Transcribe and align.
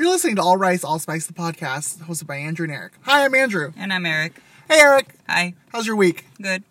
You're 0.00 0.08
listening 0.08 0.36
to 0.36 0.42
All 0.42 0.56
Rice, 0.56 0.82
All 0.82 0.98
Spice, 0.98 1.26
the 1.26 1.34
podcast, 1.34 1.98
hosted 1.98 2.26
by 2.26 2.36
Andrew 2.36 2.64
and 2.64 2.72
Eric. 2.72 2.94
Hi, 3.02 3.22
I'm 3.22 3.34
Andrew. 3.34 3.74
And 3.76 3.92
I'm 3.92 4.06
Eric. 4.06 4.40
Hey, 4.66 4.80
Eric. 4.80 5.14
Hi. 5.28 5.52
How's 5.72 5.86
your 5.86 5.94
week? 5.94 6.24
Good. 6.40 6.64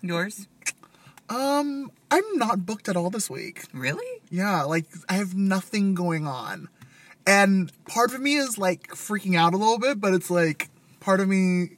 Yours? 0.00 0.48
Um, 1.28 1.92
I'm 2.10 2.24
not 2.36 2.64
booked 2.64 2.88
at 2.88 2.96
all 2.96 3.10
this 3.10 3.28
week. 3.28 3.64
Really? 3.74 4.22
Yeah, 4.30 4.62
like 4.62 4.86
I 5.06 5.16
have 5.16 5.34
nothing 5.34 5.94
going 5.94 6.26
on. 6.26 6.70
And 7.26 7.70
part 7.84 8.14
of 8.14 8.22
me 8.22 8.36
is 8.36 8.56
like 8.56 8.88
freaking 8.88 9.36
out 9.36 9.52
a 9.52 9.58
little 9.58 9.78
bit, 9.78 10.00
but 10.00 10.14
it's 10.14 10.30
like 10.30 10.70
part 10.98 11.20
of 11.20 11.28
me 11.28 11.72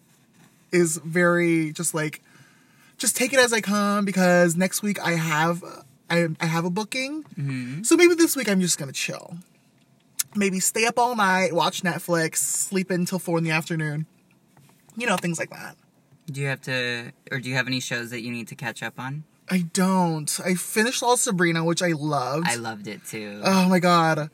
is 0.71 0.99
very 0.99 1.73
just 1.73 1.93
like 1.93 2.23
just 2.99 3.17
take 3.17 3.33
it 3.33 3.41
as 3.41 3.53
I 3.53 3.61
come 3.61 4.05
because 4.05 4.55
next 4.55 4.83
week 4.83 5.05
I 5.05 5.15
have 5.15 5.65
I, 6.09 6.29
I 6.41 6.47
have 6.47 6.65
a 6.65 6.71
booking. 6.71 7.25
Mm-hmm. 7.37 7.83
So 7.83 7.97
maybe 7.97 8.15
this 8.15 8.37
week 8.37 8.49
I'm 8.49 8.61
just 8.61 8.79
gonna 8.79 8.93
chill. 8.93 9.39
Maybe 10.35 10.61
stay 10.61 10.85
up 10.85 10.99
all 10.99 11.17
night, 11.17 11.53
watch 11.53 11.83
Netflix, 11.83 12.37
sleep 12.37 12.91
until 12.91 13.19
four 13.19 13.39
in 13.39 13.45
the 13.45 13.51
afternoon. 13.51 14.07
You 14.97 15.07
know, 15.07 15.17
things 15.17 15.39
like 15.39 15.51
that. 15.51 15.77
Do 16.31 16.41
you 16.41 16.49
have 16.49 16.61
to, 16.63 17.13
or 17.31 17.41
do 17.41 17.49
you 17.49 17.55
have 17.55 17.67
any 17.67 17.81
shows 17.81 18.11
that 18.11 18.21
you 18.21 18.31
need 18.31 18.49
to 18.49 18.55
catch 18.55 18.83
up 18.83 18.99
on? 18.99 19.25
I 19.51 19.61
don't. 19.73 20.39
I 20.45 20.55
finished 20.55 21.03
all 21.03 21.17
Sabrina, 21.17 21.65
which 21.65 21.83
I 21.83 21.93
loved. 21.93 22.47
I 22.49 22.57
loved 22.57 22.87
it 22.87 23.05
too. 23.05 23.41
Oh 23.43 23.69
my 23.69 23.79
god. 23.79 24.31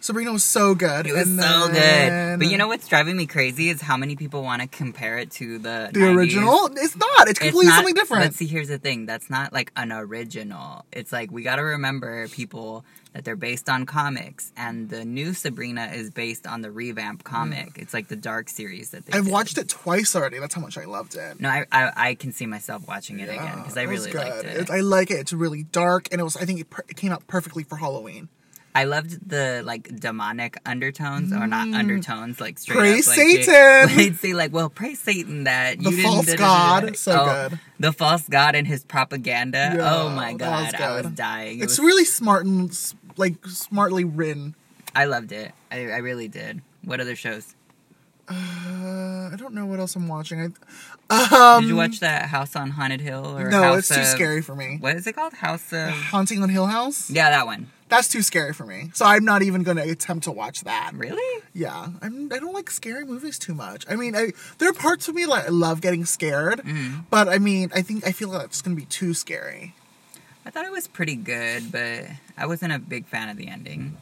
Sabrina 0.00 0.32
was 0.32 0.44
so 0.44 0.74
good. 0.74 1.06
it 1.06 1.12
was 1.12 1.28
And 1.28 1.40
so 1.40 1.68
then- 1.68 2.38
good. 2.38 2.44
But 2.44 2.50
you 2.50 2.56
know 2.58 2.68
what's 2.68 2.88
driving 2.88 3.16
me 3.16 3.26
crazy 3.26 3.68
is 3.68 3.80
how 3.82 3.96
many 3.96 4.16
people 4.16 4.42
want 4.42 4.62
to 4.62 4.68
compare 4.68 5.18
it 5.18 5.30
to 5.32 5.58
the 5.58 5.90
the 5.92 6.00
90s. 6.00 6.16
original? 6.16 6.66
It's 6.76 6.96
not. 6.96 7.22
It's 7.22 7.30
It's 7.32 7.38
completely 7.40 7.66
not, 7.66 7.76
something 7.76 7.94
different. 7.94 8.24
But 8.24 8.34
see, 8.34 8.46
here's 8.46 8.68
the 8.68 8.78
thing. 8.78 9.06
That's 9.06 9.28
not 9.28 9.52
like 9.52 9.70
an 9.76 9.92
original. 9.92 10.84
It's 10.92 11.12
like 11.12 11.30
we 11.30 11.42
got 11.42 11.56
to 11.56 11.62
remember 11.62 12.28
people 12.28 12.84
that 13.12 13.24
they're 13.24 13.34
based 13.36 13.68
on 13.68 13.86
comics, 13.86 14.52
and 14.56 14.88
the 14.88 15.04
new 15.04 15.34
Sabrina 15.34 15.90
is 15.92 16.10
based 16.10 16.46
on 16.46 16.60
the 16.62 16.70
revamp 16.70 17.24
comic. 17.24 17.72
It's 17.76 17.92
like 17.92 18.06
the 18.08 18.14
dark 18.16 18.48
series 18.48 18.90
that 18.90 19.04
they. 19.04 19.12
Mm. 19.12 19.16
I've 19.18 19.24
did. 19.24 19.32
watched 19.32 19.58
it 19.58 19.68
twice 19.68 20.14
already. 20.14 20.38
That's 20.38 20.54
how 20.54 20.60
much 20.60 20.78
I 20.78 20.84
loved 20.84 21.16
it. 21.16 21.40
No, 21.40 21.48
I, 21.48 21.66
I 21.72 21.92
I 22.10 22.14
can 22.14 22.32
see 22.32 22.46
myself 22.46 22.86
watching 22.88 23.18
it 23.20 23.28
again 23.28 23.58
because 23.58 23.76
I 23.76 23.82
really 23.82 24.10
good. 24.12 24.22
liked 24.24 24.44
it. 24.44 24.56
It's- 24.56 24.70
I 24.70 24.80
like 24.80 25.10
it. 25.10 25.18
It's 25.18 25.32
really 25.32 25.64
dark, 25.64 26.08
and 26.12 26.20
it 26.20 26.24
was. 26.24 26.36
I 26.36 26.44
think 26.44 26.60
it, 26.60 26.70
per- 26.70 26.84
it 26.88 26.96
came 26.96 27.12
out 27.12 27.26
perfectly 27.26 27.64
for 27.64 27.76
Halloween. 27.76 28.28
I 28.74 28.84
loved 28.84 29.28
the 29.28 29.62
like 29.64 29.94
demonic 29.98 30.56
undertones 30.64 31.32
or 31.32 31.46
not 31.48 31.68
undertones, 31.74 32.40
like 32.40 32.58
straight 32.58 32.76
Mm. 32.76 32.80
Praise 32.80 33.08
up, 33.08 33.16
like, 33.16 33.26
Satan! 33.44 33.88
They'd 33.96 34.16
say 34.16 34.32
like, 34.32 34.52
"Well, 34.52 34.70
praise 34.70 35.00
Satan 35.00 35.44
that 35.44 35.78
The 35.78 35.90
you 35.90 35.96
didn't." 35.96 36.04
false 36.04 36.26
da- 36.26 36.36
god, 36.36 36.80
da- 36.82 36.86
da." 36.88 36.92
so 36.94 37.12
Oh, 37.20 37.48
good. 37.48 37.60
The 37.80 37.92
false 37.92 38.28
god 38.28 38.54
and 38.54 38.66
his 38.68 38.84
propaganda. 38.84 39.72
Yeah, 39.76 39.94
oh 39.94 40.08
my 40.10 40.34
that 40.34 40.62
was 40.64 40.72
god, 40.72 40.80
I 40.80 41.00
was 41.02 41.10
dying. 41.12 41.58
It 41.58 41.64
It's 41.64 41.78
was- 41.78 41.86
really 41.86 42.04
smart 42.04 42.46
and 42.46 42.70
like 43.16 43.44
smartly 43.46 44.04
written. 44.04 44.54
I 44.94 45.04
loved 45.06 45.32
it. 45.32 45.52
I, 45.72 45.90
I 45.90 45.96
really 45.98 46.28
did. 46.28 46.62
What 46.84 47.00
other 47.00 47.16
shows? 47.16 47.54
Uh, 48.28 49.30
I 49.32 49.34
don't 49.36 49.54
know 49.54 49.66
what 49.66 49.80
else 49.80 49.96
I'm 49.96 50.06
watching. 50.06 50.54
I 51.10 51.54
um 51.56 51.62
Did 51.62 51.70
you 51.70 51.76
watch 51.76 51.98
that 52.00 52.28
House 52.28 52.54
on 52.54 52.70
Haunted 52.70 53.00
Hill 53.00 53.36
or 53.36 53.50
no, 53.50 53.62
House 53.62 53.78
it's 53.78 53.88
too 53.88 54.00
of- 54.02 54.06
scary 54.06 54.42
for 54.42 54.54
me. 54.54 54.76
What 54.78 54.94
is 54.94 55.06
it 55.08 55.14
called? 55.14 55.32
House 55.34 55.72
of 55.72 55.90
Haunting 55.90 56.40
on 56.42 56.48
Hill 56.48 56.66
House. 56.66 57.10
yeah, 57.10 57.30
that 57.30 57.46
one. 57.46 57.68
That's 57.90 58.08
too 58.08 58.22
scary 58.22 58.52
for 58.54 58.64
me. 58.64 58.90
So 58.94 59.04
I'm 59.04 59.24
not 59.24 59.42
even 59.42 59.62
going 59.64 59.76
to 59.76 59.82
attempt 59.82 60.24
to 60.24 60.30
watch 60.32 60.62
that. 60.62 60.92
Really? 60.94 61.42
Yeah, 61.52 61.88
I'm. 62.00 62.32
I 62.32 62.38
don't 62.38 62.54
like 62.54 62.70
scary 62.70 63.04
movies 63.04 63.38
too 63.38 63.52
much. 63.54 63.84
I 63.90 63.96
mean, 63.96 64.14
I, 64.16 64.32
there 64.58 64.70
are 64.70 64.72
parts 64.72 65.08
of 65.08 65.14
me 65.14 65.26
like 65.26 65.44
I 65.46 65.48
love 65.48 65.80
getting 65.80 66.04
scared, 66.04 66.60
Mm-hmm. 66.60 67.00
but 67.10 67.28
I 67.28 67.38
mean, 67.38 67.70
I 67.74 67.82
think 67.82 68.06
I 68.06 68.12
feel 68.12 68.28
like 68.30 68.46
it's 68.46 68.62
gonna 68.62 68.76
be 68.76 68.84
too 68.86 69.12
scary. 69.12 69.74
I 70.46 70.50
thought 70.50 70.64
it 70.64 70.72
was 70.72 70.88
pretty 70.88 71.16
good, 71.16 71.70
but 71.70 72.04
I 72.38 72.46
wasn't 72.46 72.72
a 72.72 72.78
big 72.78 73.06
fan 73.06 73.28
of 73.28 73.36
the 73.36 73.48
ending. 73.48 73.96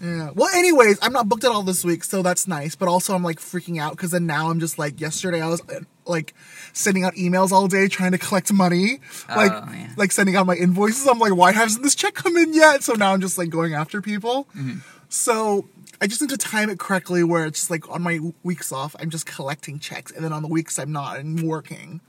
Yeah. 0.00 0.30
Well, 0.34 0.48
anyways, 0.54 0.98
I'm 1.02 1.12
not 1.12 1.28
booked 1.28 1.44
at 1.44 1.50
all 1.50 1.62
this 1.62 1.84
week, 1.84 2.04
so 2.04 2.22
that's 2.22 2.46
nice. 2.48 2.74
But 2.76 2.88
also, 2.88 3.14
I'm 3.14 3.22
like 3.24 3.38
freaking 3.38 3.78
out 3.80 3.92
because 3.96 4.12
then 4.12 4.24
now 4.26 4.50
I'm 4.50 4.60
just 4.60 4.78
like 4.78 5.00
yesterday 5.00 5.42
I 5.42 5.48
was 5.48 5.60
like 6.08 6.34
sending 6.72 7.04
out 7.04 7.14
emails 7.14 7.50
all 7.52 7.68
day 7.68 7.88
trying 7.88 8.12
to 8.12 8.18
collect 8.18 8.52
money, 8.52 9.00
like 9.28 9.52
Oh, 9.52 9.68
yeah. 9.72 9.90
like 9.96 10.12
sending 10.12 10.36
out 10.36 10.46
my 10.46 10.54
invoices. 10.54 11.06
I'm 11.06 11.18
like, 11.18 11.34
why 11.34 11.52
hasn't 11.52 11.82
this 11.82 11.94
check 11.94 12.14
come 12.14 12.36
in 12.36 12.54
yet? 12.54 12.82
So 12.82 12.94
now 12.94 13.12
I'm 13.12 13.20
just 13.20 13.38
like 13.38 13.50
going 13.50 13.74
after 13.74 14.00
people. 14.00 14.44
Mm-hmm. 14.56 14.78
So 15.08 15.68
I 16.00 16.06
just 16.06 16.20
need 16.20 16.30
to 16.30 16.36
time 16.38 16.70
it 16.70 16.78
correctly 16.78 17.24
where 17.24 17.46
it's 17.46 17.60
just 17.60 17.70
like 17.70 17.88
on 17.90 18.02
my 18.02 18.20
weeks 18.42 18.72
off, 18.72 18.94
I'm 19.00 19.10
just 19.10 19.26
collecting 19.26 19.78
checks, 19.78 20.12
and 20.12 20.24
then 20.24 20.32
on 20.32 20.42
the 20.42 20.48
weeks 20.48 20.78
I'm 20.78 20.92
not, 20.92 21.18
I'm 21.18 21.36
working. 21.46 22.00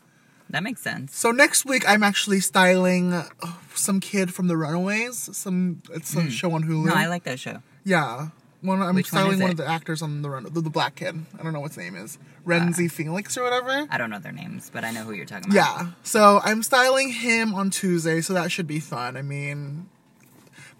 That 0.51 0.63
makes 0.63 0.81
sense. 0.81 1.15
So 1.15 1.31
next 1.31 1.65
week 1.65 1.83
I'm 1.87 2.01
actually 2.03 2.39
styling 2.39 3.13
uh, 3.13 3.27
some 3.75 3.99
kid 3.99 4.33
from 4.33 4.47
the 4.47 4.57
Runaways. 4.57 5.35
Some 5.37 5.81
it's 5.93 6.15
a 6.15 6.29
show 6.31 6.51
on 6.53 6.63
Hulu. 6.63 6.85
No, 6.85 6.93
I 6.93 7.05
like 7.07 7.23
that 7.23 7.39
show. 7.39 7.61
yeah. 7.83 8.29
One, 8.61 8.81
I'm 8.81 8.95
Which 8.95 9.07
styling 9.07 9.33
is 9.33 9.41
one 9.41 9.51
of 9.51 9.57
the 9.57 9.65
actors 9.65 10.01
on 10.01 10.21
the 10.21 10.29
run, 10.29 10.43
the, 10.43 10.61
the 10.61 10.69
black 10.69 10.95
kid. 10.95 11.25
I 11.37 11.43
don't 11.43 11.53
know 11.53 11.61
what 11.61 11.71
his 11.71 11.77
name 11.77 11.95
is, 11.95 12.17
Rhenzy 12.45 12.91
Feliz 12.91 13.37
or 13.37 13.43
whatever. 13.43 13.87
I 13.89 13.97
don't 13.97 14.09
know 14.09 14.19
their 14.19 14.33
names, 14.33 14.69
but 14.73 14.83
I 14.83 14.91
know 14.91 15.03
who 15.03 15.13
you're 15.13 15.25
talking 15.25 15.51
about. 15.51 15.55
Yeah. 15.55 15.87
So 16.03 16.41
I'm 16.43 16.61
styling 16.61 17.09
him 17.09 17.55
on 17.55 17.69
Tuesday, 17.69 18.19
so 18.19 18.33
that 18.33 18.51
should 18.51 18.67
be 18.67 18.81
fun. 18.81 19.15
I 19.15 19.21
mean, 19.21 19.87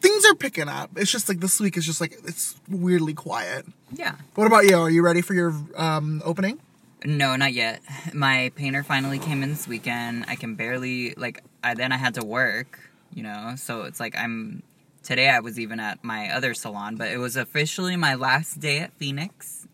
things 0.01 0.25
are 0.25 0.35
picking 0.35 0.68
up. 0.68 0.91
It's 0.97 1.12
just 1.12 1.29
like 1.29 1.39
this 1.39 1.59
week 1.59 1.78
is 1.78 1.85
just 1.85 2.01
like 2.01 2.19
it's 2.25 2.59
weirdly 2.68 3.13
quiet. 3.13 3.66
Yeah. 3.94 4.16
What 4.35 4.47
about 4.47 4.66
you? 4.66 4.78
Are 4.78 4.89
you 4.89 5.01
ready 5.01 5.22
for 5.22 5.34
your 5.34 5.53
um, 5.78 6.22
opening? 6.25 6.59
No, 7.06 7.35
not 7.35 7.53
yet. 7.53 7.81
My 8.13 8.51
painter 8.56 8.84
finally 8.84 9.19
came 9.19 9.41
in 9.41 9.50
this 9.50 9.68
weekend. 9.68 10.25
I 10.28 10.35
can 10.35 10.56
barely 10.56 11.13
like. 11.16 11.44
I 11.63 11.73
then 11.73 11.91
I 11.91 11.97
had 11.97 12.16
to 12.16 12.25
work, 12.25 12.79
you 13.13 13.23
know. 13.23 13.53
So 13.56 13.84
it's 13.84 14.00
like 14.00 14.18
I'm. 14.18 14.63
Today 15.09 15.27
I 15.27 15.39
was 15.39 15.59
even 15.59 15.79
at 15.79 16.03
my 16.03 16.29
other 16.29 16.53
salon, 16.53 16.95
but 16.95 17.07
it 17.07 17.17
was 17.17 17.35
officially 17.35 17.95
my 17.95 18.13
last 18.13 18.59
day 18.59 18.77
at 18.77 18.93
Phoenix. 18.93 19.67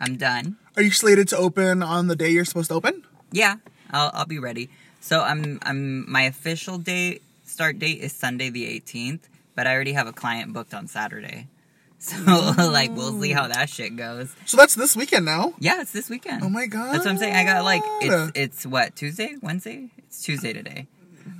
I'm 0.00 0.16
done. 0.16 0.56
Are 0.76 0.82
you 0.82 0.90
slated 0.90 1.28
to 1.28 1.36
open 1.36 1.80
on 1.80 2.08
the 2.08 2.16
day 2.16 2.30
you're 2.30 2.44
supposed 2.44 2.70
to 2.70 2.74
open? 2.74 3.04
Yeah, 3.30 3.58
I'll 3.92 4.10
I'll 4.12 4.26
be 4.26 4.40
ready. 4.40 4.68
So 5.00 5.20
I'm 5.20 5.60
I'm 5.62 6.10
my 6.10 6.22
official 6.22 6.76
date 6.76 7.22
start 7.44 7.78
date 7.78 8.00
is 8.00 8.12
Sunday 8.12 8.50
the 8.50 8.64
18th, 8.80 9.20
but 9.54 9.68
I 9.68 9.74
already 9.74 9.92
have 9.92 10.08
a 10.08 10.12
client 10.12 10.52
booked 10.52 10.74
on 10.74 10.88
Saturday. 10.88 11.46
So 12.00 12.16
like 12.56 12.90
we'll 12.90 13.20
see 13.20 13.30
how 13.30 13.46
that 13.46 13.68
shit 13.68 13.94
goes. 13.94 14.34
So 14.44 14.56
that's 14.56 14.74
this 14.74 14.96
weekend 14.96 15.24
now. 15.24 15.54
Yeah, 15.60 15.82
it's 15.82 15.92
this 15.92 16.10
weekend. 16.10 16.42
Oh 16.42 16.48
my 16.48 16.66
god. 16.66 16.94
That's 16.94 17.04
what 17.04 17.12
I'm 17.12 17.18
saying. 17.18 17.36
I 17.36 17.44
got 17.44 17.62
like 17.62 17.82
it's 18.00 18.32
it's 18.34 18.66
what 18.66 18.96
Tuesday, 18.96 19.36
Wednesday. 19.40 19.90
It's 19.98 20.20
Tuesday 20.20 20.52
today. 20.52 20.88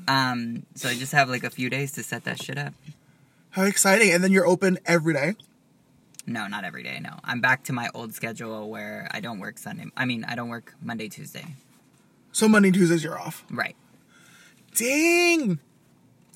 Um, 0.06 0.66
so 0.76 0.88
I 0.88 0.94
just 0.94 1.10
have 1.12 1.28
like 1.28 1.42
a 1.42 1.50
few 1.50 1.68
days 1.68 1.90
to 1.92 2.04
set 2.04 2.22
that 2.24 2.40
shit 2.40 2.56
up. 2.56 2.74
How 3.50 3.64
exciting! 3.64 4.12
And 4.12 4.22
then 4.22 4.32
you're 4.32 4.46
open 4.46 4.78
every 4.86 5.14
day. 5.14 5.34
No, 6.26 6.46
not 6.46 6.64
every 6.64 6.82
day. 6.82 7.00
No, 7.00 7.18
I'm 7.24 7.40
back 7.40 7.64
to 7.64 7.72
my 7.72 7.88
old 7.94 8.14
schedule 8.14 8.70
where 8.70 9.08
I 9.10 9.20
don't 9.20 9.40
work 9.40 9.58
Sunday. 9.58 9.86
I 9.96 10.04
mean, 10.04 10.24
I 10.24 10.34
don't 10.36 10.48
work 10.48 10.74
Monday, 10.82 11.08
Tuesday. 11.08 11.56
So 12.32 12.46
Monday, 12.48 12.70
Tuesdays 12.70 13.02
you're 13.02 13.18
off. 13.18 13.44
Right. 13.50 13.74
Dang! 14.76 15.58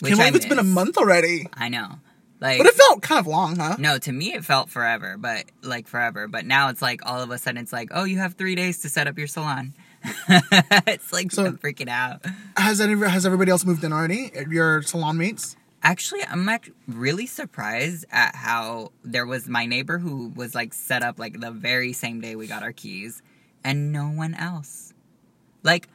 Which 0.00 0.10
Can't 0.10 0.19
believe 0.19 0.34
it's 0.34 0.47
been 0.47 0.58
a 0.58 0.64
month 0.64 0.97
already. 0.98 1.47
I 1.54 1.69
know. 1.69 2.00
Like, 2.41 2.58
But 2.58 2.66
it 2.66 2.75
felt 2.75 3.00
kind 3.00 3.20
of 3.20 3.26
long, 3.28 3.56
huh? 3.56 3.76
no, 3.78 3.96
to 3.98 4.12
me 4.12 4.34
it 4.34 4.44
felt 4.44 4.69
forever, 4.69 5.16
but 5.16 5.44
like 5.62 5.86
forever. 5.86 6.26
But 6.26 6.44
now 6.44 6.69
it's 6.69 6.82
like 6.82 7.06
all 7.08 7.22
of 7.22 7.31
a 7.31 7.38
sudden 7.38 7.62
it's 7.62 7.72
like, 7.72 7.91
oh, 7.94 8.02
you 8.04 8.19
have 8.19 8.34
three 8.34 8.56
days 8.56 8.82
to 8.82 8.88
set 8.88 9.06
up 9.06 9.16
your 9.16 9.28
salon. 9.28 9.72
it's 10.28 11.12
like 11.12 11.31
So- 11.31 11.46
I'm 11.46 11.58
freaking 11.58 11.88
out. 11.88 12.25
Has 12.56 12.81
any 12.81 12.94
has 13.08 13.25
everybody 13.25 13.50
else 13.52 13.64
moved 13.64 13.84
in 13.84 13.92
already? 13.92 14.32
Your 14.50 14.82
salon 14.82 15.16
mates? 15.16 15.56
Actually, 15.84 16.22
I'm 16.25 16.47
like 16.47 16.72
really 16.89 17.27
surprised 17.27 18.06
at 18.11 18.34
how 18.34 18.93
there 19.05 19.27
was 19.27 19.47
my 19.47 19.67
neighbor 19.67 19.99
who 19.99 20.33
was 20.34 20.55
like 20.55 20.72
set 20.72 21.03
up 21.03 21.19
like 21.19 21.39
the 21.39 21.50
very 21.50 21.93
same 21.93 22.22
day 22.22 22.37
we 22.37 22.47
got 22.47 22.62
our 22.62 22.72
keys, 22.72 23.22
and 23.62 23.93
no 23.93 24.06
one 24.06 24.34
else. 24.34 24.94
Like 25.62 25.89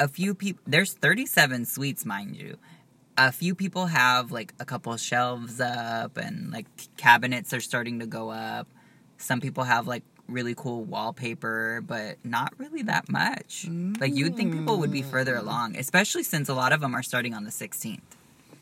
a 0.00 0.08
few 0.08 0.34
people. 0.34 0.60
There's 0.66 0.94
37 0.94 1.66
suites, 1.66 2.04
mind 2.04 2.36
you. 2.36 2.58
A 3.16 3.30
few 3.30 3.54
people 3.54 3.86
have 3.86 4.32
like 4.32 4.54
a 4.58 4.64
couple 4.64 4.96
shelves 4.96 5.60
up, 5.60 6.16
and 6.16 6.50
like 6.50 6.66
cabinets 6.96 7.52
are 7.52 7.60
starting 7.60 8.00
to 8.00 8.06
go 8.06 8.30
up. 8.30 8.66
Some 9.18 9.40
people 9.40 9.62
have 9.62 9.86
like 9.86 10.02
really 10.26 10.56
cool 10.56 10.82
wallpaper, 10.82 11.80
but 11.86 12.16
not 12.24 12.54
really 12.58 12.82
that 12.82 13.08
much. 13.08 13.68
Like 14.00 14.16
you'd 14.16 14.34
think 14.34 14.52
people 14.52 14.78
would 14.78 14.90
be 14.90 15.02
further 15.02 15.36
mm. 15.36 15.42
along, 15.42 15.76
especially 15.76 16.24
since 16.24 16.48
a 16.48 16.54
lot 16.54 16.72
of 16.72 16.80
them 16.80 16.92
are 16.96 17.04
starting 17.04 17.34
on 17.34 17.44
the 17.44 17.50
16th. 17.50 18.00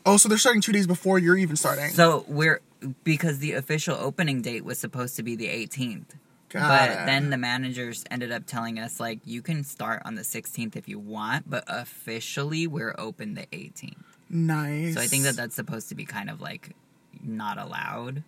Oh, 0.05 0.17
so 0.17 0.29
they're 0.29 0.37
starting 0.37 0.61
two 0.61 0.71
days 0.71 0.87
before 0.87 1.19
you're 1.19 1.37
even 1.37 1.55
starting. 1.55 1.89
So 1.91 2.25
we're 2.27 2.61
because 3.03 3.39
the 3.39 3.53
official 3.53 3.95
opening 3.95 4.41
date 4.41 4.65
was 4.65 4.79
supposed 4.79 5.15
to 5.17 5.23
be 5.23 5.35
the 5.35 5.47
18th. 5.47 6.15
Got 6.49 6.67
but 6.67 7.05
then 7.05 7.29
the 7.29 7.37
managers 7.37 8.03
ended 8.11 8.31
up 8.31 8.45
telling 8.45 8.77
us 8.77 8.99
like 8.99 9.19
you 9.23 9.41
can 9.41 9.63
start 9.63 10.01
on 10.03 10.15
the 10.15 10.21
16th 10.23 10.75
if 10.75 10.87
you 10.89 10.99
want, 10.99 11.49
but 11.49 11.63
officially 11.67 12.67
we're 12.67 12.93
open 12.97 13.35
the 13.35 13.45
18th. 13.53 13.95
nice. 14.29 14.95
So 14.95 15.01
I 15.01 15.07
think 15.07 15.23
that 15.23 15.35
that's 15.37 15.55
supposed 15.55 15.89
to 15.89 15.95
be 15.95 16.03
kind 16.03 16.29
of 16.29 16.41
like 16.41 16.75
not 17.23 17.57
allowed. 17.57 18.23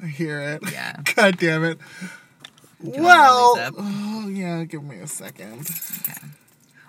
I 0.00 0.06
hear 0.06 0.40
it. 0.40 0.70
Yeah. 0.70 1.00
God 1.16 1.38
damn 1.38 1.64
it. 1.64 1.78
Well, 2.80 3.46
roll 3.46 3.54
these 3.54 3.64
up? 3.64 3.74
oh 3.78 4.28
yeah, 4.28 4.64
give 4.64 4.84
me 4.84 4.98
a 4.98 5.06
second. 5.06 5.68
Okay. 6.02 6.28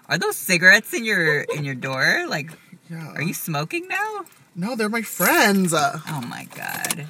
Are 0.08 0.18
those 0.20 0.36
cigarettes 0.36 0.94
in 0.94 1.06
your 1.06 1.42
in 1.42 1.64
your 1.64 1.76
door? 1.76 2.26
Like 2.28 2.52
Yeah. 2.90 3.14
are 3.16 3.22
you 3.22 3.34
smoking 3.34 3.88
now? 3.88 4.26
No, 4.56 4.76
they're 4.76 4.90
my 4.90 5.02
friends. 5.02 5.74
Uh, 5.74 6.00
Oh 6.08 6.22
my 6.22 6.48
god. 6.56 7.08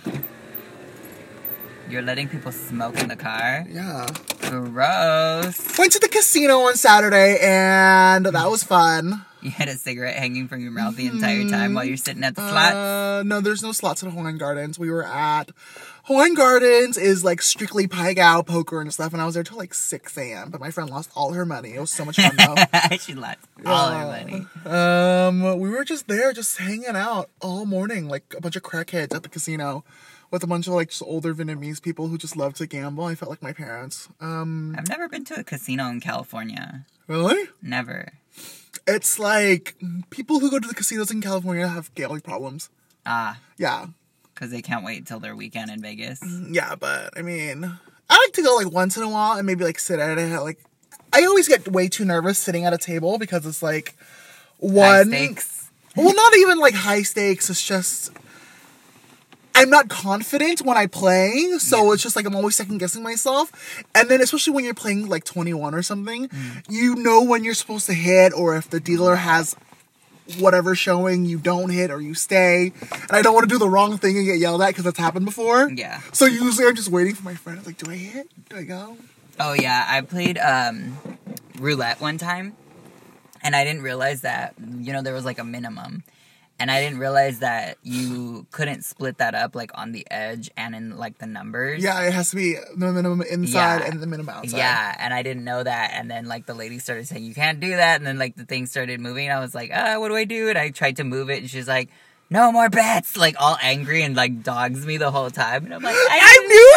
You're 1.89 2.01
letting 2.01 2.27
people 2.29 2.51
smoke 2.51 2.97
in 2.99 3.09
the 3.09 3.15
car? 3.15 3.65
Yeah. 3.69 4.07
Gross. 4.49 5.77
Went 5.77 5.91
to 5.93 5.99
the 5.99 6.09
casino 6.09 6.59
on 6.61 6.75
Saturday 6.75 7.37
and 7.41 8.25
that 8.25 8.49
was 8.49 8.63
fun. 8.63 9.23
You 9.41 9.51
had 9.51 9.67
a 9.67 9.75
cigarette 9.75 10.15
hanging 10.15 10.47
from 10.47 10.61
your 10.61 10.71
mouth 10.71 10.95
the 10.95 11.05
entire 11.05 11.47
time 11.47 11.75
while 11.75 11.85
you're 11.85 11.97
sitting 11.97 12.23
at 12.23 12.35
the 12.35 12.49
slots? 12.49 12.73
Uh, 12.75 13.23
no, 13.23 13.41
there's 13.41 13.61
no 13.61 13.71
slots 13.73 14.03
at 14.03 14.09
Hawaiian 14.11 14.39
Gardens. 14.39 14.79
We 14.79 14.89
were 14.89 15.05
at 15.05 15.51
Hawaiian 16.05 16.35
Gardens 16.35 16.97
is 16.97 17.23
like 17.23 17.41
strictly 17.41 17.87
pai 17.87 18.13
gow, 18.13 18.43
poker 18.43 18.79
and 18.79 18.93
stuff, 18.93 19.11
and 19.13 19.21
I 19.21 19.25
was 19.25 19.33
there 19.33 19.43
till 19.43 19.57
like 19.57 19.73
6 19.73 20.17
a.m. 20.17 20.51
But 20.51 20.61
my 20.61 20.69
friend 20.69 20.87
lost 20.89 21.09
all 21.15 21.33
her 21.33 21.45
money. 21.45 21.73
It 21.73 21.79
was 21.79 21.91
so 21.91 22.05
much 22.05 22.17
fun 22.17 22.35
though. 22.37 22.97
she 22.97 23.15
lost 23.15 23.39
all 23.65 23.89
her 23.89 24.05
money. 24.05 24.45
Um, 24.65 25.59
we 25.59 25.67
were 25.69 25.83
just 25.83 26.07
there, 26.07 26.31
just 26.31 26.57
hanging 26.59 26.95
out 26.95 27.29
all 27.41 27.65
morning, 27.65 28.07
like 28.07 28.35
a 28.37 28.41
bunch 28.41 28.55
of 28.55 28.61
crackheads 28.61 29.15
at 29.15 29.23
the 29.23 29.29
casino, 29.29 29.83
with 30.29 30.43
a 30.43 30.47
bunch 30.47 30.67
of 30.67 30.73
like 30.73 30.89
just 30.89 31.01
older 31.01 31.33
Vietnamese 31.33 31.81
people 31.81 32.07
who 32.09 32.19
just 32.19 32.37
love 32.37 32.53
to 32.55 32.67
gamble. 32.67 33.05
I 33.05 33.15
felt 33.15 33.31
like 33.31 33.41
my 33.41 33.53
parents. 33.53 34.07
Um, 34.21 34.75
I've 34.77 34.87
never 34.89 35.09
been 35.09 35.25
to 35.25 35.39
a 35.39 35.43
casino 35.43 35.87
in 35.89 36.01
California. 36.01 36.85
really? 37.07 37.49
Never. 37.63 38.09
It's 38.85 39.17
like 39.17 39.75
people 40.11 40.39
who 40.39 40.51
go 40.51 40.59
to 40.59 40.67
the 40.67 40.75
casinos 40.75 41.09
in 41.09 41.19
California 41.21 41.67
have 41.67 41.93
gambling 41.95 42.21
problems. 42.21 42.69
Ah, 43.07 43.39
Yeah, 43.57 43.87
because 44.35 44.51
they 44.51 44.61
can't 44.61 44.83
wait 44.85 45.07
till 45.07 45.19
their 45.19 45.35
weekend 45.35 45.71
in 45.71 45.81
Vegas. 45.81 46.19
yeah, 46.51 46.75
but 46.75 47.17
I 47.17 47.21
mean, 47.23 47.63
I 48.09 48.15
like 48.25 48.33
to 48.33 48.43
go 48.43 48.55
like 48.55 48.71
once 48.71 48.95
in 48.97 49.01
a 49.03 49.09
while 49.09 49.37
and 49.37 49.47
maybe 49.47 49.63
like 49.63 49.79
sit 49.79 49.97
at 49.99 50.17
it. 50.19 50.39
Like, 50.41 50.59
I 51.11 51.23
always 51.25 51.47
get 51.47 51.67
way 51.71 51.87
too 51.87 52.05
nervous 52.05 52.37
sitting 52.37 52.65
at 52.65 52.73
a 52.73 52.77
table 52.77 53.17
because 53.17 53.45
it's 53.45 53.63
like 53.63 53.95
High 54.61 54.99
one. 55.01 55.07
stakes. 55.07 55.69
well, 55.95 56.13
not 56.13 56.35
even 56.37 56.59
like 56.59 56.73
high 56.75 57.01
stakes. 57.03 57.49
It's 57.49 57.65
just 57.65 58.11
I'm 59.57 59.69
not 59.69 59.87
confident 59.87 60.61
when 60.63 60.75
I 60.75 60.85
play, 60.85 61.57
so 61.59 61.85
Yeah. 61.87 61.93
it's 61.93 62.03
just 62.03 62.17
like 62.17 62.25
I'm 62.25 62.35
always 62.35 62.57
second 62.57 62.79
guessing 62.79 63.01
myself. 63.03 63.53
And 63.95 64.09
then 64.09 64.21
especially 64.21 64.51
when 64.53 64.65
you're 64.65 64.73
playing 64.73 65.07
like 65.07 65.23
21 65.23 65.73
or 65.73 65.81
something, 65.81 66.27
Mm. 66.27 66.63
you 66.69 66.95
know 66.95 67.21
when 67.23 67.45
you're 67.45 67.53
supposed 67.53 67.85
to 67.85 67.93
hit, 67.93 68.33
or 68.33 68.57
if 68.57 68.69
the 68.69 68.81
dealer 68.81 69.15
has 69.15 69.55
whatever 70.39 70.75
showing 70.75 71.25
you 71.25 71.37
don't 71.37 71.69
hit 71.69 71.91
or 71.91 72.01
you 72.01 72.13
stay. 72.13 72.71
And 72.91 73.11
I 73.11 73.21
don't 73.21 73.33
want 73.33 73.47
to 73.47 73.53
do 73.53 73.59
the 73.59 73.69
wrong 73.69 73.97
thing 73.97 74.17
and 74.17 74.25
get 74.25 74.39
yelled 74.39 74.61
at 74.61 74.69
because 74.69 74.83
that's 74.83 74.99
happened 74.99 75.25
before. 75.25 75.69
Yeah. 75.69 76.01
So 76.13 76.25
usually 76.25 76.67
I'm 76.67 76.75
just 76.75 76.89
waiting 76.89 77.13
for 77.15 77.23
my 77.23 77.35
friend. 77.35 77.59
I'm 77.59 77.65
like, 77.65 77.77
do 77.77 77.91
I 77.91 77.95
hit? 77.95 78.29
Do 78.49 78.57
I 78.57 78.63
go? 78.63 78.97
Oh 79.39 79.53
yeah, 79.53 79.85
I 79.87 80.01
played 80.01 80.37
um, 80.37 80.97
roulette 81.59 81.99
one 81.99 82.17
time, 82.17 82.55
and 83.43 83.55
I 83.55 83.63
didn't 83.65 83.81
realize 83.81 84.21
that 84.21 84.53
you 84.59 84.93
know 84.93 85.01
there 85.01 85.13
was 85.13 85.25
like 85.25 85.39
a 85.39 85.43
minimum, 85.43 86.03
and 86.59 86.71
I 86.71 86.81
didn't 86.81 86.99
realize 86.99 87.39
that 87.39 87.77
you 87.83 88.47
couldn't 88.51 88.83
split 88.85 89.17
that 89.17 89.35
up 89.35 89.55
like 89.55 89.71
on 89.73 89.91
the 89.91 90.07
edge 90.09 90.49
and 90.55 90.73
in 90.75 90.97
like 90.97 91.17
the 91.17 91.25
numbers. 91.27 91.83
Yeah, 91.83 92.01
it 92.03 92.13
has 92.13 92.29
to 92.29 92.35
be 92.37 92.55
the 92.77 92.91
minimum 92.91 93.21
inside 93.21 93.79
Yeah. 93.81 93.87
and 93.91 93.99
the 94.01 94.07
minimum 94.07 94.35
outside. 94.35 94.57
Yeah, 94.57 94.95
and 94.99 95.13
I 95.13 95.21
didn't 95.23 95.43
know 95.43 95.61
that, 95.63 95.91
and 95.93 96.09
then 96.09 96.25
like 96.27 96.45
the 96.45 96.53
lady 96.53 96.79
started 96.79 97.07
saying 97.07 97.23
you 97.25 97.35
can't 97.35 97.59
do 97.59 97.71
that, 97.75 97.97
and 97.97 98.07
then 98.07 98.17
like 98.17 98.35
the 98.35 98.45
thing 98.45 98.65
started 98.67 98.99
moving, 98.99 99.27
and 99.27 99.37
I 99.37 99.41
was 99.41 99.53
like, 99.53 99.71
ah, 99.73 99.99
what 99.99 100.09
do 100.09 100.15
I 100.15 100.23
do? 100.25 100.49
And 100.49 100.57
I 100.57 100.69
tried 100.69 100.97
to 100.97 101.03
move 101.03 101.29
it, 101.29 101.39
and 101.39 101.49
she's 101.49 101.67
like, 101.67 101.89
no 102.29 102.51
more 102.51 102.69
bets, 102.69 103.15
like 103.17 103.35
all 103.39 103.55
angry 103.61 104.01
and 104.01 104.15
like 104.15 104.41
dogs 104.41 104.83
me 104.85 104.97
the 104.97 105.11
whole 105.11 105.29
time, 105.29 105.65
and 105.65 105.73
I'm 105.75 105.83
like, 105.83 105.93
I 105.95 106.19
I'm 106.41 106.41
didn't 106.41 106.49
new 106.49 106.73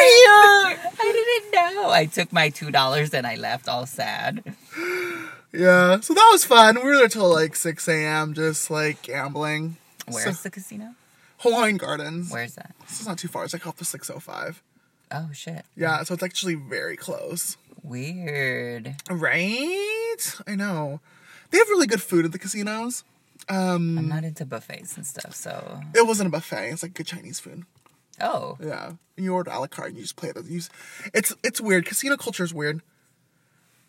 here. 0.79 0.91
I 1.01 1.13
didn't 1.41 1.75
know. 1.77 1.91
I 1.91 2.05
took 2.07 2.33
my 2.33 2.51
two 2.51 2.71
dollars 2.71 3.15
and 3.15 3.27
I 3.27 3.37
left 3.37 3.69
all 3.69 3.87
sad. 3.87 4.43
Yeah, 5.53 6.01
so 6.01 6.13
that 6.15 6.29
was 6.33 6.45
fun. 6.45 6.77
We 6.77 6.83
were 6.83 6.97
there 6.97 7.09
till 7.09 7.33
like 7.33 7.57
6 7.57 7.89
a.m. 7.89 8.35
just 8.35 8.71
like 8.71 9.03
gambling. 9.03 9.77
Where's 10.07 10.37
So- 10.39 10.43
the 10.45 10.51
casino? 10.51 10.95
Hawaiian 11.39 11.77
Gardens. 11.77 12.31
Where's 12.33 12.55
that? 12.57 12.75
This 12.89 13.01
is 13.01 13.07
not 13.07 13.17
too 13.19 13.29
far. 13.29 13.45
It's 13.45 13.53
like 13.53 13.67
off 13.67 13.77
the 13.77 13.85
605. 13.85 14.63
Oh 15.13 15.29
shit. 15.33 15.65
Yeah, 15.77 16.03
so 16.03 16.15
it's 16.15 16.23
actually 16.23 16.55
very 16.57 16.97
close. 16.97 17.57
Weird. 17.83 18.97
Right? 19.09 20.17
I 20.47 20.55
know. 20.57 21.01
They 21.51 21.59
have 21.59 21.69
really 21.69 21.87
good 21.87 22.03
food 22.03 22.25
at 22.25 22.33
the 22.33 22.39
casinos. 22.39 23.05
Um, 23.49 23.97
I'm 23.97 24.09
not 24.09 24.25
into 24.25 24.45
buffets 24.45 24.97
and 24.97 25.07
stuff, 25.07 25.35
so 25.35 25.81
it 25.95 26.07
wasn't 26.07 26.27
a 26.27 26.31
buffet. 26.31 26.71
It's 26.71 26.83
like 26.83 26.93
good 26.93 27.07
Chinese 27.07 27.41
food. 27.41 27.65
oh 28.21 28.59
Yeah, 28.61 28.93
you 29.17 29.33
order 29.33 29.51
a 29.53 29.61
la 29.61 29.67
carte 29.69 29.91
and 29.91 29.97
you 29.97 30.03
just 30.03 30.17
play 30.17 30.31
it. 30.31 30.37
You 30.45 30.59
just, 30.59 30.73
it's 31.15 31.35
it's 31.43 31.61
weird. 31.61 31.87
Casino 31.87 32.17
culture 32.17 32.45
is 32.45 32.53
weird. 32.53 32.83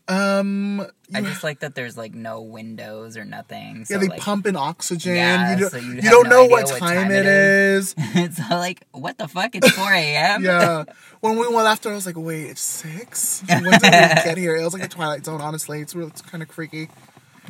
Um, 0.09 0.81
I 1.13 1.21
just 1.21 1.43
like 1.43 1.59
that 1.59 1.75
there's 1.75 1.95
like 1.95 2.15
no 2.15 2.41
windows 2.41 3.15
or 3.15 3.25
nothing. 3.25 3.85
So 3.85 3.93
yeah, 3.93 3.99
they 3.99 4.07
like, 4.07 4.19
pump 4.19 4.47
in 4.47 4.55
oxygen. 4.55 5.15
Yeah, 5.15 5.53
you 5.53 5.59
don't, 5.59 5.69
so 5.69 5.77
you 5.77 5.93
you 5.93 6.01
don't 6.01 6.27
no 6.27 6.37
know 6.37 6.45
what 6.45 6.65
what 6.65 6.79
time, 6.79 7.03
time 7.03 7.11
it 7.11 7.27
is. 7.27 7.93
it's 7.97 8.39
all 8.49 8.57
like 8.57 8.87
what 8.91 9.19
the 9.19 9.27
fuck? 9.27 9.53
It's 9.53 9.69
4 9.69 9.93
a.m. 9.93 10.43
yeah, 10.43 10.85
when 11.19 11.37
we 11.37 11.47
went 11.47 11.67
after, 11.67 11.91
I 11.91 11.93
was 11.93 12.07
like, 12.07 12.17
wait, 12.17 12.45
it's 12.49 12.61
six. 12.61 13.43
When 13.47 13.63
did 13.63 13.73
we 13.73 13.79
get 13.79 14.37
here? 14.37 14.55
It 14.55 14.63
was 14.63 14.73
like 14.73 14.81
the 14.81 14.89
Twilight 14.89 15.25
Zone. 15.25 15.41
Honestly, 15.41 15.79
it's 15.79 15.93
really, 15.93 16.09
it's 16.09 16.23
kind 16.23 16.41
of 16.41 16.49
freaky. 16.49 16.89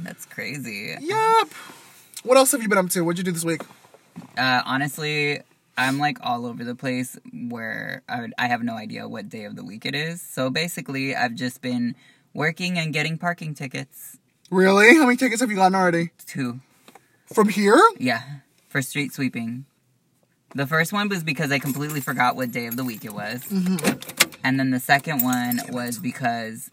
That's 0.02 0.26
crazy. 0.26 0.96
Yep. 1.00 1.50
What 2.24 2.38
else 2.38 2.52
have 2.52 2.62
you 2.62 2.68
been 2.68 2.78
up 2.78 2.90
to? 2.90 3.02
What'd 3.02 3.18
you 3.18 3.24
do 3.24 3.32
this 3.32 3.46
week? 3.46 3.62
Uh, 4.38 4.62
honestly, 4.66 5.40
I'm 5.78 5.98
like 5.98 6.18
all 6.22 6.46
over 6.46 6.66
the 6.66 6.76
place 6.76 7.18
where 7.32 8.04
I, 8.10 8.22
would, 8.22 8.34
I 8.38 8.48
have 8.48 8.64
no 8.64 8.76
idea 8.76 9.08
what 9.08 9.30
day 9.30 9.46
of 9.46 9.56
the 9.56 9.64
week 9.64 9.86
it 9.86 9.96
is. 9.96 10.22
So 10.22 10.50
basically, 10.50 11.16
I've 11.16 11.36
just 11.36 11.62
been 11.62 11.96
working 12.34 12.78
and 12.78 12.94
getting 12.94 13.18
parking 13.18 13.54
tickets. 13.54 14.18
Really? 14.50 14.96
How 14.96 15.06
many 15.06 15.18
tickets 15.18 15.42
have 15.42 15.50
you 15.50 15.56
gotten 15.58 15.76
already? 15.76 16.12
Two. 16.26 16.60
From 17.34 17.50
here? 17.50 17.80
Yeah, 18.00 18.24
for 18.68 18.82
street 18.82 19.14
sweeping. 19.14 19.66
The 20.56 20.66
first 20.66 20.92
one 20.92 21.10
was 21.10 21.24
because 21.24 21.52
I 21.52 21.60
completely 21.60 22.02
forgot 22.02 22.36
what 22.36 22.52
day 22.52 22.66
of 22.66 22.76
the 22.76 22.84
week 22.84 23.06
it 23.06 23.14
was. 23.14 23.44
And 24.44 24.60
then 24.60 24.72
the 24.72 24.80
second 24.80 25.22
one 25.24 25.60
was 25.70 26.00
because 26.00 26.72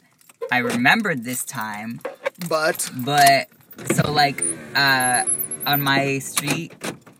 I 0.50 0.58
remembered 0.58 1.24
this 1.24 1.44
time, 1.44 2.00
But 2.48 2.90
but 2.96 3.48
so 3.92 4.10
like 4.10 4.42
uh 4.74 5.24
on 5.66 5.82
my 5.82 6.18
street 6.20 6.72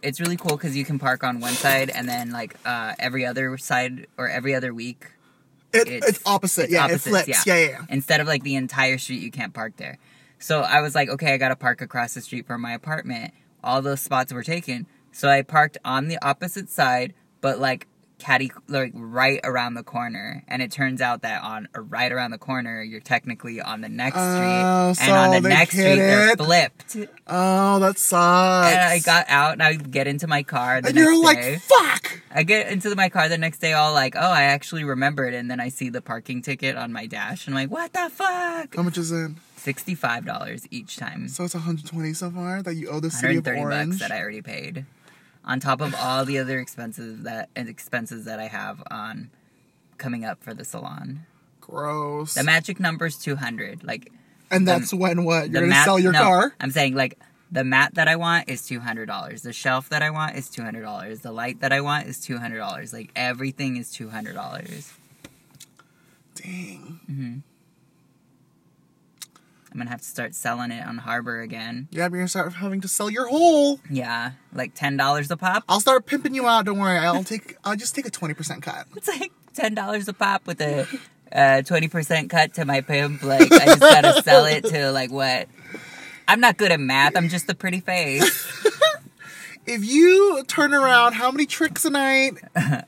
it's 0.03 0.21
really 0.21 0.37
cool 0.37 0.57
cuz 0.57 0.77
you 0.77 0.85
can 0.85 0.99
park 0.99 1.25
on 1.25 1.41
one 1.41 1.53
side 1.53 1.91
and 1.91 2.09
then 2.09 2.31
like 2.31 2.57
uh 2.65 2.95
every 2.99 3.27
other 3.27 3.59
side 3.59 4.07
or 4.17 4.29
every 4.29 4.55
other 4.55 4.73
week 4.73 5.07
it, 5.77 5.89
It's- 5.89 6.09
it's, 6.11 6.23
opposite. 6.27 6.65
it's 6.65 6.73
yeah, 6.73 6.85
opposites, 6.85 7.07
it 7.07 7.11
flips. 7.11 7.47
Yeah. 7.47 7.55
yeah, 7.57 7.69
yeah. 7.69 7.81
instead 7.89 8.21
of 8.21 8.27
like 8.27 8.43
the 8.43 8.55
entire 8.57 8.99
street 8.99 9.21
you 9.23 9.31
can't 9.31 9.55
park 9.55 9.77
there 9.77 9.99
so 10.39 10.61
i 10.61 10.81
was 10.81 10.95
like 10.95 11.09
okay 11.09 11.33
i 11.33 11.37
gotta 11.37 11.57
park 11.57 11.81
across 11.81 12.15
the 12.15 12.21
street 12.21 12.47
from 12.47 12.61
my 12.61 12.73
apartment 12.73 13.33
all 13.65 13.81
those 13.83 14.01
spots 14.01 14.33
were 14.33 14.43
taken 14.43 14.87
so 15.13 15.29
i 15.29 15.41
parked 15.43 15.79
on 15.85 16.09
the 16.09 16.19
opposite 16.23 16.69
side 16.69 17.15
but 17.41 17.59
like 17.59 17.87
caddy 18.19 18.51
like 18.67 18.93
right 18.95 19.41
around 19.45 19.75
the 19.75 19.83
corner 19.83 20.43
and 20.49 20.63
it 20.63 20.71
turns 20.73 21.03
out 21.03 21.21
that 21.21 21.43
on 21.43 21.69
uh, 21.77 21.81
right 21.83 22.11
around 22.11 22.31
the 22.31 22.39
corner 22.39 22.83
you're 22.83 22.99
technically 22.99 23.61
on 23.61 23.83
the 23.83 23.91
next 23.91 24.17
street 24.17 24.63
Oh, 24.65 24.95
and 25.01 25.13
on 25.13 25.43
the 25.43 25.49
next 25.49 25.73
street 25.73 25.97
they're 25.97 26.35
flipped 26.35 26.97
Oh, 27.27 27.79
that 27.81 27.99
sucks. 27.99 28.73
and 28.73 28.81
i 28.81 28.99
got 29.01 29.27
out 29.29 29.53
and 29.53 29.63
i 29.63 29.75
get 29.75 30.07
into 30.07 30.27
my 30.27 30.43
car 30.43 30.81
the 30.81 30.89
and 30.89 30.97
next 30.97 31.05
you're 31.05 31.23
like, 31.23 31.37
day 31.37 31.57
fuck. 31.59 32.23
I 32.35 32.43
get 32.43 32.69
into 32.73 32.95
my 32.97 33.09
car 33.09 33.29
the 33.29 33.39
next 33.39 33.59
day, 33.59 33.73
all 33.73 33.95
like, 33.95 34.15
"Oh, 34.15 34.21
I 34.21 34.43
actually 34.43 34.85
remembered," 34.85 35.33
and 35.33 35.51
then 35.51 35.59
I 35.59 35.71
see 35.71 35.89
the 35.89 36.03
parking 36.03 36.43
ticket 36.43 36.77
on 36.77 36.93
my 36.93 37.07
dash, 37.07 37.47
and 37.47 37.57
I'm 37.57 37.63
like, 37.63 37.71
"What 37.71 37.95
the 37.95 38.11
fuck?" 38.13 38.77
How 38.77 38.83
much 38.83 38.99
is 38.99 39.11
it? 39.11 39.31
Sixty-five 39.57 40.27
dollars 40.27 40.67
each 40.71 40.97
time, 40.99 41.29
So 41.29 41.45
it's 41.45 41.55
120 41.55 42.13
so 42.13 42.31
far 42.31 42.61
that 42.63 42.75
you 42.75 42.89
owe 42.91 43.01
the 43.01 43.11
city 43.11 43.37
of 43.39 43.47
Orange. 43.47 43.93
bucks 43.93 44.01
that 44.01 44.13
I 44.13 44.21
already 44.21 44.43
paid, 44.43 44.85
on 45.47 45.61
top 45.61 45.81
of 45.81 45.95
all 45.95 46.25
the 46.25 46.39
other 46.39 46.59
expenses 46.59 47.23
that 47.23 47.49
expenses 47.55 48.25
that 48.25 48.41
I 48.41 48.49
have 48.49 48.83
on 48.91 49.31
coming 49.99 50.25
up 50.25 50.43
for 50.43 50.53
the 50.53 50.65
salon. 50.65 51.27
Gross. 51.61 52.35
The 52.35 52.45
magic 52.45 52.81
number 52.81 53.07
is 53.07 53.17
two 53.17 53.37
hundred. 53.37 53.85
Like 53.85 54.13
and 54.51 54.67
that's 54.67 54.93
when 54.93 55.25
what? 55.25 55.51
You're 55.51 55.63
gonna 55.63 55.67
mat- 55.67 55.85
sell 55.85 55.99
your 55.99 56.13
no, 56.13 56.23
car? 56.23 56.55
I'm 56.61 56.71
saying 56.71 56.95
like 56.95 57.19
the 57.51 57.65
mat 57.65 57.95
that 57.95 58.09
I 58.09 58.17
want 58.17 58.49
is 58.49 58.67
two 58.67 58.81
hundred 58.81 59.07
dollars. 59.07 59.43
The 59.43 59.53
shelf 59.53 59.89
that 59.91 60.03
I 60.03 60.11
want 60.11 60.37
is 60.37 60.49
two 60.49 60.63
hundred 60.63 60.83
dollars. 60.83 61.21
The 61.21 61.33
light 61.33 61.61
that 61.61 61.73
I 61.73 61.81
want 61.81 62.07
is 62.07 62.21
two 62.21 62.39
hundred 62.39 62.59
dollars. 62.59 62.93
Like 62.93 63.11
everything 63.17 63.77
is 63.77 63.91
two 63.91 64.09
hundred 64.09 64.35
dollars. 64.35 64.93
Mm-hmm. 66.37 67.39
I'm 69.77 69.81
gonna 69.81 69.91
have 69.91 70.01
to 70.01 70.09
start 70.09 70.35
selling 70.35 70.71
it 70.71 70.87
on 70.87 70.97
Harbor 70.97 71.43
again. 71.43 71.89
Yeah, 71.91 72.05
you're 72.05 72.09
gonna 72.09 72.29
start 72.29 72.55
having 72.55 72.81
to 72.81 72.89
sell 72.89 73.11
your 73.11 73.29
whole. 73.29 73.79
Yeah, 73.91 74.31
like 74.55 74.73
ten 74.75 74.97
dollars 74.97 75.31
a 75.31 75.37
pop. 75.37 75.65
I'll 75.69 75.81
start 75.81 76.07
pimping 76.07 76.35
you 76.35 76.47
out. 76.47 76.65
Don't 76.65 76.79
worry. 76.79 76.97
I'll 76.97 77.23
take. 77.23 77.59
I'll 77.65 77.77
just 77.77 77.95
take 77.95 78.07
a 78.07 78.11
20% 78.11 78.63
cut. 78.63 78.87
It's 78.97 79.07
like 79.07 79.33
ten 79.53 79.75
dollars 79.75 80.09
a 80.09 80.15
pop 80.15 80.47
with 80.47 80.63
a 80.63 80.87
uh, 81.31 81.61
twenty 81.61 81.89
percent 81.89 82.31
cut 82.31 82.55
to 82.55 82.65
my 82.65 82.81
pimp. 82.81 83.23
Like 83.23 83.53
I 83.53 83.67
just 83.67 83.81
gotta 83.81 84.23
sell 84.23 84.47
it 84.47 84.65
to 84.65 84.93
like 84.93 85.13
what? 85.13 85.47
I'm 86.27 86.41
not 86.41 86.57
good 86.57 86.73
at 86.73 86.81
math. 86.81 87.15
I'm 87.15 87.29
just 87.29 87.51
a 87.51 87.55
pretty 87.55 87.81
face. 87.81 88.63
If 89.69 89.85
you 89.85 90.45
turn 90.47 90.73
around, 90.73 91.15
how 91.15 91.33
many 91.33 91.45
tricks 91.45 91.85
a 91.85 91.91
night? 91.91 92.35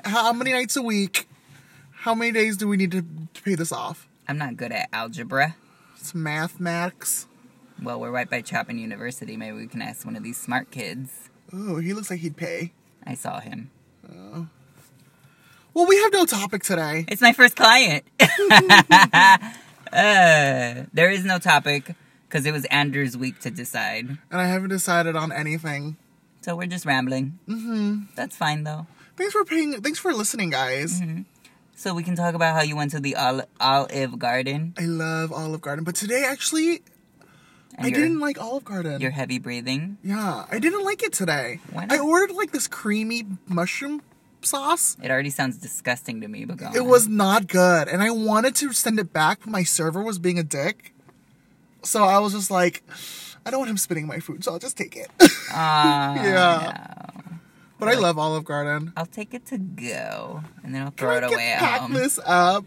how 0.05 0.33
many 0.33 0.53
nights 0.53 0.77
a 0.77 0.83
week? 0.83 1.29
How 1.91 2.15
many 2.15 2.31
days 2.31 2.57
do 2.57 2.69
we 2.69 2.77
need 2.77 2.93
to, 2.93 3.03
to 3.35 3.43
pay 3.43 3.57
this 3.57 3.73
off? 3.73 4.07
I'm 4.29 4.39
not 4.39 4.57
good 4.57 4.71
at 4.71 4.89
algebra. 4.93 5.57
It's 5.99 6.15
math, 6.15 6.61
Max. 6.61 7.27
Well, 7.83 8.01
we're 8.01 8.11
right 8.11 8.29
by 8.29 8.41
Chapman 8.43 8.79
University. 8.79 9.37
Maybe 9.37 9.57
we 9.57 9.67
can 9.67 9.83
ask 9.83 10.05
one 10.05 10.17
of 10.17 10.23
these 10.23 10.37
smart 10.39 10.71
kids. 10.71 11.29
Oh, 11.53 11.77
he 11.79 11.93
looks 11.95 12.11
like 12.11 12.21
he'd 12.21 12.37
pay. 12.37 12.73
I 13.07 13.15
saw 13.15 13.41
him. 13.41 13.71
Well, 14.09 14.49
Well, 15.75 15.87
we 15.87 15.97
have 16.03 16.13
no 16.13 16.25
topic 16.25 16.63
today. 16.63 17.05
It's 17.09 17.23
my 17.23 17.33
first 17.33 17.57
client. 17.57 18.05
uh, 18.21 19.39
there 20.93 21.11
is 21.11 21.25
no 21.25 21.39
topic 21.39 21.95
because 22.29 22.47
it 22.47 22.53
was 22.53 22.65
Andrew's 22.67 23.17
week 23.17 23.41
to 23.41 23.51
decide. 23.51 24.07
And 24.09 24.19
I 24.41 24.47
haven't 24.47 24.71
decided 24.71 25.17
on 25.17 25.33
anything. 25.33 25.97
So 26.43 26.57
we're 26.57 26.67
just 26.67 26.85
rambling. 26.87 27.39
Mm-hmm. 27.49 28.15
That's 28.15 28.37
fine 28.37 28.65
though. 28.65 28.87
Thanks 29.17 29.33
for 29.33 29.45
paying. 29.45 29.73
Thanks 29.83 29.99
for 29.99 30.13
listening, 30.13 30.51
guys. 30.51 31.01
So 31.79 31.95
we 31.95 32.03
can 32.03 32.17
talk 32.17 32.35
about 32.35 32.57
how 32.57 32.63
you 32.63 32.75
went 32.75 32.91
to 32.91 32.99
the 32.99 33.15
Ol- 33.15 33.47
Olive 33.61 34.19
Garden 34.19 34.75
I 34.77 34.87
love 34.87 35.33
Olive 35.33 35.61
Garden, 35.61 35.85
but 35.85 35.95
today 35.95 36.25
actually 36.27 36.83
and 37.77 37.87
I 37.87 37.91
didn't 37.91 38.19
like 38.19 38.41
Olive 38.41 38.65
Garden. 38.65 39.01
you're 39.01 39.13
heavy 39.13 39.39
breathing. 39.39 39.99
Yeah, 40.03 40.47
I 40.51 40.59
didn't 40.59 40.85
like 40.85 41.05
it 41.05 41.13
today. 41.13 41.61
Why 41.73 41.85
not? 41.85 41.97
I 41.97 42.01
ordered 42.01 42.35
like 42.35 42.51
this 42.51 42.67
creamy 42.67 43.25
mushroom 43.47 44.03
sauce. 44.43 44.97
It 45.01 45.13
already 45.13 45.31
sounds 45.31 45.57
disgusting 45.59 46.21
to 46.23 46.27
me, 46.27 46.45
but 46.45 46.61
It 46.75 46.81
on. 46.81 46.89
was 46.89 47.07
not 47.07 47.47
good, 47.47 47.87
and 47.87 48.03
I 48.03 48.11
wanted 48.11 48.57
to 48.57 48.73
send 48.73 48.99
it 48.99 49.13
back, 49.13 49.41
but 49.45 49.51
my 49.51 49.63
server 49.63 50.03
was 50.03 50.19
being 50.19 50.41
a 50.41 50.43
dick. 50.43 50.93
So 51.85 52.03
I 52.03 52.19
was 52.19 52.33
just 52.33 52.51
like, 52.51 52.83
I 53.47 53.51
don't 53.53 53.61
want 53.61 53.71
him 53.71 53.79
spitting 53.79 54.09
my 54.09 54.19
food, 54.19 54.43
so 54.43 54.51
I'll 54.53 54.59
just 54.59 54.77
take 54.77 54.97
it. 54.97 55.09
Ah, 55.53 56.15
Yeah. 56.17 56.73
no. 57.15 57.23
But 57.79 57.89
I 57.89 57.95
love 57.95 58.19
Olive 58.19 58.45
Garden. 58.45 58.93
I'll 58.97 59.07
take 59.07 59.35
it 59.35 59.47
to 59.47 59.59
go, 59.59 60.43
and 60.63 60.75
then 60.75 60.83
I'll 60.83 60.91
throw 60.91 61.11
I 61.11 61.19
it 61.19 61.21
get 61.23 61.33
away 61.33 61.49
at 61.53 61.59
pack 61.59 61.81
home. 61.83 61.93
this 61.93 62.19
up? 62.25 62.65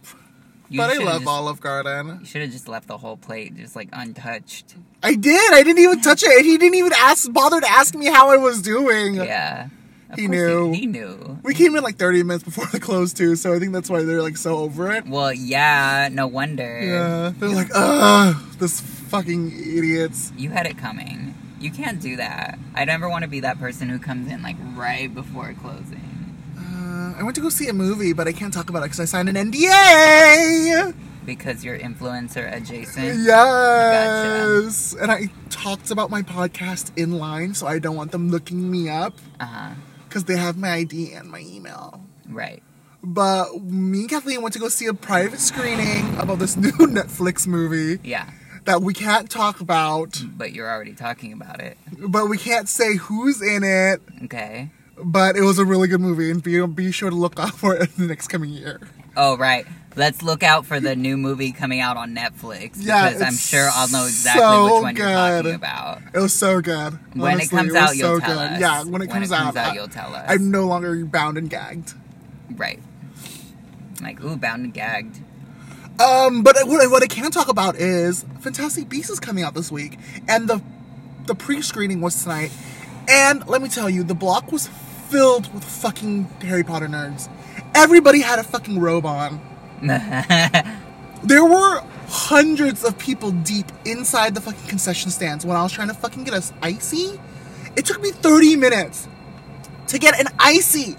You 0.69 0.77
but 0.77 0.89
I 0.89 1.03
love 1.03 1.21
just, 1.23 1.27
Olive 1.27 1.59
Garden. 1.59 2.19
You 2.21 2.25
should 2.25 2.41
have 2.43 2.51
just 2.51 2.69
left 2.69 2.87
the 2.87 2.97
whole 2.97 3.17
plate 3.17 3.55
just 3.55 3.75
like 3.75 3.89
untouched. 3.91 4.75
I 5.03 5.15
did. 5.15 5.53
I 5.53 5.63
didn't 5.63 5.79
even 5.79 6.01
touch 6.03 6.23
it. 6.23 6.45
He 6.45 6.57
didn't 6.57 6.75
even 6.75 6.93
ask, 6.97 7.31
bother 7.33 7.59
to 7.59 7.69
ask 7.69 7.93
me 7.93 8.05
how 8.05 8.29
I 8.29 8.37
was 8.37 8.61
doing. 8.61 9.15
Yeah. 9.15 9.67
He 10.15 10.27
knew. 10.27 10.71
He, 10.73 10.85
knew. 10.85 11.39
We 11.43 11.53
came 11.53 11.75
in 11.75 11.83
like 11.83 11.97
30 11.97 12.23
minutes 12.23 12.43
before 12.43 12.65
the 12.67 12.79
close 12.79 13.13
too, 13.13 13.35
so 13.35 13.53
I 13.53 13.59
think 13.59 13.73
that's 13.73 13.89
why 13.89 14.03
they're 14.03 14.21
like 14.21 14.37
so 14.37 14.57
over 14.57 14.91
it. 14.91 15.07
Well, 15.07 15.33
yeah, 15.33 16.09
no 16.11 16.27
wonder. 16.27 16.81
Yeah, 16.81 17.33
they're 17.37 17.49
like, 17.49 17.69
ugh, 17.73 18.35
this 18.57 18.81
fucking 18.81 19.51
idiots. 19.51 20.33
You 20.37 20.49
had 20.49 20.65
it 20.65 20.77
coming. 20.77 21.33
You 21.61 21.71
can't 21.71 22.01
do 22.01 22.15
that. 22.17 22.57
I 22.75 22.85
never 22.85 23.07
want 23.07 23.21
to 23.23 23.29
be 23.29 23.39
that 23.41 23.59
person 23.59 23.87
who 23.89 23.99
comes 23.99 24.31
in 24.31 24.41
like 24.41 24.55
right 24.75 25.13
before 25.13 25.53
closing 25.61 26.35
Uh, 26.57 27.13
I 27.17 27.23
went 27.23 27.35
to 27.35 27.41
go 27.41 27.49
see 27.49 27.67
a 27.69 27.73
movie, 27.73 28.13
but 28.13 28.27
I 28.27 28.33
can't 28.33 28.53
talk 28.53 28.69
about 28.69 28.79
it 28.79 28.85
because 28.85 28.99
I 28.99 29.05
signed 29.05 29.29
an 29.29 29.35
NDA. 29.35 30.93
because 31.25 31.63
you're 31.63 31.77
influencer 31.77 32.51
adjacent. 32.51 33.19
Yes, 33.25 34.95
and 34.99 35.11
I 35.11 35.29
talked 35.49 35.91
about 35.91 36.09
my 36.09 36.21
podcast 36.23 36.91
in 36.97 37.11
line, 37.19 37.53
so 37.53 37.67
I 37.67 37.77
don't 37.79 37.95
want 37.95 38.11
them 38.11 38.29
looking 38.29 38.71
me 38.71 38.89
up 38.89 39.13
Uh 39.39 39.45
huh. 39.45 39.69
because 40.07 40.23
they 40.25 40.37
have 40.37 40.57
my 40.57 40.71
ID 40.73 41.13
and 41.13 41.29
my 41.29 41.39
email. 41.41 42.01
Right. 42.27 42.63
But 43.03 43.61
me 43.63 44.01
and 44.01 44.09
Kathleen 44.09 44.41
went 44.41 44.53
to 44.53 44.59
go 44.59 44.69
see 44.69 44.85
a 44.87 44.93
private 44.93 45.39
screening 45.39 46.17
about 46.17 46.39
this 46.39 46.55
new 46.57 46.71
Netflix 46.99 47.47
movie 47.47 47.99
Yeah. 48.07 48.29
That 48.65 48.81
we 48.81 48.93
can't 48.93 49.29
talk 49.29 49.59
about, 49.61 50.21
But 50.37 50.53
you're 50.53 50.69
already 50.69 50.93
talking 50.93 51.33
about 51.33 51.59
it. 51.61 51.77
but 51.97 52.27
we 52.29 52.37
can't 52.37 52.69
say 52.69 52.95
who's 52.95 53.41
in 53.41 53.63
it. 53.63 54.01
Okay. 54.25 54.69
But 55.03 55.35
it 55.35 55.41
was 55.41 55.57
a 55.57 55.65
really 55.65 55.87
good 55.87 56.01
movie, 56.01 56.29
and 56.29 56.43
be, 56.43 56.63
be 56.67 56.91
sure 56.91 57.09
to 57.09 57.15
look 57.15 57.39
out 57.39 57.53
for 57.57 57.75
it 57.75 57.89
in 57.97 58.03
the 58.03 58.07
next 58.07 58.27
coming 58.27 58.51
year. 58.51 58.79
Oh 59.17 59.35
right. 59.37 59.65
Let's 59.97 60.21
look 60.21 60.41
out 60.41 60.65
for 60.65 60.79
the 60.79 60.95
new 60.95 61.17
movie 61.17 61.51
coming 61.51 61.81
out 61.81 61.97
on 61.97 62.15
Netflix 62.15 62.75
Yeah, 62.77 63.07
because 63.09 63.21
I'm 63.21 63.33
sure 63.33 63.67
I'll 63.73 63.89
know 63.89 64.05
exactly 64.05 64.41
so 64.41 64.63
which 64.75 64.83
one 64.83 64.95
you're 64.95 65.09
talking 65.09 65.53
about. 65.55 66.01
It 66.13 66.19
was 66.19 66.33
so 66.33 66.61
good. 66.61 66.97
When 67.13 67.33
Honestly, 67.33 67.57
it 67.57 67.59
comes 67.59 67.67
was 67.73 67.75
out, 67.75 67.95
you'll 67.97 68.15
so 68.15 68.19
tell 68.21 68.35
good. 68.37 68.51
us. 68.53 68.59
Yeah, 68.61 68.83
when 68.85 69.01
it 69.01 69.09
comes, 69.09 69.31
out, 69.33 69.57
I- 69.57 69.73
you'll 69.73 69.89
tell 69.89 70.15
us. 70.15 70.25
I'm 70.29 70.49
no 70.49 70.65
longer 70.65 71.03
bound 71.03 71.37
and 71.37 71.49
gagged. 71.49 71.93
Right. 72.51 72.79
Like, 74.01 74.23
ooh, 74.23 74.37
bound 74.37 74.63
and 74.63 74.73
gagged. 74.73 75.19
Um, 76.01 76.41
but 76.41 76.57
what 76.65 76.81
I, 76.81 76.87
what 76.87 77.03
I 77.03 77.07
can 77.07 77.29
talk 77.31 77.47
about 77.47 77.75
is 77.75 78.25
Fantastic 78.39 78.89
Beasts 78.89 79.11
is 79.11 79.19
coming 79.19 79.43
out 79.43 79.53
this 79.53 79.71
week, 79.71 79.99
and 80.27 80.47
the 80.47 80.61
the 81.27 81.35
pre-screening 81.35 82.01
was 82.01 82.23
tonight. 82.23 82.51
And 83.07 83.47
let 83.47 83.61
me 83.61 83.69
tell 83.69 83.89
you, 83.89 84.03
the 84.03 84.15
block 84.15 84.51
was 84.51 84.67
filled 85.09 85.53
with 85.53 85.63
fucking 85.63 86.23
Harry 86.41 86.63
Potter 86.63 86.87
nerds. 86.87 87.29
Everybody 87.75 88.21
had 88.21 88.39
a 88.39 88.43
fucking 88.43 88.79
robe 88.79 89.05
on. 89.05 89.39
There 91.23 91.45
were 91.45 91.83
hundreds 92.07 92.83
of 92.83 92.97
people 92.97 93.29
deep 93.31 93.71
inside 93.85 94.33
the 94.33 94.41
fucking 94.41 94.67
concession 94.67 95.11
stands 95.11 95.45
when 95.45 95.55
I 95.55 95.61
was 95.61 95.71
trying 95.71 95.89
to 95.89 95.93
fucking 95.93 96.23
get 96.23 96.33
us 96.33 96.51
icy. 96.61 97.19
It 97.75 97.85
took 97.85 98.01
me 98.01 98.09
30 98.09 98.55
minutes 98.55 99.07
to 99.89 99.99
get 99.99 100.19
an 100.19 100.25
icy. 100.39 100.95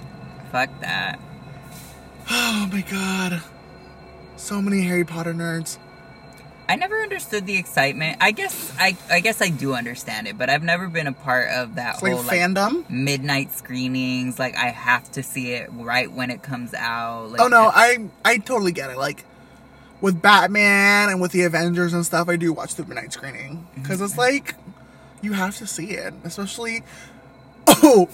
Fuck 0.52 0.71
that. 0.80 1.18
Oh 2.30 2.68
my 2.73 2.82
god. 2.82 3.42
So 4.42 4.61
many 4.61 4.82
Harry 4.82 5.04
Potter 5.04 5.32
nerds. 5.32 5.78
I 6.68 6.75
never 6.75 7.00
understood 7.00 7.46
the 7.46 7.56
excitement. 7.56 8.18
I 8.20 8.32
guess 8.32 8.75
I 8.76 8.96
I 9.08 9.20
guess 9.20 9.40
I 9.40 9.50
do 9.50 9.72
understand 9.75 10.26
it, 10.26 10.37
but 10.37 10.50
I've 10.50 10.64
never 10.64 10.88
been 10.88 11.06
a 11.06 11.12
part 11.12 11.49
of 11.50 11.76
that 11.76 11.94
It's 11.94 12.02
like 12.02 12.12
whole 12.14 12.22
like 12.25 12.40
fandom. 12.40 12.90
midnight 12.90 13.52
screenings. 13.52 14.40
Like 14.40 14.56
I 14.56 14.70
have 14.70 15.08
to 15.12 15.22
see 15.22 15.52
it 15.52 15.70
right 15.72 16.11
when 16.11 16.32
it 16.32 16.42
comes 16.42 16.75
out. 16.75 17.30
Like, 17.30 17.40
Oh 17.40 17.46
no, 17.46 17.70
I 17.72 18.11
I 18.25 18.38
totally 18.38 18.72
get 18.72 18.90
it. 18.90 18.99
Like 18.99 19.25
with 20.00 20.20
Batman 20.20 21.08
and 21.08 21.20
with 21.20 21.30
the 21.30 21.44
Avengers 21.44 21.92
and 21.92 22.04
stuff, 22.04 22.28
I 22.28 22.34
do 22.34 22.52
watch 22.52 22.75
the 22.75 22.84
midnight 22.84 23.12
screening 23.12 23.58
mm-hmm. 23.58 23.82
because 23.82 24.00
it's 24.00 24.18
like 24.18 24.56
you 25.20 25.34
have 25.34 25.56
to 25.58 25.68
see 25.68 25.90
it, 25.90 26.14
especially 26.25 26.82
oh, 27.68 28.08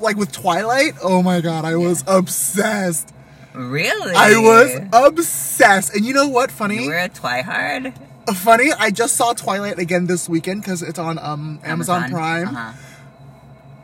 like 0.00 0.16
with 0.16 0.32
Twilight. 0.32 0.94
Oh 1.00 1.22
my 1.22 1.40
god, 1.40 1.64
I 1.64 1.76
was 1.76 2.02
obsessed. 2.08 3.14
Really. 3.54 4.14
I 4.14 4.36
was 4.36 4.78
obsessed. 4.92 5.94
And 5.94 6.04
you 6.04 6.14
know 6.14 6.28
what? 6.28 6.50
Funny, 6.50 6.84
You 6.84 6.90
were 6.90 6.98
a 6.98 7.08
twihard. 7.08 7.94
funny. 8.34 8.70
I 8.78 8.90
just 8.90 9.16
saw 9.16 9.32
Twilight 9.32 9.78
again 9.78 10.06
this 10.06 10.28
weekend 10.28 10.62
because 10.62 10.82
it's 10.82 10.98
on 10.98 11.18
um 11.18 11.60
Amazon, 11.64 12.10
Prime. 12.10 12.48
Uh-huh. 12.48 12.72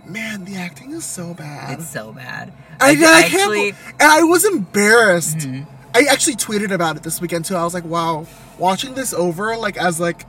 Man, 0.07 0.45
the 0.45 0.57
acting 0.57 0.93
is 0.93 1.05
so 1.05 1.35
bad. 1.35 1.79
It's 1.81 1.89
so 1.89 2.13
bad. 2.13 2.53
I, 2.81 2.91
I, 2.91 2.95
d- 2.95 3.29
can't, 3.29 3.77
and 4.01 4.13
I 4.13 4.23
was 4.23 4.45
embarrassed. 4.45 5.39
Mhm. 5.39 5.67
I 5.95 6.05
actually 6.11 6.37
tweeted 6.37 6.71
about 6.71 6.97
it 6.97 7.03
this 7.03 7.21
weekend 7.21 7.45
too. 7.45 7.57
I 7.57 7.65
was 7.65 7.75
like, 7.75 7.85
"Wow, 7.85 8.27
watching 8.59 8.95
this 8.95 9.13
over, 9.13 9.57
like 9.57 9.77
as 9.77 9.99
like 10.01 10.25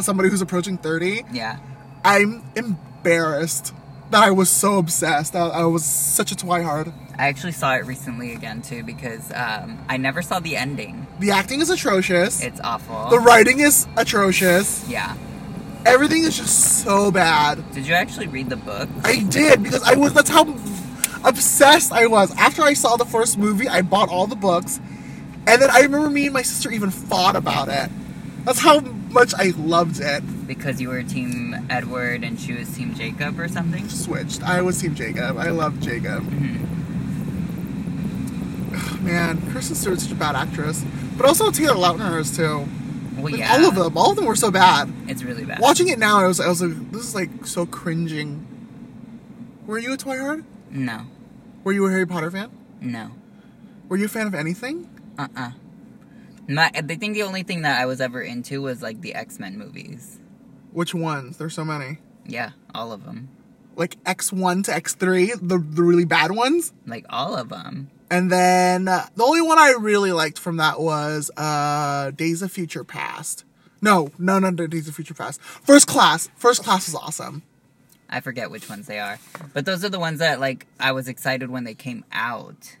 somebody 0.00 0.28
who's 0.28 0.40
approaching 0.42 0.76
thirty, 0.78 1.24
Yeah. 1.32 1.58
I'm 2.04 2.44
embarrassed 2.54 3.72
that 4.10 4.22
I 4.22 4.30
was 4.30 4.50
so 4.50 4.78
obsessed. 4.78 5.34
I, 5.34 5.48
I 5.48 5.64
was 5.64 5.84
such 5.84 6.30
a 6.30 6.34
twihard. 6.36 6.92
I 7.16 7.28
actually 7.28 7.52
saw 7.52 7.74
it 7.76 7.86
recently 7.86 8.32
again 8.32 8.60
too 8.62 8.82
because 8.82 9.30
um, 9.32 9.78
I 9.88 9.96
never 9.96 10.20
saw 10.22 10.40
the 10.40 10.56
ending. 10.56 11.06
The 11.20 11.30
acting 11.30 11.60
is 11.60 11.70
atrocious. 11.70 12.42
It's 12.42 12.60
awful. 12.60 13.08
the 13.10 13.18
writing 13.20 13.60
is 13.60 13.86
atrocious. 13.96 14.88
yeah. 14.88 15.16
Everything 15.86 16.24
is 16.24 16.36
just 16.38 16.82
so 16.82 17.10
bad. 17.10 17.62
Did 17.72 17.86
you 17.86 17.92
actually 17.94 18.26
read 18.26 18.48
the 18.48 18.56
book? 18.56 18.88
I 19.04 19.22
did 19.22 19.62
because 19.62 19.82
I 19.82 19.94
was. 19.96 20.14
That's 20.14 20.30
how 20.30 20.44
obsessed 21.24 21.92
I 21.92 22.06
was. 22.06 22.34
After 22.38 22.62
I 22.62 22.72
saw 22.72 22.96
the 22.96 23.04
first 23.04 23.36
movie, 23.36 23.68
I 23.68 23.82
bought 23.82 24.08
all 24.08 24.26
the 24.26 24.34
books, 24.34 24.80
and 25.46 25.60
then 25.60 25.68
I 25.70 25.80
remember 25.80 26.08
me 26.08 26.24
and 26.24 26.32
my 26.32 26.40
sister 26.40 26.70
even 26.70 26.90
fought 26.90 27.36
about 27.36 27.68
it. 27.68 27.90
That's 28.44 28.60
how 28.60 28.80
much 28.80 29.34
I 29.34 29.52
loved 29.58 30.00
it. 30.00 30.46
Because 30.46 30.80
you 30.80 30.88
were 30.88 31.02
Team 31.02 31.54
Edward 31.68 32.24
and 32.24 32.40
she 32.40 32.54
was 32.54 32.74
Team 32.74 32.94
Jacob 32.94 33.38
or 33.38 33.48
something? 33.48 33.86
Switched. 33.88 34.42
I 34.42 34.62
was 34.62 34.80
Team 34.80 34.94
Jacob. 34.94 35.36
I 35.38 35.50
loved 35.50 35.82
Jacob. 35.82 36.24
Mhm. 36.24 36.66
Man, 39.04 39.50
Kristen 39.50 39.76
Stewart's 39.76 40.02
such 40.04 40.12
a 40.12 40.14
bad 40.16 40.34
actress, 40.34 40.84
but 41.16 41.26
also 41.26 41.50
Taylor 41.50 41.74
Lautner 41.74 42.18
is 42.20 42.34
too. 42.36 42.66
Well, 43.16 43.24
Like, 43.32 43.36
yeah. 43.38 43.52
All 43.54 43.66
of 43.68 43.74
them. 43.74 43.96
All 43.98 44.10
of 44.10 44.16
them 44.16 44.24
were 44.24 44.34
so 44.36 44.50
bad. 44.50 44.92
It's 45.08 45.22
really 45.22 45.44
bad. 45.44 45.60
Watching 45.60 45.88
it 45.88 45.98
now, 45.98 46.18
I 46.20 46.26
was, 46.26 46.40
I 46.40 46.48
was 46.48 46.62
like, 46.62 46.90
this 46.90 47.02
is 47.02 47.14
like 47.14 47.46
so 47.46 47.66
cringing. 47.66 48.46
Were 49.66 49.78
you 49.78 49.92
a 49.92 49.96
Twihard? 49.96 50.44
No. 50.70 51.06
Were 51.62 51.72
you 51.72 51.86
a 51.86 51.90
Harry 51.90 52.06
Potter 52.06 52.30
fan? 52.30 52.50
No. 52.80 53.10
Were 53.88 53.96
you 53.96 54.06
a 54.06 54.08
fan 54.08 54.26
of 54.26 54.34
anything? 54.34 54.88
Uh 55.18 55.28
uh 55.36 55.50
My, 56.48 56.70
I 56.74 56.82
think 56.82 57.14
the 57.14 57.22
only 57.22 57.42
thing 57.44 57.62
that 57.62 57.80
I 57.80 57.86
was 57.86 58.00
ever 58.00 58.20
into 58.20 58.60
was 58.60 58.82
like 58.82 59.00
the 59.00 59.14
X 59.14 59.38
Men 59.38 59.56
movies. 59.58 60.18
Which 60.72 60.94
ones? 60.94 61.36
There's 61.36 61.54
so 61.54 61.64
many. 61.64 61.98
Yeah, 62.26 62.50
all 62.74 62.90
of 62.92 63.04
them. 63.04 63.28
Like 63.76 64.02
X1 64.04 64.64
to 64.64 64.70
X3, 64.72 65.32
the, 65.40 65.58
the 65.58 65.82
really 65.82 66.04
bad 66.04 66.32
ones. 66.32 66.72
Like 66.86 67.04
all 67.08 67.36
of 67.36 67.48
them. 67.48 67.90
And 68.10 68.30
then 68.30 68.88
uh, 68.88 69.06
the 69.16 69.24
only 69.24 69.40
one 69.40 69.58
I 69.58 69.74
really 69.78 70.12
liked 70.12 70.38
from 70.38 70.58
that 70.58 70.80
was 70.80 71.30
uh, 71.36 72.10
Days 72.12 72.42
of 72.42 72.52
Future 72.52 72.84
Past. 72.84 73.44
No, 73.80 74.10
no, 74.18 74.38
no, 74.38 74.50
no, 74.50 74.66
Days 74.66 74.88
of 74.88 74.94
Future 74.94 75.14
Past. 75.14 75.40
First 75.40 75.86
Class. 75.86 76.28
First 76.36 76.62
Class 76.62 76.88
is 76.88 76.94
awesome. 76.94 77.42
I 78.08 78.20
forget 78.20 78.50
which 78.50 78.68
ones 78.68 78.86
they 78.86 78.98
are. 78.98 79.18
But 79.52 79.66
those 79.66 79.84
are 79.84 79.88
the 79.88 79.98
ones 79.98 80.20
that 80.20 80.40
like 80.40 80.66
I 80.78 80.92
was 80.92 81.08
excited 81.08 81.50
when 81.50 81.64
they 81.64 81.74
came 81.74 82.04
out. 82.12 82.76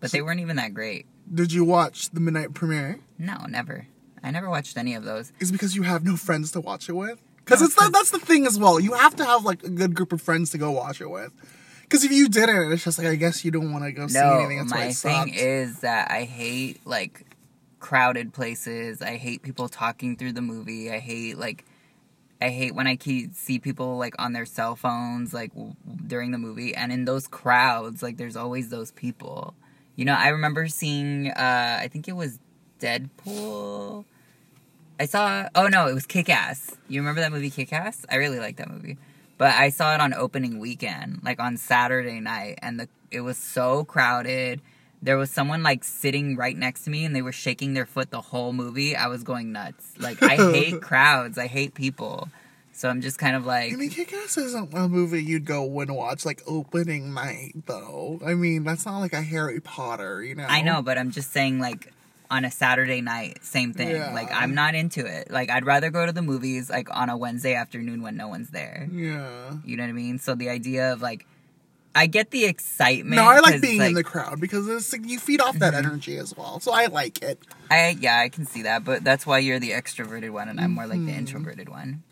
But 0.00 0.12
they 0.12 0.20
weren't 0.20 0.40
even 0.40 0.56
that 0.56 0.74
great. 0.74 1.06
Did 1.32 1.52
you 1.52 1.64
watch 1.64 2.10
the 2.10 2.20
midnight 2.20 2.52
premiere? 2.52 3.00
No, 3.18 3.46
never. 3.48 3.86
I 4.22 4.30
never 4.30 4.50
watched 4.50 4.76
any 4.76 4.94
of 4.94 5.04
those. 5.04 5.32
Is 5.40 5.50
it 5.50 5.52
because 5.52 5.74
you 5.74 5.82
have 5.82 6.04
no 6.04 6.16
friends 6.16 6.50
to 6.52 6.60
watch 6.60 6.88
it 6.88 6.92
with? 6.92 7.20
Because 7.38 7.60
No, 7.60 7.66
it's 7.66 7.90
that's 7.90 8.10
the 8.10 8.18
thing 8.18 8.46
as 8.46 8.58
well. 8.58 8.80
You 8.80 8.92
have 8.92 9.16
to 9.16 9.24
have 9.24 9.44
like 9.44 9.62
a 9.62 9.70
good 9.70 9.94
group 9.94 10.12
of 10.12 10.20
friends 10.22 10.50
to 10.50 10.58
go 10.58 10.70
watch 10.70 11.00
it 11.00 11.10
with. 11.10 11.32
Because 11.94 12.06
if 12.06 12.10
you 12.10 12.28
didn't, 12.28 12.72
it's 12.72 12.82
just 12.82 12.98
like 12.98 13.06
I 13.06 13.14
guess 13.14 13.44
you 13.44 13.52
don't 13.52 13.72
want 13.72 13.84
to 13.84 13.92
go 13.92 14.08
see 14.08 14.18
anything. 14.18 14.58
That's 14.58 14.70
my 14.72 14.90
thing 14.90 14.92
sucked. 15.28 15.36
is 15.36 15.78
that 15.82 16.10
I 16.10 16.24
hate 16.24 16.84
like 16.84 17.24
crowded 17.78 18.32
places. 18.32 19.00
I 19.00 19.14
hate 19.14 19.42
people 19.42 19.68
talking 19.68 20.16
through 20.16 20.32
the 20.32 20.42
movie. 20.42 20.90
I 20.90 20.98
hate 20.98 21.38
like 21.38 21.64
I 22.42 22.48
hate 22.48 22.74
when 22.74 22.88
I 22.88 22.96
keep, 22.96 23.36
see 23.36 23.60
people 23.60 23.96
like 23.96 24.16
on 24.18 24.32
their 24.32 24.44
cell 24.44 24.74
phones 24.74 25.32
like 25.32 25.54
w- 25.54 25.76
during 26.04 26.32
the 26.32 26.38
movie 26.38 26.74
and 26.74 26.90
in 26.90 27.04
those 27.04 27.28
crowds 27.28 28.02
like 28.02 28.16
there's 28.16 28.34
always 28.34 28.70
those 28.70 28.90
people. 28.90 29.54
You 29.94 30.04
know, 30.04 30.14
I 30.14 30.30
remember 30.30 30.66
seeing 30.66 31.28
uh 31.28 31.78
I 31.80 31.86
think 31.86 32.08
it 32.08 32.16
was 32.16 32.40
Deadpool. 32.80 34.04
I 34.98 35.06
saw 35.06 35.48
oh 35.54 35.68
no, 35.68 35.86
it 35.86 35.94
was 35.94 36.06
Kick 36.06 36.28
Ass. 36.28 36.76
You 36.88 37.02
remember 37.02 37.20
that 37.20 37.30
movie 37.30 37.50
Kick 37.50 37.72
Ass? 37.72 38.04
I 38.10 38.16
really 38.16 38.40
like 38.40 38.56
that 38.56 38.68
movie. 38.68 38.98
But 39.36 39.54
I 39.54 39.70
saw 39.70 39.94
it 39.94 40.00
on 40.00 40.14
opening 40.14 40.58
weekend, 40.58 41.20
like 41.24 41.40
on 41.40 41.56
Saturday 41.56 42.20
night, 42.20 42.58
and 42.62 42.78
the 42.78 42.88
it 43.10 43.20
was 43.20 43.38
so 43.38 43.84
crowded. 43.84 44.60
There 45.02 45.16
was 45.18 45.30
someone 45.30 45.62
like 45.62 45.84
sitting 45.84 46.34
right 46.36 46.56
next 46.56 46.84
to 46.84 46.90
me 46.90 47.04
and 47.04 47.14
they 47.14 47.20
were 47.20 47.32
shaking 47.32 47.74
their 47.74 47.84
foot 47.84 48.10
the 48.10 48.22
whole 48.22 48.52
movie. 48.54 48.96
I 48.96 49.08
was 49.08 49.22
going 49.22 49.52
nuts. 49.52 49.92
Like 49.98 50.22
I 50.22 50.36
hate 50.36 50.80
crowds. 50.82 51.36
I 51.36 51.46
hate 51.46 51.74
people. 51.74 52.28
So 52.72 52.88
I'm 52.88 53.02
just 53.02 53.18
kind 53.18 53.36
of 53.36 53.46
like 53.46 53.72
I 53.72 53.76
mean, 53.76 53.90
Kick-Ass 53.90 54.36
isn't 54.36 54.74
a 54.74 54.88
movie 54.88 55.22
you'd 55.22 55.44
go 55.44 55.78
and 55.78 55.94
watch 55.94 56.24
like 56.24 56.42
opening 56.46 57.14
night, 57.14 57.52
though. 57.66 58.18
I 58.24 58.34
mean, 58.34 58.64
that's 58.64 58.84
not 58.84 58.98
like 58.98 59.12
a 59.12 59.22
Harry 59.22 59.60
Potter, 59.60 60.24
you 60.24 60.34
know. 60.34 60.46
I 60.48 60.62
know, 60.62 60.82
but 60.82 60.98
I'm 60.98 61.12
just 61.12 61.30
saying 61.32 61.60
like 61.60 61.92
on 62.34 62.44
a 62.44 62.50
Saturday 62.50 63.00
night, 63.00 63.38
same 63.44 63.72
thing. 63.72 63.90
Yeah. 63.90 64.12
Like 64.12 64.28
I'm 64.32 64.54
not 64.54 64.74
into 64.74 65.04
it. 65.06 65.30
Like 65.30 65.50
I'd 65.50 65.64
rather 65.64 65.90
go 65.90 66.04
to 66.06 66.12
the 66.12 66.22
movies 66.22 66.68
like 66.70 66.88
on 66.94 67.08
a 67.10 67.16
Wednesday 67.16 67.54
afternoon 67.54 68.02
when 68.02 68.16
no 68.16 68.28
one's 68.28 68.50
there. 68.50 68.88
Yeah. 68.92 69.52
You 69.64 69.76
know 69.76 69.82
what 69.84 69.88
I 69.90 69.92
mean? 69.92 70.18
So 70.18 70.34
the 70.34 70.48
idea 70.48 70.92
of 70.92 71.00
like 71.02 71.26
I 71.96 72.06
get 72.06 72.32
the 72.32 72.44
excitement. 72.46 73.14
No, 73.14 73.22
I 73.24 73.38
like 73.38 73.60
being 73.60 73.74
in 73.74 73.78
like, 73.78 73.88
Mm-hmm. 73.90 73.94
the 73.98 74.02
crowd 74.04 74.40
because 74.40 74.68
it's 74.68 74.92
like, 74.92 75.06
you 75.08 75.20
feed 75.20 75.40
off 75.40 75.56
that 75.60 75.74
energy 75.74 76.16
as 76.16 76.36
well. 76.36 76.58
So 76.58 76.72
I 76.72 76.86
like 76.86 77.22
it. 77.22 77.38
I 77.70 77.96
yeah, 78.00 78.18
I 78.18 78.28
can 78.28 78.46
see 78.46 78.62
that, 78.62 78.84
but 78.84 79.04
that's 79.04 79.24
why 79.26 79.38
you're 79.38 79.60
the 79.60 79.70
extroverted 79.70 80.30
one 80.30 80.48
and 80.48 80.60
I'm 80.60 80.72
more 80.72 80.86
like 80.88 80.98
the 80.98 81.06
Mm-hmm. 81.12 81.18
introverted 81.18 81.68
one. 81.68 82.02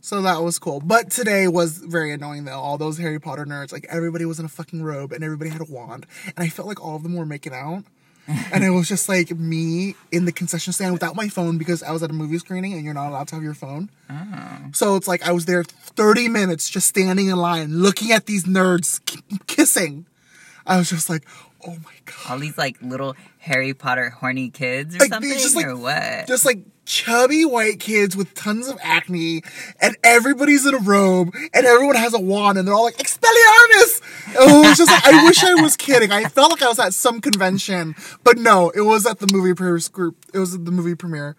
So 0.00 0.20
that 0.22 0.42
was 0.42 0.58
cool. 0.58 0.80
But 0.80 1.10
today 1.10 1.46
was 1.46 1.78
very 1.78 2.10
annoying 2.12 2.44
though. 2.46 2.58
All 2.58 2.76
those 2.78 2.98
Harry 2.98 3.20
Potter 3.20 3.44
nerds, 3.44 3.70
like 3.72 3.86
everybody 3.88 4.24
was 4.24 4.40
in 4.40 4.44
a 4.46 4.48
fucking 4.48 4.82
robe 4.82 5.12
and 5.12 5.22
everybody 5.22 5.50
had 5.50 5.60
a 5.60 5.70
wand. 5.70 6.06
And 6.26 6.34
I 6.38 6.48
felt 6.48 6.66
like 6.66 6.82
all 6.84 6.96
of 6.96 7.02
them 7.04 7.14
were 7.14 7.26
making 7.26 7.52
out. 7.52 7.84
and 8.52 8.62
it 8.64 8.70
was 8.70 8.88
just 8.88 9.08
like 9.08 9.30
me 9.32 9.94
in 10.12 10.24
the 10.26 10.32
concession 10.32 10.72
stand 10.72 10.92
without 10.92 11.16
my 11.16 11.28
phone 11.28 11.58
because 11.58 11.82
I 11.82 11.90
was 11.90 12.02
at 12.02 12.10
a 12.10 12.12
movie 12.12 12.38
screening 12.38 12.72
and 12.74 12.84
you're 12.84 12.94
not 12.94 13.08
allowed 13.08 13.28
to 13.28 13.34
have 13.34 13.44
your 13.44 13.54
phone. 13.54 13.90
Oh. 14.08 14.58
So 14.72 14.96
it's 14.96 15.08
like 15.08 15.22
I 15.26 15.32
was 15.32 15.46
there 15.46 15.64
30 15.64 16.28
minutes 16.28 16.68
just 16.70 16.86
standing 16.88 17.28
in 17.28 17.36
line 17.36 17.78
looking 17.78 18.12
at 18.12 18.26
these 18.26 18.44
nerds 18.44 19.04
k- 19.06 19.20
kissing. 19.46 20.06
I 20.66 20.78
was 20.78 20.88
just 20.88 21.10
like, 21.10 21.24
oh 21.66 21.72
my 21.84 21.92
god. 22.04 22.30
All 22.30 22.38
these 22.38 22.56
like 22.56 22.80
little 22.80 23.16
Harry 23.38 23.74
Potter 23.74 24.10
horny 24.10 24.50
kids 24.50 24.94
or 24.94 25.00
Like, 25.00 25.10
something 25.12 25.30
just, 25.32 25.56
like- 25.56 25.66
or 25.66 25.76
what? 25.76 26.26
Just 26.28 26.44
like 26.44 26.60
chubby 26.84 27.44
white 27.44 27.80
kids 27.80 28.16
with 28.16 28.34
tons 28.34 28.68
of 28.68 28.78
acne, 28.82 29.42
and 29.80 29.96
everybody's 30.02 30.66
in 30.66 30.74
a 30.74 30.78
robe, 30.78 31.34
and 31.54 31.66
everyone 31.66 31.96
has 31.96 32.14
a 32.14 32.20
wand, 32.20 32.58
and 32.58 32.66
they're 32.66 32.74
all 32.74 32.84
like, 32.84 32.96
Expelliarmus! 32.96 34.00
Oh, 34.38 34.64
it 34.64 34.68
was 34.68 34.78
just 34.78 34.90
like, 34.90 35.04
I 35.06 35.24
wish 35.24 35.42
I 35.42 35.54
was 35.54 35.76
kidding. 35.76 36.12
I 36.12 36.24
felt 36.24 36.50
like 36.50 36.62
I 36.62 36.68
was 36.68 36.78
at 36.78 36.94
some 36.94 37.20
convention, 37.20 37.94
but 38.24 38.38
no, 38.38 38.70
it 38.70 38.82
was 38.82 39.06
at 39.06 39.18
the 39.18 39.26
movie 39.32 39.54
premiere 39.54 39.80
group. 39.92 40.16
It 40.32 40.38
was 40.38 40.54
at 40.54 40.64
the 40.64 40.70
movie 40.70 40.94
premiere. 40.94 41.36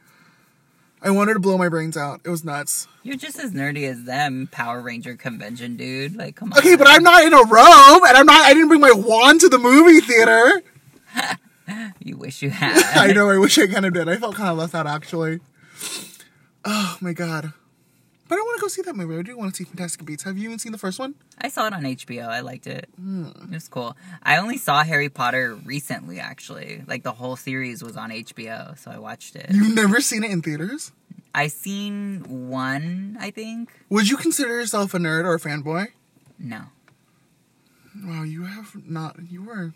I 1.06 1.12
wanted 1.12 1.34
to 1.34 1.40
blow 1.42 1.58
my 1.58 1.68
brains 1.68 1.98
out. 1.98 2.22
It 2.24 2.30
was 2.30 2.46
nuts. 2.46 2.88
You're 3.04 3.18
just 3.18 3.38
as 3.38 3.52
nerdy 3.52 3.90
as 3.90 4.06
them, 4.06 4.48
Power 4.50 4.82
Ranger 4.82 5.16
convention 5.16 5.76
dude. 5.76 6.16
Like 6.16 6.38
come 6.38 6.54
on. 6.54 6.60
Okay, 6.60 6.78
but 6.78 6.88
I'm 6.88 7.04
not 7.04 7.24
in 7.24 7.34
a 7.34 7.44
robe, 7.44 8.04
and 8.08 8.18
I'm 8.18 8.26
not. 8.26 8.46
I 8.46 8.54
didn't 8.54 8.70
bring 8.70 8.80
my 8.80 8.94
wand 8.94 9.42
to 9.42 9.50
the 9.50 9.60
movie 9.60 10.00
theater. 10.00 10.64
You 12.00 12.18
wish 12.18 12.42
you 12.42 12.50
had. 12.52 12.82
I 12.98 13.14
know. 13.14 13.30
I 13.30 13.38
wish 13.38 13.58
I 13.58 13.68
kind 13.68 13.86
of 13.86 13.94
did. 13.94 14.08
I 14.10 14.18
felt 14.18 14.36
kind 14.36 14.50
of 14.50 14.58
left 14.58 14.76
out 14.76 14.88
actually. 14.88 15.40
Oh 16.66 16.98
my 17.02 17.14
god! 17.14 17.52
But 18.30 18.36
I 18.38 18.42
want 18.42 18.58
to 18.58 18.62
go 18.62 18.68
see 18.70 18.82
that 18.84 18.96
movie. 18.96 19.18
I 19.18 19.22
do 19.22 19.38
want 19.38 19.54
to 19.54 19.58
see 19.58 19.64
Fantastic 19.66 20.06
Beasts. 20.06 20.24
Have 20.24 20.38
you 20.38 20.46
even 20.46 20.60
seen 20.60 20.72
the 20.72 20.78
first 20.78 20.98
one? 20.98 21.16
I 21.40 21.50
saw 21.50 21.68
it 21.68 21.74
on 21.74 21.84
HBO. 21.84 22.28
I 22.28 22.40
liked 22.40 22.68
it. 22.68 22.88
Hmm. 22.96 23.28
It 23.44 23.52
was 23.52 23.68
cool. 23.68 23.98
I 24.24 24.38
only 24.38 24.58
saw 24.58 24.84
Harry 24.84 25.10
Potter 25.10 25.56
recently, 25.66 26.20
actually. 26.20 26.84
Like 26.88 27.04
the 27.04 27.12
whole 27.12 27.36
series 27.36 27.84
was 27.84 27.98
on 27.98 28.12
HBO, 28.12 28.78
so 28.78 28.92
I 28.92 28.98
watched 28.98 29.36
it. 29.36 29.48
You've 29.52 29.76
never 29.76 30.00
seen 30.02 30.24
it 30.24 30.32
in 30.32 30.42
theaters? 30.42 30.92
I 31.36 31.48
seen 31.48 32.50
one, 32.50 33.18
I 33.20 33.32
think. 33.32 33.72
Would 33.90 34.10
you 34.10 34.18
consider 34.18 34.50
yourself 34.60 34.94
a 34.94 35.00
nerd 35.00 35.26
or 35.26 35.34
a 35.34 35.40
fanboy? 35.40 35.88
No. 36.40 36.62
Wow, 38.06 38.24
you 38.24 38.44
have 38.46 38.72
not. 38.88 39.18
You 39.30 39.44
were. 39.44 39.74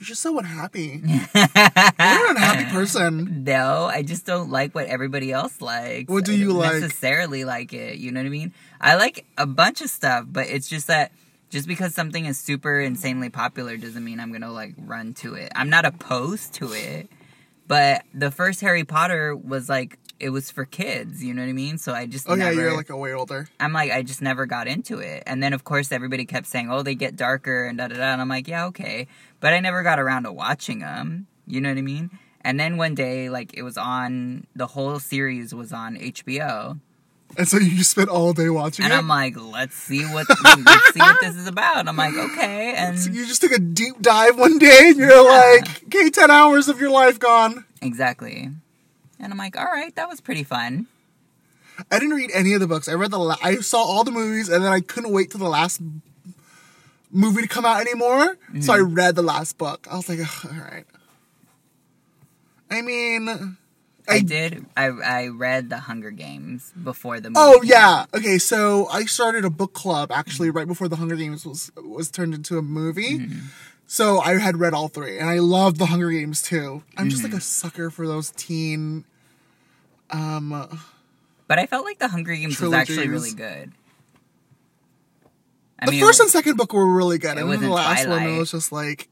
You're 0.00 0.06
just 0.06 0.22
so 0.22 0.38
unhappy. 0.38 1.02
You're 1.04 1.20
an 1.34 2.36
unhappy 2.36 2.70
person. 2.70 3.44
No, 3.44 3.84
I 3.84 4.02
just 4.02 4.24
don't 4.24 4.50
like 4.50 4.74
what 4.74 4.86
everybody 4.86 5.30
else 5.30 5.60
likes. 5.60 6.10
What 6.10 6.24
do 6.24 6.32
I 6.32 6.36
you 6.36 6.48
don't 6.48 6.56
like? 6.56 6.80
Necessarily 6.80 7.44
like 7.44 7.74
it. 7.74 7.98
You 7.98 8.10
know 8.10 8.20
what 8.20 8.26
I 8.26 8.30
mean? 8.30 8.54
I 8.80 8.94
like 8.94 9.26
a 9.36 9.44
bunch 9.44 9.82
of 9.82 9.90
stuff, 9.90 10.24
but 10.26 10.46
it's 10.46 10.70
just 10.70 10.86
that 10.86 11.12
just 11.50 11.68
because 11.68 11.94
something 11.94 12.24
is 12.24 12.38
super 12.38 12.80
insanely 12.80 13.28
popular 13.28 13.76
doesn't 13.76 14.02
mean 14.02 14.20
I'm 14.20 14.32
gonna 14.32 14.50
like 14.50 14.72
run 14.78 15.12
to 15.14 15.34
it. 15.34 15.52
I'm 15.54 15.68
not 15.68 15.84
opposed 15.84 16.54
to 16.54 16.72
it, 16.72 17.10
but 17.68 18.02
the 18.14 18.30
first 18.30 18.62
Harry 18.62 18.84
Potter 18.84 19.36
was 19.36 19.68
like 19.68 19.98
it 20.20 20.30
was 20.30 20.50
for 20.50 20.64
kids. 20.64 21.24
You 21.24 21.34
know 21.34 21.42
what 21.42 21.48
I 21.48 21.52
mean? 21.54 21.78
So 21.78 21.92
I 21.92 22.06
just 22.06 22.28
Oh 22.28 22.34
yeah, 22.34 22.50
you're 22.50 22.76
like 22.76 22.90
a 22.90 22.96
way 22.96 23.12
older. 23.12 23.48
I'm 23.58 23.72
like, 23.72 23.90
I 23.90 24.02
just 24.02 24.22
never 24.22 24.46
got 24.46 24.68
into 24.68 24.98
it. 24.98 25.22
And 25.26 25.42
then, 25.42 25.52
of 25.52 25.64
course, 25.64 25.90
everybody 25.90 26.24
kept 26.24 26.46
saying, 26.46 26.70
oh, 26.70 26.82
they 26.82 26.94
get 26.94 27.16
darker 27.16 27.64
and 27.64 27.78
da 27.78 27.88
da 27.88 27.96
da. 27.96 28.12
And 28.12 28.20
I'm 28.20 28.28
like, 28.28 28.46
yeah, 28.46 28.66
okay. 28.66 29.06
But 29.40 29.52
I 29.54 29.60
never 29.60 29.82
got 29.82 29.98
around 29.98 30.24
to 30.24 30.32
watching 30.32 30.80
them. 30.80 31.26
You 31.46 31.60
know 31.60 31.70
what 31.70 31.78
I 31.78 31.82
mean? 31.82 32.10
And 32.42 32.58
then 32.60 32.76
one 32.76 32.94
day, 32.94 33.28
like, 33.28 33.52
it 33.54 33.62
was 33.62 33.76
on, 33.76 34.46
the 34.54 34.66
whole 34.68 34.98
series 34.98 35.54
was 35.54 35.72
on 35.72 35.96
HBO. 35.96 36.78
And 37.36 37.46
so 37.46 37.58
you 37.58 37.76
just 37.76 37.90
spent 37.92 38.08
all 38.08 38.32
day 38.32 38.48
watching 38.48 38.84
And 38.84 38.92
it. 38.92 38.96
I'm 38.96 39.06
like, 39.08 39.34
let's 39.36 39.74
see 39.76 40.04
what, 40.04 40.26
let's 40.44 40.92
see 40.94 41.00
what 41.00 41.20
this 41.20 41.36
is 41.36 41.46
about. 41.46 41.86
I'm 41.86 41.96
like, 41.96 42.14
okay. 42.14 42.74
And 42.74 42.98
So 42.98 43.10
you 43.10 43.26
just 43.26 43.40
took 43.40 43.52
a 43.52 43.58
deep 43.58 44.00
dive 44.00 44.38
one 44.38 44.58
day, 44.58 44.88
and 44.88 44.96
you're 44.96 45.24
like, 45.24 45.84
"Okay, 45.84 46.10
ten 46.10 46.30
hours 46.30 46.68
of 46.68 46.80
your 46.80 46.90
life 46.90 47.18
gone." 47.20 47.64
exactly. 47.82 48.50
And 49.20 49.32
I'm 49.32 49.38
like, 49.38 49.56
all 49.58 49.64
right, 49.66 49.94
that 49.96 50.08
was 50.08 50.20
pretty 50.20 50.42
fun. 50.44 50.86
I 51.90 51.98
didn't 51.98 52.14
read 52.16 52.30
any 52.34 52.52
of 52.54 52.60
the 52.60 52.66
books. 52.66 52.88
I 52.88 52.94
read 52.94 53.10
the. 53.10 53.18
La- 53.18 53.36
I 53.42 53.56
saw 53.56 53.78
all 53.82 54.04
the 54.04 54.10
movies, 54.10 54.48
and 54.48 54.64
then 54.64 54.72
I 54.72 54.80
couldn't 54.80 55.12
wait 55.12 55.30
till 55.30 55.40
the 55.40 55.48
last 55.48 55.80
movie 57.10 57.42
to 57.42 57.48
come 57.48 57.64
out 57.64 57.80
anymore. 57.80 58.36
So 58.60 58.72
I 58.72 58.78
Mm-hmm. 58.78 58.94
read 58.94 59.14
the 59.14 59.22
last 59.22 59.56
book. 59.58 59.86
I 59.90 59.96
was 59.96 60.08
like, 60.08 60.20
all 60.44 60.50
right. 60.60 60.84
I 62.70 62.82
mean, 62.82 63.28
I, 64.08 64.14
I 64.14 64.20
did, 64.20 64.64
I, 64.76 64.84
I 64.86 65.26
read 65.28 65.70
The 65.70 65.78
Hunger 65.78 66.10
Games 66.10 66.72
before 66.82 67.18
the 67.20 67.30
movie. 67.30 67.40
Oh 67.40 67.62
yeah. 67.62 68.06
Okay, 68.14 68.38
so 68.38 68.86
I 68.88 69.04
started 69.06 69.44
a 69.44 69.50
book 69.50 69.72
club 69.72 70.12
actually 70.12 70.50
right 70.50 70.66
before 70.68 70.88
the 70.88 70.96
Hunger 70.96 71.16
Games 71.16 71.44
was 71.44 71.70
was 71.76 72.10
turned 72.10 72.34
into 72.34 72.58
a 72.58 72.62
movie. 72.62 73.18
Mm-hmm. 73.20 73.46
So 73.86 74.20
I 74.20 74.38
had 74.38 74.58
read 74.58 74.72
all 74.72 74.86
three, 74.88 75.18
and 75.18 75.28
I 75.28 75.38
loved 75.40 75.78
the 75.78 75.86
Hunger 75.86 76.10
Games 76.10 76.42
too. 76.42 76.82
I'm 76.96 77.08
just 77.10 77.22
Mm-hmm. 77.22 77.32
like 77.32 77.40
a 77.40 77.44
sucker 77.44 77.90
for 77.90 78.06
those 78.06 78.30
teen. 78.30 79.04
Um, 80.10 80.80
But 81.46 81.58
I 81.58 81.66
felt 81.66 81.84
like 81.84 81.98
The 81.98 82.08
Hunger 82.08 82.34
Games 82.34 82.60
was 82.60 82.72
actually 82.72 83.08
really 83.08 83.32
good. 83.32 83.72
I 85.78 85.86
the 85.86 85.92
mean, 85.92 86.00
first 86.04 86.20
and 86.20 86.28
second 86.28 86.56
book 86.56 86.72
were 86.72 86.86
really 86.86 87.18
good, 87.18 87.38
it 87.38 87.40
and 87.40 87.50
then 87.50 87.60
the 87.62 87.70
last 87.70 88.06
one 88.06 88.18
Twilight. 88.18 88.36
it 88.36 88.38
was 88.38 88.50
just 88.50 88.70
like, 88.70 89.08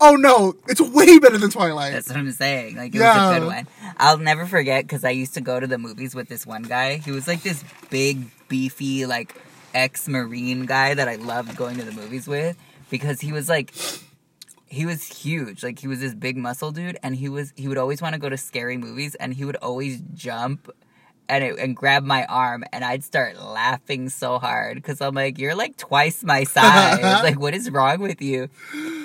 oh 0.00 0.16
no, 0.16 0.54
it's 0.66 0.80
way 0.80 1.18
better 1.18 1.36
than 1.36 1.50
Twilight. 1.50 1.92
That's 1.92 2.08
what 2.08 2.16
I'm 2.16 2.30
saying. 2.32 2.76
Like, 2.76 2.94
it 2.94 2.98
Yeah. 2.98 3.28
was 3.28 3.36
a 3.36 3.40
good 3.40 3.46
one. 3.46 3.68
I'll 3.98 4.16
never 4.18 4.46
forget 4.46 4.84
because 4.84 5.04
I 5.04 5.10
used 5.10 5.34
to 5.34 5.42
go 5.42 5.60
to 5.60 5.66
the 5.66 5.76
movies 5.76 6.14
with 6.14 6.28
this 6.28 6.46
one 6.46 6.62
guy. 6.62 6.96
He 6.96 7.10
was 7.10 7.28
like 7.28 7.42
this 7.42 7.62
big, 7.90 8.30
beefy, 8.48 9.04
like 9.04 9.34
ex 9.74 10.08
Marine 10.08 10.64
guy 10.64 10.94
that 10.94 11.06
I 11.06 11.16
loved 11.16 11.54
going 11.54 11.76
to 11.76 11.84
the 11.84 11.92
movies 11.92 12.26
with 12.26 12.56
because 12.88 13.20
he 13.20 13.30
was 13.30 13.46
like, 13.48 13.74
he 14.70 14.86
was 14.86 15.04
huge. 15.04 15.62
Like, 15.62 15.78
he 15.80 15.88
was 15.88 16.00
this 16.00 16.14
big 16.14 16.36
muscle 16.36 16.70
dude, 16.70 16.98
and 17.02 17.14
he 17.14 17.28
was, 17.28 17.52
he 17.56 17.68
would 17.68 17.76
always 17.76 18.00
want 18.00 18.14
to 18.14 18.20
go 18.20 18.28
to 18.28 18.36
scary 18.36 18.78
movies, 18.78 19.14
and 19.16 19.34
he 19.34 19.44
would 19.44 19.56
always 19.56 20.00
jump. 20.14 20.70
And, 21.28 21.44
it, 21.44 21.60
and 21.60 21.76
grab 21.76 22.02
my 22.02 22.24
arm 22.24 22.64
and 22.72 22.84
I'd 22.84 23.04
start 23.04 23.40
laughing 23.40 24.08
so 24.08 24.40
hard 24.40 24.74
because 24.74 25.00
I'm 25.00 25.14
like, 25.14 25.38
you're 25.38 25.54
like 25.54 25.76
twice 25.76 26.24
my 26.24 26.42
size. 26.42 27.00
like, 27.22 27.38
what 27.38 27.54
is 27.54 27.70
wrong 27.70 28.00
with 28.00 28.20
you? 28.20 28.48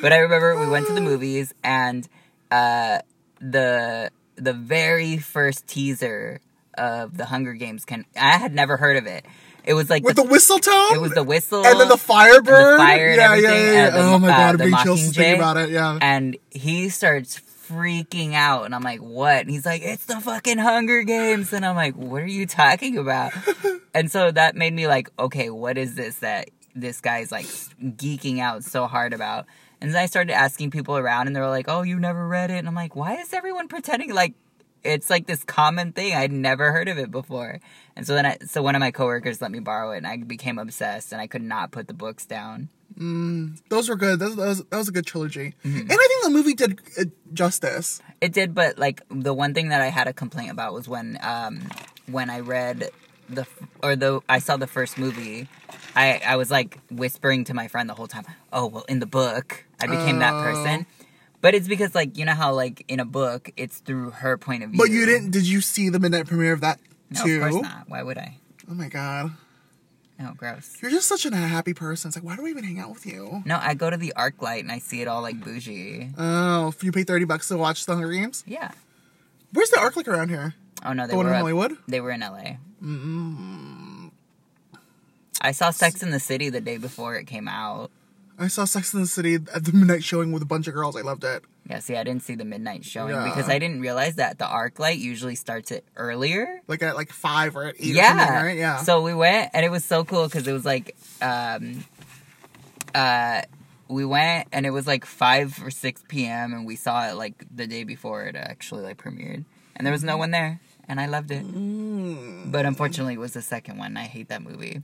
But 0.02 0.12
I 0.12 0.18
remember 0.18 0.60
we 0.60 0.68
went 0.68 0.88
to 0.88 0.94
the 0.94 1.02
movies 1.02 1.54
and 1.64 2.10
uh, 2.50 3.02
the 3.40 4.10
the 4.38 4.54
very 4.54 5.18
first 5.18 5.68
teaser 5.68 6.42
of 6.78 7.18
the 7.18 7.26
Hunger 7.26 7.54
Games 7.54 7.86
can 7.86 8.06
I 8.20 8.38
had 8.38 8.54
never 8.54 8.78
heard 8.78 8.98
of 8.98 9.06
it. 9.08 9.26
It 9.68 9.74
was 9.74 9.90
like 9.90 10.04
With 10.04 10.16
the, 10.16 10.24
the 10.24 10.30
whistle 10.30 10.60
tone, 10.60 10.94
it 10.96 11.02
was 11.02 11.12
the 11.14 11.24
whistle 11.24 11.66
and 11.66 11.80
then 11.80 11.88
the 11.88 11.98
Firebird, 11.98 12.78
fire 12.78 13.08
and 13.10 13.18
yeah, 13.18 13.26
everything, 13.26 13.52
yeah, 13.52 13.74
yeah. 13.74 13.90
the- 13.90 14.00
oh 14.02 14.20
my 14.20 14.28
uh, 14.32 14.52
god, 14.52 14.58
the 14.60 14.64
I'm 14.66 14.84
chills 14.84 15.02
thinking 15.02 15.24
Mockingjay. 15.24 15.36
about 15.36 15.58
it. 15.58 15.70
Yeah. 15.70 16.00
and 16.02 16.38
he 16.52 16.90
starts 16.90 17.42
freaking 17.68 18.34
out 18.34 18.66
and 18.66 18.76
I'm 18.76 18.84
like, 18.84 19.00
"What?" 19.02 19.38
And 19.42 19.50
he's 19.50 19.66
like, 19.66 19.82
"It's 19.82 20.06
the 20.06 20.20
fucking 20.20 20.60
Hunger 20.60 21.02
Games." 21.04 21.52
And 21.52 21.66
I'm 21.66 21.76
like, 21.76 21.96
"What 21.96 22.22
are 22.22 22.28
you 22.28 22.46
talking 22.46 22.98
about?" 22.98 23.34
and 23.94 24.12
so 24.12 24.30
that 24.32 24.56
made 24.56 24.74
me 24.74 24.88
like, 24.88 25.10
"Okay, 25.18 25.50
what 25.50 25.78
is 25.78 25.96
this 25.96 26.20
that 26.20 26.50
this 26.76 27.02
guy's 27.02 27.32
like 27.32 27.46
geeking 27.82 28.40
out 28.40 28.64
so 28.64 28.86
hard 28.86 29.14
about. 29.14 29.46
And 29.82 29.94
then 29.94 30.02
I 30.02 30.06
started 30.06 30.34
asking 30.34 30.72
people 30.72 30.98
around, 30.98 31.28
and 31.28 31.36
they 31.36 31.40
were 31.40 31.50
like, 31.50 31.66
"Oh, 31.68 31.82
you 31.82 32.00
never 32.00 32.28
read 32.28 32.52
it?" 32.52 32.58
And 32.58 32.68
I'm 32.68 32.76
like, 32.76 32.96
"Why 32.96 33.16
is 33.16 33.34
everyone 33.34 33.68
pretending 33.68 34.14
like 34.14 34.34
it's 34.86 35.10
like 35.10 35.26
this 35.28 35.44
common 35.44 35.92
thing? 35.92 36.14
I'd 36.14 36.32
never 36.32 36.72
heard 36.72 36.88
of 36.88 36.98
it 36.98 37.12
before." 37.12 37.60
And 37.96 38.06
so 38.06 38.14
then, 38.14 38.26
I, 38.26 38.38
so 38.46 38.62
one 38.62 38.76
of 38.76 38.80
my 38.80 38.92
coworkers 38.92 39.42
let 39.42 39.52
me 39.52 39.60
borrow 39.60 39.92
it, 39.92 39.98
and 39.98 40.08
I 40.08 40.18
became 40.18 40.60
obsessed, 40.60 41.12
and 41.12 41.20
I 41.22 41.28
could 41.28 41.42
not 41.44 41.72
put 41.72 41.88
the 41.88 41.94
books 41.94 42.26
down. 42.26 42.70
Those 43.70 43.90
were 43.90 43.96
good. 43.96 44.20
Those, 44.20 44.36
those, 44.36 44.64
that 44.64 44.78
was 44.78 44.88
a 44.88 44.92
good 44.92 45.06
trilogy. 45.06 45.54
Mm-hmm. 45.66 45.80
And 45.80 45.92
I 45.92 46.08
think 46.08 46.24
the 46.24 46.30
movie 46.30 46.54
did 46.54 46.80
uh, 47.00 47.04
justice. 47.34 48.02
It 48.22 48.32
did, 48.32 48.54
but 48.54 48.78
like 48.78 49.02
the 49.10 49.34
one 49.34 49.54
thing 49.54 49.70
that 49.70 49.82
I 49.82 49.88
had 49.88 50.08
a 50.08 50.14
complaint 50.14 50.52
about 50.52 50.74
was 50.74 50.88
when 50.88 51.18
um 51.22 51.68
when 52.10 52.30
I 52.30 52.40
read 52.40 52.90
the 53.30 53.46
or 53.84 53.96
the 53.96 54.22
I 54.30 54.40
saw 54.40 54.56
the 54.58 54.68
first 54.68 54.98
movie, 54.98 55.48
I 55.96 56.22
I 56.26 56.36
was 56.38 56.52
like 56.52 56.80
whispering 56.92 57.44
to 57.46 57.54
my 57.54 57.68
friend 57.68 57.90
the 57.90 57.96
whole 57.96 58.08
time. 58.08 58.26
Oh 58.54 58.68
well, 58.68 58.86
in 58.88 59.00
the 59.00 59.06
book, 59.08 59.66
I 59.82 59.88
became 59.88 60.20
that 60.20 60.34
Oh. 60.34 60.42
person. 60.44 60.86
But 61.46 61.54
it's 61.54 61.68
because 61.68 61.94
like 61.94 62.18
you 62.18 62.26
know 62.26 62.34
how 62.34 62.54
like 62.56 62.84
in 62.88 63.00
a 63.00 63.06
book 63.06 63.52
it's 63.56 63.78
through 63.78 64.10
her 64.10 64.36
point 64.36 64.64
of 64.64 64.72
view. 64.72 64.80
But 64.80 64.90
you 64.90 65.06
didn't, 65.06 65.30
did 65.30 65.46
you 65.48 65.62
see 65.62 65.90
the 65.90 66.00
midnight 66.00 66.26
premiere 66.26 66.54
of 66.54 66.62
that 66.62 66.80
No, 67.12 67.24
too? 67.24 67.36
of 67.44 67.52
course 67.52 67.62
not. 67.62 67.88
Why 67.88 68.02
would 68.02 68.18
I? 68.18 68.38
Oh 68.68 68.74
my 68.74 68.90
god. 68.90 69.30
No, 70.18 70.34
gross. 70.36 70.76
You're 70.82 70.90
just 70.90 71.08
such 71.08 71.24
a 71.28 71.36
happy 71.36 71.76
person. 71.76 72.10
It's 72.10 72.18
like, 72.18 72.24
why 72.26 72.36
do 72.36 72.42
we 72.42 72.50
even 72.50 72.64
hang 72.64 72.80
out 72.80 72.90
with 72.90 73.06
you? 73.06 73.44
No, 73.46 73.60
I 73.62 73.76
go 73.76 73.92
to 73.92 73.98
the 73.98 74.12
ArcLight 74.18 74.62
and 74.62 74.72
I 74.72 74.80
see 74.80 75.02
it 75.04 75.08
all 75.08 75.22
like 75.22 75.40
bougie. 75.40 76.10
Oh, 76.18 76.70
if 76.70 76.84
you 76.84 76.92
pay 76.92 77.04
30 77.04 77.26
bucks 77.26 77.50
to 77.50 77.58
watch 77.58 77.86
The 77.86 77.94
Hunger 77.94 78.12
Games? 78.12 78.44
Yeah. 78.48 78.72
Where's 79.54 79.70
the 79.70 79.78
ArcLight 79.78 80.08
around 80.08 80.30
here? 80.30 80.56
Oh 80.84 80.94
no, 80.94 81.06
they 81.06 81.12
The 81.12 81.18
were 81.18 81.26
in 81.28 81.30
up- 81.34 81.36
Hollywood? 81.42 81.78
They 81.88 82.02
were 82.02 82.10
in 82.10 82.22
LA. 82.22 82.58
Mm-hmm. 82.84 84.08
I 85.42 85.52
saw 85.52 85.70
Sex 85.70 86.02
in 86.02 86.10
the 86.10 86.20
City 86.20 86.50
the 86.50 86.62
day 86.62 86.78
before 86.78 87.16
it 87.18 87.26
came 87.28 87.48
out. 87.48 87.92
I 88.38 88.48
saw 88.48 88.66
Sex 88.66 88.94
in 88.94 89.02
the 89.02 89.08
City 89.08 89.36
at 89.36 89.64
the 89.66 89.72
midnight 89.74 90.04
showing 90.04 90.32
with 90.32 90.42
a 90.44 90.46
bunch 90.46 90.68
of 90.68 90.74
girls. 90.74 90.96
I 90.96 91.02
loved 91.02 91.24
it. 91.24 91.44
Yeah, 91.70 91.80
see, 91.80 91.96
I 91.96 92.04
didn't 92.04 92.22
see 92.24 92.36
the 92.36 92.46
midnight 92.46 92.84
showing 92.86 93.14
Yeah. 93.16 93.24
because 93.24 93.50
I 93.50 93.58
didn't 93.60 93.80
realize 93.82 94.16
that 94.16 94.38
the 94.38 94.46
ArcLight 94.46 95.00
usually 95.00 95.36
starts 95.36 95.72
it 95.72 95.86
earlier. 95.96 96.62
Like 96.68 96.84
at 96.84 96.96
like 96.96 97.12
five 97.12 97.56
or 97.56 97.64
at 97.66 97.76
eight 97.80 97.92
or 97.94 97.96
Yeah. 97.96 98.18
something, 98.18 98.36
right? 98.46 98.58
Yeah. 98.58 98.78
So 98.84 99.02
we 99.02 99.14
went, 99.14 99.52
and 99.54 99.66
it 99.66 99.70
was 99.70 99.84
so 99.86 100.04
cool 100.04 100.26
because 100.26 100.48
it 100.48 100.54
was 100.54 100.66
like, 100.66 100.96
um, 101.22 101.86
uh, 102.94 103.42
we 103.88 104.06
went, 104.06 104.48
and 104.52 104.66
it 104.66 104.72
was 104.72 104.88
like 104.88 105.06
five 105.06 105.62
or 105.64 105.70
six 105.72 106.04
p.m. 106.08 106.54
and 106.54 106.66
we 106.66 106.76
saw 106.76 107.08
it 107.10 107.14
like 107.16 107.46
the 107.54 107.68
day 107.68 107.84
before 107.84 108.24
it 108.26 108.36
actually 108.36 108.84
like 108.84 108.98
premiered, 108.98 109.46
and 109.76 109.86
there 109.86 109.92
was 109.94 110.04
no 110.04 110.18
one 110.18 110.32
there, 110.32 110.60
and 110.88 111.00
I 111.00 111.06
loved 111.06 111.32
it. 111.32 111.46
Mm. 111.46 112.52
But 112.52 112.66
unfortunately, 112.66 113.14
it 113.16 113.20
was 113.20 113.34
the 113.34 113.42
second 113.42 113.78
one. 113.78 113.96
I 113.98 114.04
hate 114.04 114.30
that 114.30 114.42
movie. 114.42 114.82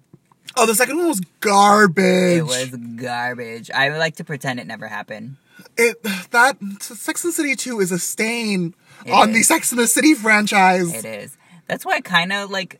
Oh, 0.57 0.65
the 0.65 0.75
second 0.75 0.97
one 0.97 1.07
was 1.07 1.21
garbage. 1.39 2.37
It 2.39 2.43
was 2.43 2.69
garbage. 2.95 3.71
I 3.71 3.89
would 3.89 3.99
like 3.99 4.15
to 4.17 4.23
pretend 4.23 4.59
it 4.59 4.67
never 4.67 4.87
happened. 4.87 5.37
It 5.77 6.01
that 6.31 6.57
Sex 6.81 7.23
and 7.23 7.31
the 7.31 7.35
City 7.35 7.55
2 7.55 7.79
is 7.79 7.91
a 7.91 7.99
stain 7.99 8.73
It 9.05 9.11
on 9.11 9.31
the. 9.31 9.43
Sex 9.43 9.71
and 9.71 9.79
the 9.79 9.87
City 9.87 10.13
franchise. 10.15 10.93
It 10.93 11.05
is. 11.05 11.37
That's 11.67 11.85
why 11.85 11.93
I 11.93 12.01
kind 12.01 12.33
of 12.33 12.49
like. 12.49 12.79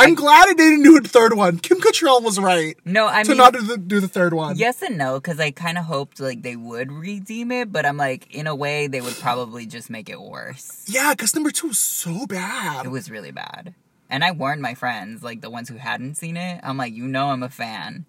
I'm 0.00 0.14
glad 0.14 0.46
it 0.48 0.56
didn't 0.56 0.84
do 0.84 1.00
the 1.00 1.08
third 1.08 1.34
one. 1.34 1.58
Kim 1.58 1.80
Cattrall 1.80 2.22
was 2.22 2.38
right 2.38 2.76
No, 2.84 3.08
I 3.08 3.24
to 3.24 3.30
mean, 3.30 3.38
not 3.38 3.52
do 3.52 3.62
the, 3.62 3.76
do 3.76 3.98
the 3.98 4.06
third 4.06 4.32
one. 4.32 4.56
Yes 4.56 4.80
and 4.80 4.96
no, 4.96 5.14
because 5.18 5.40
I 5.40 5.50
kind 5.50 5.76
of 5.76 5.86
hoped 5.86 6.20
like 6.20 6.42
they 6.42 6.54
would 6.54 6.92
redeem 6.92 7.50
it, 7.50 7.72
but 7.72 7.84
I'm 7.84 7.96
like, 7.96 8.32
in 8.32 8.46
a 8.46 8.54
way, 8.54 8.86
they 8.86 9.00
would 9.00 9.16
probably 9.16 9.66
just 9.66 9.90
make 9.90 10.08
it 10.08 10.20
worse. 10.20 10.84
Yeah, 10.86 11.14
because 11.14 11.34
number 11.34 11.50
two 11.50 11.66
was 11.66 11.80
so 11.80 12.26
bad. 12.28 12.86
It 12.86 12.90
was 12.90 13.10
really 13.10 13.32
bad, 13.32 13.74
and 14.10 14.24
I 14.24 14.30
warned 14.32 14.62
my 14.62 14.74
friends, 14.74 15.22
like 15.22 15.40
the 15.40 15.50
ones 15.50 15.68
who 15.68 15.76
hadn't 15.76 16.16
seen 16.16 16.36
it. 16.36 16.60
I'm 16.62 16.76
like, 16.76 16.92
you 16.94 17.06
know, 17.06 17.28
I'm 17.28 17.42
a 17.42 17.48
fan, 17.48 18.06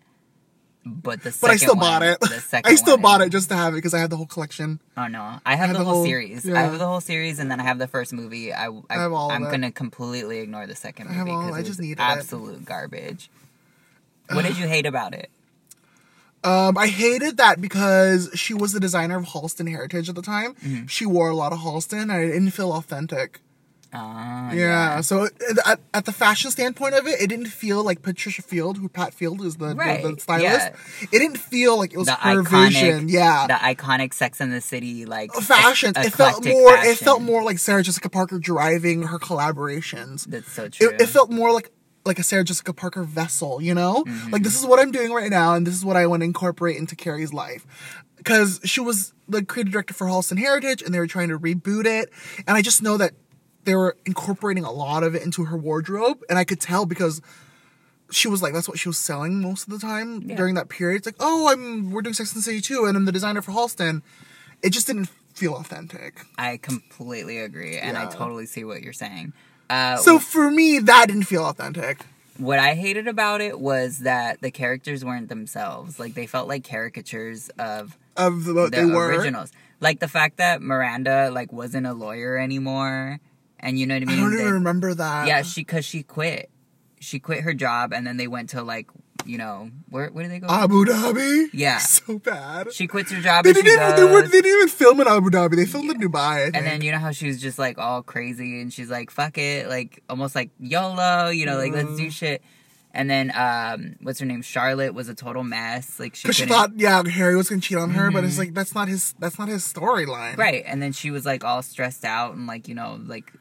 but 0.86 1.22
the 1.24 1.36
but 1.42 1.50
I 1.52 1.56
still 1.58 1.76
one- 1.76 1.80
bought 1.80 2.04
it. 2.04 2.20
The 2.22 2.28
second 2.40 2.72
I 2.72 2.76
still 2.76 2.96
one 2.96 3.02
bought 3.02 3.22
it 3.22 3.30
just 3.30 3.50
to 3.50 3.56
have 3.56 3.74
it 3.74 3.78
because 3.78 3.94
I 3.94 4.00
had 4.00 4.10
the 4.10 4.18
whole 4.18 4.26
collection. 4.26 4.80
Oh 4.98 5.08
no, 5.08 5.40
I 5.46 5.56
have 5.56 5.68
had 5.68 5.76
the, 5.76 5.80
the 5.80 5.86
whole, 5.86 6.06
series. 6.06 6.50
I 6.50 6.62
have 6.62 6.78
the 6.80 6.86
whole 6.88 7.02
series, 7.02 7.40
and 7.40 7.52
then 7.52 7.60
I 7.60 7.64
have 7.64 7.80
the 7.80 7.88
first 7.88 8.14
movie. 8.14 8.54
I, 8.54 8.68
I, 8.90 8.94
have 8.96 9.12
all 9.14 9.30
of 9.30 9.36
I'm 9.36 9.44
it. 9.46 9.52
gonna 9.52 9.72
completely 9.72 10.40
ignore 10.40 10.68
the 10.68 10.76
second 10.76 11.08
I 11.10 11.14
have 11.14 11.28
movie 11.28 11.36
all- 11.36 11.42
because 11.44 11.58
I 11.58 11.62
just 11.62 11.70
was 11.72 11.80
needed 11.80 12.00
it. 12.00 12.06
absolute 12.06 12.66
garbage. 12.66 13.30
What 14.32 14.46
did 14.46 14.58
you 14.58 14.68
hate 14.68 14.86
about 14.86 15.14
it? 15.14 15.30
Um, 16.42 16.78
I 16.78 16.88
hated 16.88 17.36
that 17.38 17.60
because 17.60 18.30
she 18.36 18.54
was 18.54 18.72
the 18.72 18.80
designer 18.80 19.18
of 19.18 19.26
Halston 19.26 19.68
Heritage 19.70 20.08
at 20.08 20.16
the 20.16 20.22
time. 20.22 20.54
Mm-hmm. 20.56 20.86
She 20.86 21.06
wore 21.06 21.30
a 21.30 21.36
lot 21.36 21.52
of 21.52 21.60
Halston, 21.60 22.04
and 22.04 22.12
it 22.12 22.28
didn't 22.28 22.52
feel 22.52 22.72
authentic. 22.72 23.42
Uh, 23.92 24.52
Yeah, 24.54 25.02
so 25.02 25.28
at, 25.66 25.80
at 25.94 26.06
the 26.06 26.12
fashion 26.12 26.52
standpoint 26.52 26.94
of 26.96 27.08
it, 27.08 27.22
it 27.22 27.28
didn't 27.28 27.48
feel 27.48 27.84
like 27.84 28.02
Patricia 28.02 28.42
Field, 28.42 28.78
who 28.78 28.88
Pat 28.90 29.14
Field 29.14 29.42
is 29.42 29.58
the, 29.58 29.70
the- 29.70 30.14
the, 30.14 30.20
stylist. 30.20 30.72
yeah. 30.72 31.08
It 31.12 31.20
didn't 31.20 31.38
feel 31.38 31.78
like 31.78 31.94
it 31.94 31.98
was 31.98 32.08
the 32.08 32.14
her 32.14 32.44
iconic, 32.44 32.68
vision. 32.70 33.10
Yeah, 33.10 33.48
the 33.48 33.54
iconic 33.54 34.14
Sex 34.14 34.40
and 34.40 34.52
the 34.54 34.62
City 34.62 35.06
like 35.06 35.34
fashion. 35.34 35.94
It 35.96 36.14
felt 36.14 36.46
more. 36.46 36.76
It 36.76 36.98
felt 36.98 37.22
more 37.22 37.44
like 37.44 37.58
Sarah 37.60 37.84
Jessica 37.84 38.10
Parker 38.10 38.38
driving 38.40 39.04
her 39.04 39.18
collaborations. 39.20 40.26
That's 40.26 40.52
so 40.52 40.70
true. 40.70 40.90
It, 40.90 41.02
it 41.02 41.08
felt 41.08 41.32
more 41.32 41.52
like 41.52 41.72
like 42.06 42.20
a 42.20 42.24
Sarah 42.24 42.44
Jessica 42.44 42.74
Parker 42.74 43.04
vessel, 43.04 43.62
you 43.62 43.74
know? 43.76 44.04
Mm-hmm. 44.08 44.32
Like 44.32 44.44
this 44.44 44.60
is 44.60 44.66
what 44.66 44.80
I'm 44.80 44.92
doing 44.92 45.12
right 45.12 45.30
now, 45.30 45.54
and 45.56 45.66
this 45.68 45.76
is 45.76 45.84
what 45.86 45.96
I 45.98 46.08
want 46.08 46.22
to 46.22 46.26
incorporate 46.26 46.78
into 46.78 46.96
Carrie's 46.96 47.34
life. 47.34 47.66
Because 48.18 48.60
she 48.66 48.82
was 48.82 49.14
the 49.28 49.44
creative 49.46 49.72
director 49.74 49.94
for 49.94 50.08
Halston 50.08 50.38
Heritage, 50.40 50.82
and 50.82 50.94
they 50.94 51.00
were 51.00 51.08
trying 51.08 51.30
to 51.30 51.40
reboot 51.40 51.86
it, 51.86 52.10
and 52.48 52.58
I 52.58 52.62
just 52.62 52.82
know 52.82 52.98
that 52.98 53.14
they 53.66 53.76
were 53.76 53.96
incorporating 54.06 54.64
a 54.64 54.72
lot 54.72 55.04
of 55.04 55.16
it 55.16 55.22
into 55.24 55.46
her 55.46 55.58
wardrobe, 55.58 56.22
and 56.30 56.38
I 56.40 56.44
could 56.44 56.60
tell 56.60 56.86
because 56.86 57.22
she 58.12 58.28
was 58.28 58.42
like 58.42 58.54
that's 58.54 58.68
what 58.68 58.80
she 58.80 58.90
was 58.90 58.98
selling 58.98 59.42
most 59.42 59.68
of 59.68 59.74
the 59.74 59.80
time 59.80 60.22
Yeah. 60.24 60.36
during 60.36 60.56
that 60.56 60.70
period. 60.70 60.98
It's 60.98 61.06
like, 61.06 61.16
oh, 61.20 61.50
I'm 61.52 61.92
we're 61.92 62.02
doing 62.02 62.14
Sex 62.16 62.32
and 62.34 62.40
the 62.40 62.44
City 62.44 62.62
too, 62.62 62.86
and 62.86 62.98
I'm 62.98 63.06
the 63.06 63.12
designer 63.12 63.42
for 63.42 63.52
Halston. 63.52 64.02
It 64.64 64.72
just 64.72 64.88
didn't 64.88 65.10
feel 65.34 65.56
authentic. 65.56 66.26
I 66.38 66.58
completely 66.58 67.38
agree, 67.40 67.78
and 67.78 67.98
I 67.98 68.08
totally 68.08 68.46
see 68.46 68.64
what 68.64 68.82
you're 68.82 68.94
saying. 68.94 69.34
Uh, 69.70 69.98
So 69.98 70.18
for 70.20 70.50
me, 70.50 70.80
that 70.80 71.08
didn't 71.08 71.24
feel 71.24 71.46
authentic. 71.46 72.00
what 72.38 72.58
I 72.58 72.74
hated 72.74 73.08
about 73.08 73.42
it 73.42 73.60
was 73.60 74.00
that 74.00 74.42
the 74.42 74.50
characters 74.50 75.06
weren't 75.06 75.30
themselves. 75.30 76.00
Like 76.00 76.14
they 76.16 76.26
felt 76.26 76.48
like 76.48 76.64
caricatures 76.64 77.50
of 77.60 77.96
Of 78.18 78.46
the, 78.46 78.54
the 78.54 78.70
they 78.70 78.86
were. 78.86 79.10
originals. 79.10 79.52
Like 79.82 80.00
the 80.00 80.08
fact 80.08 80.38
that 80.38 80.62
Miranda 80.62 81.30
like 81.32 81.54
wasn't 81.54 81.86
a 81.86 81.94
lawyer 81.94 82.38
anymore, 82.38 83.20
and 83.60 83.80
you 83.80 83.86
know 83.86 83.96
what 83.96 84.04
I 84.04 84.06
mean. 84.06 84.20
I 84.20 84.22
don't 84.22 84.34
even 84.34 84.54
remember 84.54 84.94
that. 84.94 85.28
yeah, 85.28 85.42
she 85.42 85.62
because 85.62 85.86
she 85.86 86.04
quit. 86.04 86.50
She 87.02 87.20
quit 87.20 87.42
her 87.44 87.54
job, 87.54 87.94
and 87.94 88.06
then 88.06 88.18
they 88.18 88.28
went 88.28 88.50
to 88.50 88.62
like 88.62 88.90
you 89.26 89.38
know 89.38 89.70
where 89.90 90.10
where 90.10 90.24
did 90.24 90.32
they 90.32 90.40
go? 90.40 90.48
Abu 90.48 90.86
Dhabi. 90.86 91.50
Yeah. 91.54 91.78
so 91.80 92.20
bad. 92.20 92.74
she 92.74 92.88
quits 92.88 93.12
her 93.12 93.22
job. 93.22 93.46
they 93.46 93.54
didn't 93.54 93.72
even 93.72 93.96
they, 93.96 94.04
were, 94.04 94.22
they 94.24 94.42
didn't 94.42 94.58
even 94.58 94.68
film 94.70 95.00
in 95.02 95.08
Abu 95.08 95.30
Dhabi. 95.30 95.56
They 95.56 95.66
filmed 95.66 95.92
in 95.92 96.00
Dubai. 96.00 96.52
And 96.54 96.66
then 96.66 96.82
you 96.82 96.92
know 96.92 96.98
how 96.98 97.12
she 97.12 97.28
was 97.28 97.42
just 97.42 97.60
like 97.60 97.78
all 97.78 98.02
crazy 98.02 98.62
and 98.62 98.74
she's 98.74 98.90
like, 98.90 99.12
fuck 99.12 99.38
it, 99.38 99.68
like 99.68 100.04
almost 100.10 100.36
like 100.36 100.52
YOLO, 100.60 101.30
you 101.30 101.46
know, 101.46 101.58
like 101.58 101.74
let's 101.74 101.96
do 101.96 102.08
mm. 102.08 102.12
shit. 102.12 102.42
And 102.92 103.10
then 103.10 103.32
um 103.36 103.96
what's 104.02 104.20
her 104.20 104.26
name? 104.26 104.42
Charlotte 104.42 104.94
was 104.96 105.10
a 105.10 105.14
total 105.14 105.44
mess. 105.44 106.00
Like 106.00 106.16
she 106.16 106.24
because 106.28 106.36
she 106.38 106.46
thought 106.46 106.72
yeah 106.76 107.04
Harry 107.04 107.36
was 107.36 107.48
gonna 107.50 107.62
cheat 107.62 107.78
on 107.78 107.92
her, 107.92 108.10
but 108.12 108.24
it's 108.24 108.38
like 108.40 108.54
that's 108.56 108.74
not 108.74 108.88
his 108.88 109.14
that's 109.20 109.38
not 109.38 109.48
his 109.48 109.64
storyline. 109.64 110.38
Right. 110.38 110.64
And 110.66 110.82
then 110.82 110.92
she 110.92 111.12
was 111.12 111.26
like 111.26 111.44
all 111.44 111.62
stressed 111.62 112.04
out 112.04 112.34
and 112.36 112.48
like, 112.48 112.68
you 112.68 112.74
know, 112.76 113.00
like 113.06 113.32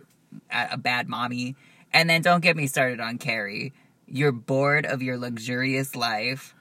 a, 0.52 0.68
a 0.72 0.76
bad 0.76 1.08
mommy. 1.08 1.56
And 1.94 2.10
then 2.10 2.20
don't 2.20 2.42
get 2.42 2.56
me 2.56 2.66
started 2.66 3.00
on 3.00 3.16
Carrie. 3.16 3.72
You're 4.06 4.32
bored 4.32 4.84
of 4.84 5.00
your 5.02 5.16
luxurious 5.16 5.96
life. 5.96 6.54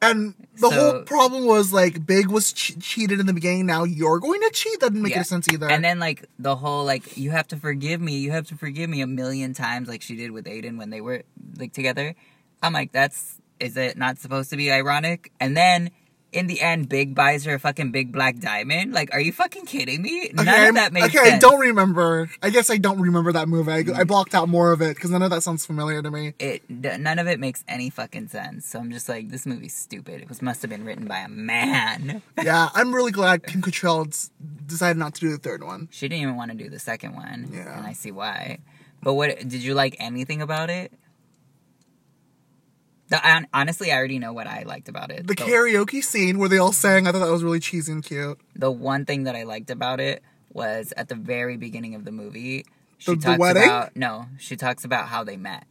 And 0.00 0.34
the 0.56 0.68
So- 0.68 0.70
whole 0.70 1.02
problem 1.02 1.44
was 1.46 1.72
like 1.72 2.04
Big 2.04 2.26
was 2.26 2.52
che- 2.52 2.74
cheated 2.80 3.20
in 3.20 3.26
the 3.26 3.32
beginning. 3.32 3.66
Now 3.66 3.84
you're 3.84 4.18
going 4.18 4.40
to 4.40 4.50
cheat. 4.52 4.80
That 4.80 4.88
didn't 4.90 5.02
make 5.02 5.12
Yeah. 5.12 5.18
any 5.18 5.24
sense 5.24 5.46
either. 5.52 5.70
And 5.70 5.84
then 5.84 6.00
like 6.00 6.24
the 6.40 6.56
whole 6.56 6.84
like 6.84 7.16
you 7.16 7.30
have 7.30 7.46
to 7.48 7.56
forgive 7.56 8.00
me, 8.00 8.18
you 8.18 8.32
have 8.32 8.48
to 8.48 8.56
forgive 8.56 8.90
me 8.90 9.00
a 9.00 9.06
million 9.06 9.54
times 9.54 9.86
like 9.88 10.02
she 10.02 10.16
did 10.16 10.32
with 10.32 10.46
Aiden 10.46 10.76
when 10.76 10.90
they 10.90 11.00
were 11.00 11.22
like 11.56 11.72
together. 11.72 12.16
I'm 12.62 12.72
like 12.72 12.92
that's 12.92 13.38
is 13.60 13.76
it 13.76 13.96
not 13.96 14.18
supposed 14.18 14.50
to 14.50 14.56
be 14.56 14.70
ironic? 14.72 15.32
And 15.38 15.56
then 15.56 15.90
in 16.32 16.46
the 16.46 16.60
end 16.60 16.88
Big 16.88 17.14
buys 17.14 17.44
her 17.44 17.54
a 17.54 17.58
fucking 17.58 17.92
big 17.92 18.12
black 18.12 18.38
diamond. 18.38 18.92
Like 18.92 19.12
are 19.12 19.20
you 19.20 19.32
fucking 19.32 19.66
kidding 19.66 20.02
me? 20.02 20.30
None 20.34 20.48
okay, 20.48 20.68
of 20.68 20.74
that 20.76 20.92
makes 20.92 21.08
okay, 21.08 21.18
sense. 21.18 21.44
I 21.44 21.48
don't 21.50 21.60
remember. 21.60 22.30
I 22.42 22.50
guess 22.50 22.70
I 22.70 22.78
don't 22.78 23.00
remember 23.00 23.32
that 23.32 23.48
movie. 23.48 23.70
I, 23.70 23.78
I 23.78 23.82
mm. 23.82 24.06
blocked 24.06 24.34
out 24.34 24.48
more 24.48 24.72
of 24.72 24.80
it 24.80 24.96
because 24.96 25.10
none 25.10 25.22
of 25.22 25.30
that 25.30 25.42
sounds 25.42 25.66
familiar 25.66 26.02
to 26.02 26.10
me. 26.10 26.34
it 26.38 26.68
none 26.68 27.18
of 27.18 27.28
it 27.28 27.38
makes 27.38 27.64
any 27.68 27.90
fucking 27.90 28.28
sense. 28.28 28.66
So 28.66 28.78
I'm 28.78 28.90
just 28.90 29.08
like 29.08 29.28
this 29.28 29.46
movie's 29.46 29.74
stupid. 29.74 30.22
It 30.22 30.28
was 30.28 30.40
must 30.40 30.62
have 30.62 30.70
been 30.70 30.84
written 30.84 31.06
by 31.06 31.18
a 31.18 31.28
man. 31.28 32.22
yeah, 32.42 32.70
I'm 32.74 32.94
really 32.94 33.12
glad 33.12 33.46
Kim 33.46 33.62
Cattrall 33.62 34.30
decided 34.66 34.96
not 34.96 35.14
to 35.14 35.20
do 35.20 35.30
the 35.30 35.38
third 35.38 35.62
one. 35.62 35.88
She 35.90 36.08
didn't 36.08 36.22
even 36.22 36.36
want 36.36 36.50
to 36.50 36.56
do 36.56 36.70
the 36.70 36.78
second 36.78 37.14
one. 37.14 37.50
Yeah. 37.52 37.76
And 37.76 37.86
I 37.86 37.92
see 37.92 38.10
why. 38.10 38.58
But 39.02 39.14
what 39.14 39.36
did 39.36 39.62
you 39.62 39.74
like 39.74 39.96
anything 39.98 40.40
about 40.40 40.70
it? 40.70 40.92
The, 43.12 43.46
honestly, 43.52 43.92
I 43.92 43.96
already 43.96 44.18
know 44.18 44.32
what 44.32 44.46
I 44.46 44.62
liked 44.62 44.88
about 44.88 45.10
it. 45.10 45.26
The 45.26 45.36
karaoke 45.36 46.02
scene 46.02 46.38
where 46.38 46.48
they 46.48 46.56
all 46.56 46.72
sang, 46.72 47.06
I 47.06 47.12
thought 47.12 47.18
that 47.18 47.30
was 47.30 47.44
really 47.44 47.60
cheesy 47.60 47.92
and 47.92 48.02
cute. 48.02 48.40
the 48.56 48.70
one 48.70 49.04
thing 49.04 49.24
that 49.24 49.36
I 49.36 49.42
liked 49.42 49.70
about 49.70 50.00
it 50.00 50.22
was 50.50 50.94
at 50.96 51.08
the 51.08 51.14
very 51.14 51.56
beginning 51.58 51.94
of 51.94 52.04
the 52.06 52.10
movie. 52.12 52.64
She 52.96 53.10
The- 53.12 53.16
the 53.16 53.22
talks 53.22 53.38
wedding? 53.38 53.64
about 53.64 53.96
no, 53.96 54.26
she 54.38 54.56
talks 54.56 54.84
about 54.86 55.08
how 55.08 55.24
they 55.24 55.36
met. 55.36 55.64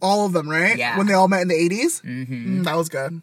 All 0.00 0.24
of 0.24 0.32
them, 0.32 0.48
right? 0.48 0.78
Yeah. 0.78 0.96
When 0.96 1.06
they 1.06 1.12
all 1.12 1.28
met 1.28 1.42
in 1.42 1.48
the 1.48 1.54
80s? 1.54 2.00
hmm 2.00 2.60
Mm, 2.60 2.64
that 2.64 2.74
was 2.74 2.88
good. 2.88 3.20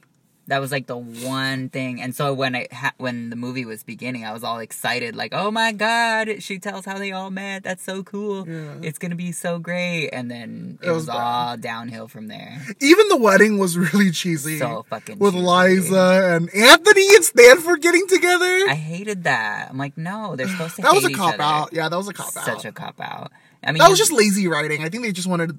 That 0.48 0.60
was 0.62 0.72
like 0.72 0.88
the 0.88 0.96
one 0.98 1.68
thing. 1.70 2.02
And 2.02 2.16
so 2.16 2.34
when 2.34 2.56
I 2.56 2.68
ha- 2.72 2.94
when 2.98 3.30
the 3.30 3.36
movie 3.36 3.66
was 3.66 3.84
beginning, 3.84 4.24
I 4.24 4.32
was 4.32 4.46
all 4.46 4.60
excited, 4.60 5.14
like, 5.14 5.34
"Oh 5.34 5.52
my 5.52 5.74
god!" 5.74 6.42
She 6.42 6.58
tells 6.58 6.86
how 6.86 6.98
they 6.98 7.12
all 7.12 7.30
met. 7.30 7.64
That's 7.64 7.84
so 7.84 8.02
cool. 8.02 8.48
Yeah. 8.48 8.76
It's 8.82 8.98
gonna 8.98 9.16
be 9.16 9.34
so 9.34 9.60
great. 9.60 10.10
And 10.12 10.32
then 10.32 10.80
it, 10.82 10.88
It 10.88 10.92
was, 10.92 11.08
was 11.08 11.10
all 11.16 11.58
downhill 11.58 12.08
from 12.08 12.28
there. 12.28 12.62
Even 12.80 13.10
the 13.10 13.18
wedding 13.18 13.58
was 13.58 13.78
really 13.78 14.10
cheesy. 14.12 14.58
So 14.58 14.86
fucking 14.90 15.20
With 15.20 15.34
cheesy. 15.34 15.46
Liza 15.46 16.36
and 16.36 16.50
Anthony 16.56 17.16
and 17.16 17.26
Stanford 17.26 17.82
getting 17.82 18.08
together. 18.08 18.46
I 18.70 18.76
hated 18.76 19.26
that. 19.26 19.70
I'm 19.70 19.78
like, 19.78 19.98
no, 19.98 20.38
they're 20.38 20.48
supposed 20.48 20.78
to. 20.78 20.82
that 20.84 20.94
was 20.94 21.04
a 21.04 21.12
cop 21.12 21.40
out. 21.42 21.74
Yeah, 21.74 21.90
that 21.90 21.98
was 21.98 22.08
a 22.08 22.14
cop 22.14 22.28
out. 22.38 22.46
Such 22.46 22.64
a 22.64 22.72
cop 22.72 23.02
out. 23.02 23.32
I 23.64 23.74
mean, 23.74 23.80
that 23.80 23.90
was 23.90 24.00
just 24.00 24.14
lazy 24.14 24.48
writing. 24.48 24.82
I 24.82 24.88
think 24.88 25.04
they 25.04 25.12
just 25.12 25.28
wanted 25.28 25.58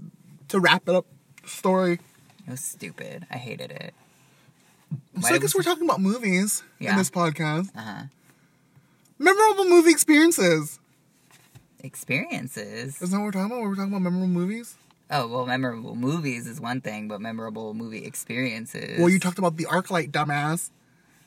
to 0.48 0.61
wrap 0.61 0.88
it 0.88 0.94
up 0.94 1.05
story. 1.44 2.01
It 2.46 2.51
was 2.51 2.61
stupid. 2.61 3.27
I 3.31 3.37
hated 3.37 3.70
it. 3.70 3.92
So 5.20 5.35
I 5.35 5.38
guess 5.38 5.55
we're 5.55 5.62
talking 5.62 5.85
about 5.85 6.01
movies 6.01 6.62
Yeah. 6.79 6.92
in 6.92 6.98
this 6.98 7.11
podcast. 7.11 7.70
Uh 7.77 7.81
huh. 7.81 8.03
Memorable 9.18 9.64
movie 9.64 9.90
experiences. 9.90 10.79
Experiences. 11.83 12.96
Isn't 13.03 13.11
that 13.11 13.18
what 13.18 13.24
we're 13.24 13.31
talking 13.33 13.53
about? 13.53 13.62
We're 13.62 13.74
talking 13.74 13.92
about 13.92 14.03
memorable 14.03 14.29
movies. 14.29 14.77
Oh 15.11 15.27
well, 15.27 15.46
memorable 15.46 15.94
movies 15.94 16.46
is 16.46 16.61
one 16.61 16.81
thing, 16.81 17.09
but 17.09 17.20
memorable 17.20 17.74
movie 17.74 18.05
experiences. 18.05 18.98
Well, 18.98 19.09
you 19.09 19.18
talked 19.18 19.38
about 19.38 19.57
the 19.57 19.64
ArcLight, 19.64 20.11
dumbass. 20.12 20.70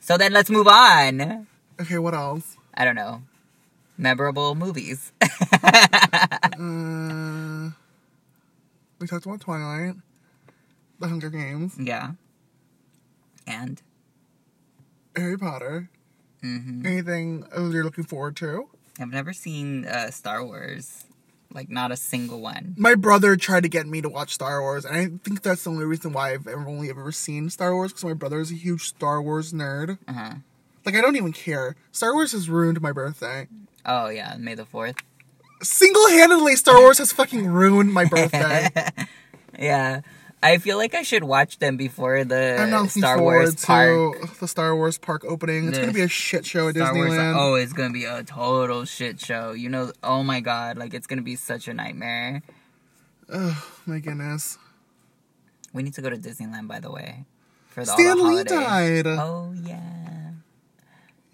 So 0.00 0.16
then 0.16 0.32
let's 0.32 0.50
move 0.50 0.68
on. 0.68 1.46
Okay, 1.80 1.98
what 1.98 2.14
else? 2.14 2.56
I 2.74 2.84
don't 2.84 2.94
know. 2.96 3.22
Memorable 3.98 4.54
movies. 4.54 5.12
Uh, 5.20 5.28
we 8.98 9.06
talked 9.06 9.26
about 9.26 9.40
Twilight, 9.40 9.94
The 11.00 11.08
Hunger 11.08 11.30
Games, 11.30 11.74
yeah. 11.78 12.12
Harry 15.16 15.38
Potter. 15.38 15.90
hmm 16.40 16.84
Anything 16.86 17.44
you're 17.54 17.84
looking 17.84 18.04
forward 18.04 18.36
to? 18.36 18.68
I've 19.00 19.08
never 19.12 19.32
seen 19.32 19.84
uh, 19.86 20.10
Star 20.10 20.44
Wars. 20.44 21.04
Like 21.52 21.68
not 21.68 21.92
a 21.92 21.96
single 21.96 22.40
one. 22.40 22.74
My 22.78 22.94
brother 22.94 23.36
tried 23.36 23.64
to 23.64 23.68
get 23.68 23.86
me 23.86 24.00
to 24.00 24.08
watch 24.08 24.32
Star 24.32 24.62
Wars, 24.62 24.86
and 24.86 24.96
I 24.96 25.06
think 25.22 25.42
that's 25.42 25.64
the 25.64 25.70
only 25.70 25.84
reason 25.84 26.12
why 26.14 26.32
I've 26.32 26.46
ever 26.46 26.66
only 26.66 26.88
ever 26.88 27.12
seen 27.12 27.50
Star 27.50 27.74
Wars 27.74 27.92
because 27.92 28.04
my 28.04 28.14
brother 28.14 28.40
is 28.40 28.50
a 28.50 28.54
huge 28.54 28.84
Star 28.88 29.20
Wars 29.20 29.52
nerd. 29.52 29.98
Uh 30.08 30.12
huh. 30.14 30.34
Like 30.86 30.94
I 30.96 31.02
don't 31.02 31.16
even 31.16 31.32
care. 31.34 31.76
Star 31.92 32.14
Wars 32.14 32.32
has 32.32 32.48
ruined 32.48 32.80
my 32.80 32.90
birthday. 32.92 33.48
Oh 33.84 34.08
yeah, 34.08 34.36
May 34.38 34.54
the 34.54 34.64
Fourth. 34.64 34.96
Single-handedly, 35.62 36.56
Star 36.56 36.80
Wars 36.80 36.98
has 36.98 37.12
fucking 37.12 37.46
ruined 37.46 37.92
my 37.92 38.04
birthday. 38.06 38.68
Yeah. 39.58 40.00
I 40.42 40.58
feel 40.58 40.76
like 40.76 40.94
I 40.94 41.02
should 41.02 41.22
watch 41.22 41.58
them 41.58 41.76
before 41.76 42.24
the 42.24 42.86
Star 42.88 43.20
Wars 43.22 43.64
park. 43.64 44.38
the 44.40 44.48
Star 44.48 44.74
Wars 44.74 44.98
park 44.98 45.24
opening. 45.24 45.68
It's 45.68 45.78
The 45.78 45.82
gonna 45.82 45.92
be 45.92 46.00
a 46.02 46.08
shit 46.08 46.44
show 46.44 46.68
at 46.68 46.74
Star 46.74 46.92
Wars. 46.94 47.12
Disneyland. 47.12 47.36
Oh, 47.38 47.54
it's 47.54 47.72
gonna 47.72 47.92
be 47.92 48.04
a 48.06 48.24
total 48.24 48.84
shit 48.84 49.20
show. 49.20 49.52
You 49.52 49.68
know, 49.68 49.92
oh 50.02 50.22
my 50.24 50.40
god, 50.40 50.76
like 50.78 50.94
it's 50.94 51.06
gonna 51.06 51.22
be 51.22 51.36
such 51.36 51.68
a 51.68 51.74
nightmare. 51.74 52.42
Oh 53.32 53.72
my 53.86 54.00
goodness. 54.00 54.58
We 55.72 55.82
need 55.84 55.94
to 55.94 56.02
go 56.02 56.10
to 56.10 56.16
Disneyland, 56.16 56.66
by 56.66 56.80
the 56.80 56.90
way, 56.90 57.24
for 57.68 57.84
the, 57.84 57.90
all 57.92 57.96
Stan 57.98 58.26
Lee 58.28 58.42
died. 58.44 59.06
Oh 59.06 59.54
yeah, 59.64 60.31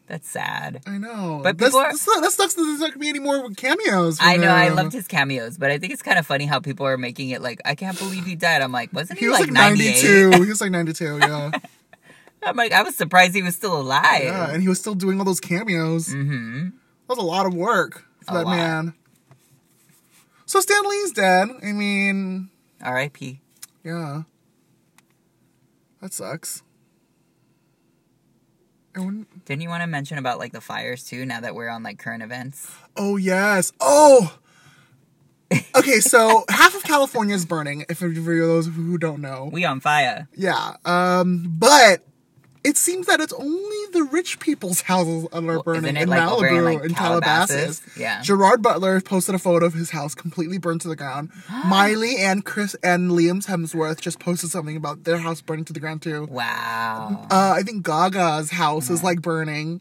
that's 0.09 0.29
sad. 0.29 0.83
I 0.87 0.99
know. 0.99 1.41
But 1.43 1.59
people 1.59 1.79
are- 1.79 1.93
this- 1.93 2.05
that 2.05 2.33
sucks 2.33 2.55
that 2.55 2.63
there's 2.63 2.81
not 2.81 2.89
gonna 2.91 2.99
be 3.01 3.09
any 3.09 3.19
more 3.21 3.49
cameos. 3.51 4.19
I 4.21 4.37
know. 4.37 4.49
I 4.49 4.69
loved 4.71 4.93
his 4.93 5.07
cameos, 5.07 5.59
but 5.59 5.71
I 5.71 5.79
think 5.79 5.93
it's 5.93 6.03
kind 6.03 6.19
of 6.19 6.27
funny 6.27 6.47
how 6.47 6.61
people 6.61 6.87
are 6.87 6.97
making 6.99 7.29
it 7.31 7.43
like, 7.43 7.61
I 7.65 7.75
can't 7.75 7.97
believe 7.99 8.25
he 8.25 8.35
died. 8.35 8.63
I'm 8.63 8.73
like, 8.73 8.93
wasn't 8.93 9.19
he, 9.19 9.27
He 9.27 9.29
was 9.31 9.39
like, 9.39 9.49
like 9.49 9.55
92. 9.55 10.31
he 10.43 10.49
was 10.49 10.61
like 10.61 10.71
92, 10.71 11.19
yeah. 11.19 11.51
I'm 12.43 12.57
like, 12.57 12.73
I 12.73 12.83
was 12.83 12.97
surprised 12.97 13.35
he 13.35 13.43
was 13.43 13.55
still 13.57 13.79
alive. 13.81 14.23
yeah, 14.23 14.51
and 14.51 14.63
he 14.63 14.69
was 14.69 14.79
still 14.81 14.95
doing 14.95 15.19
all 15.19 15.25
those 15.25 15.41
cameos. 15.41 16.09
mm-hmm. 16.09 16.65
That 16.67 17.09
was 17.09 17.19
a 17.19 17.23
lot 17.23 17.47
of 17.47 17.55
work 17.55 18.05
for 18.27 18.33
A 18.33 18.39
that 18.39 18.45
lot. 18.47 18.57
man. 18.57 18.95
So 20.47 20.61
Stan 20.61 20.83
Lee's 20.89 21.13
dead. 21.13 21.49
I 21.63 21.73
mean, 21.73 22.49
R.I.P. 22.83 23.41
yeah. 23.85 24.23
That 26.01 26.13
sucks. 26.15 26.63
Didn't 29.45 29.63
you 29.63 29.69
want 29.69 29.83
to 29.83 29.87
mention 29.87 30.19
about 30.19 30.39
like 30.39 30.53
the 30.53 30.61
fires 30.61 31.05
too? 31.05 31.25
Now 31.25 31.41
that 31.41 31.55
we're 31.55 31.69
on 31.69 31.83
like 31.83 31.99
current 31.99 32.23
events. 32.23 32.71
Oh 32.97 33.17
yes. 33.17 33.73
Oh. 33.81 34.37
Okay, 35.75 36.01
so 36.01 36.45
half 36.51 36.75
of 36.75 36.83
California 36.83 37.35
is 37.35 37.47
burning. 37.47 37.85
If 37.89 37.99
for 37.99 38.09
those 38.11 38.67
who 38.67 38.99
don't 38.99 39.21
know, 39.23 39.49
We 39.53 39.65
on 39.65 39.81
fire. 39.81 40.29
yeah. 40.35 40.75
Um, 40.85 41.47
but 41.49 42.03
it 42.69 42.77
seems 42.77 43.07
that 43.07 43.19
it's 43.19 43.33
only 43.33 43.77
the 43.93 44.03
rich 44.05 44.39
people's 44.41 44.83
houses 44.83 45.27
that 45.33 45.43
are 45.43 45.63
burning 45.63 45.97
it, 45.97 46.03
in 46.03 46.09
like, 46.11 46.21
Malibu 46.21 46.63
like, 46.63 46.85
and 46.85 46.95
Calabasas. 46.95 47.81
Calabasas? 47.81 47.97
Yeah. 47.97 48.21
Gerard 48.21 48.61
Butler 48.61 49.01
posted 49.01 49.35
a 49.35 49.39
photo 49.39 49.65
of 49.65 49.73
his 49.73 49.91
house 49.91 50.15
completely 50.15 50.59
burned 50.59 50.83
to 50.83 50.89
the 50.89 50.97
ground. 50.97 51.31
Miley 51.67 52.17
and 52.19 52.45
Chris 52.45 52.77
and 52.83 53.11
Liam's 53.11 53.47
Hemsworth 53.47 54.03
just 54.03 54.19
posted 54.19 54.51
something 54.51 54.77
about 54.77 55.05
their 55.05 55.17
house 55.17 55.41
burning 55.41 55.65
to 55.65 55.73
the 55.73 55.81
ground 55.81 56.03
too. 56.03 56.27
Wow. 56.31 57.27
Uh, 57.31 57.55
I 57.57 57.63
think 57.63 57.87
Gaga's 57.87 58.51
house 58.51 58.91
is 58.91 59.03
like 59.03 59.23
burning. 59.23 59.81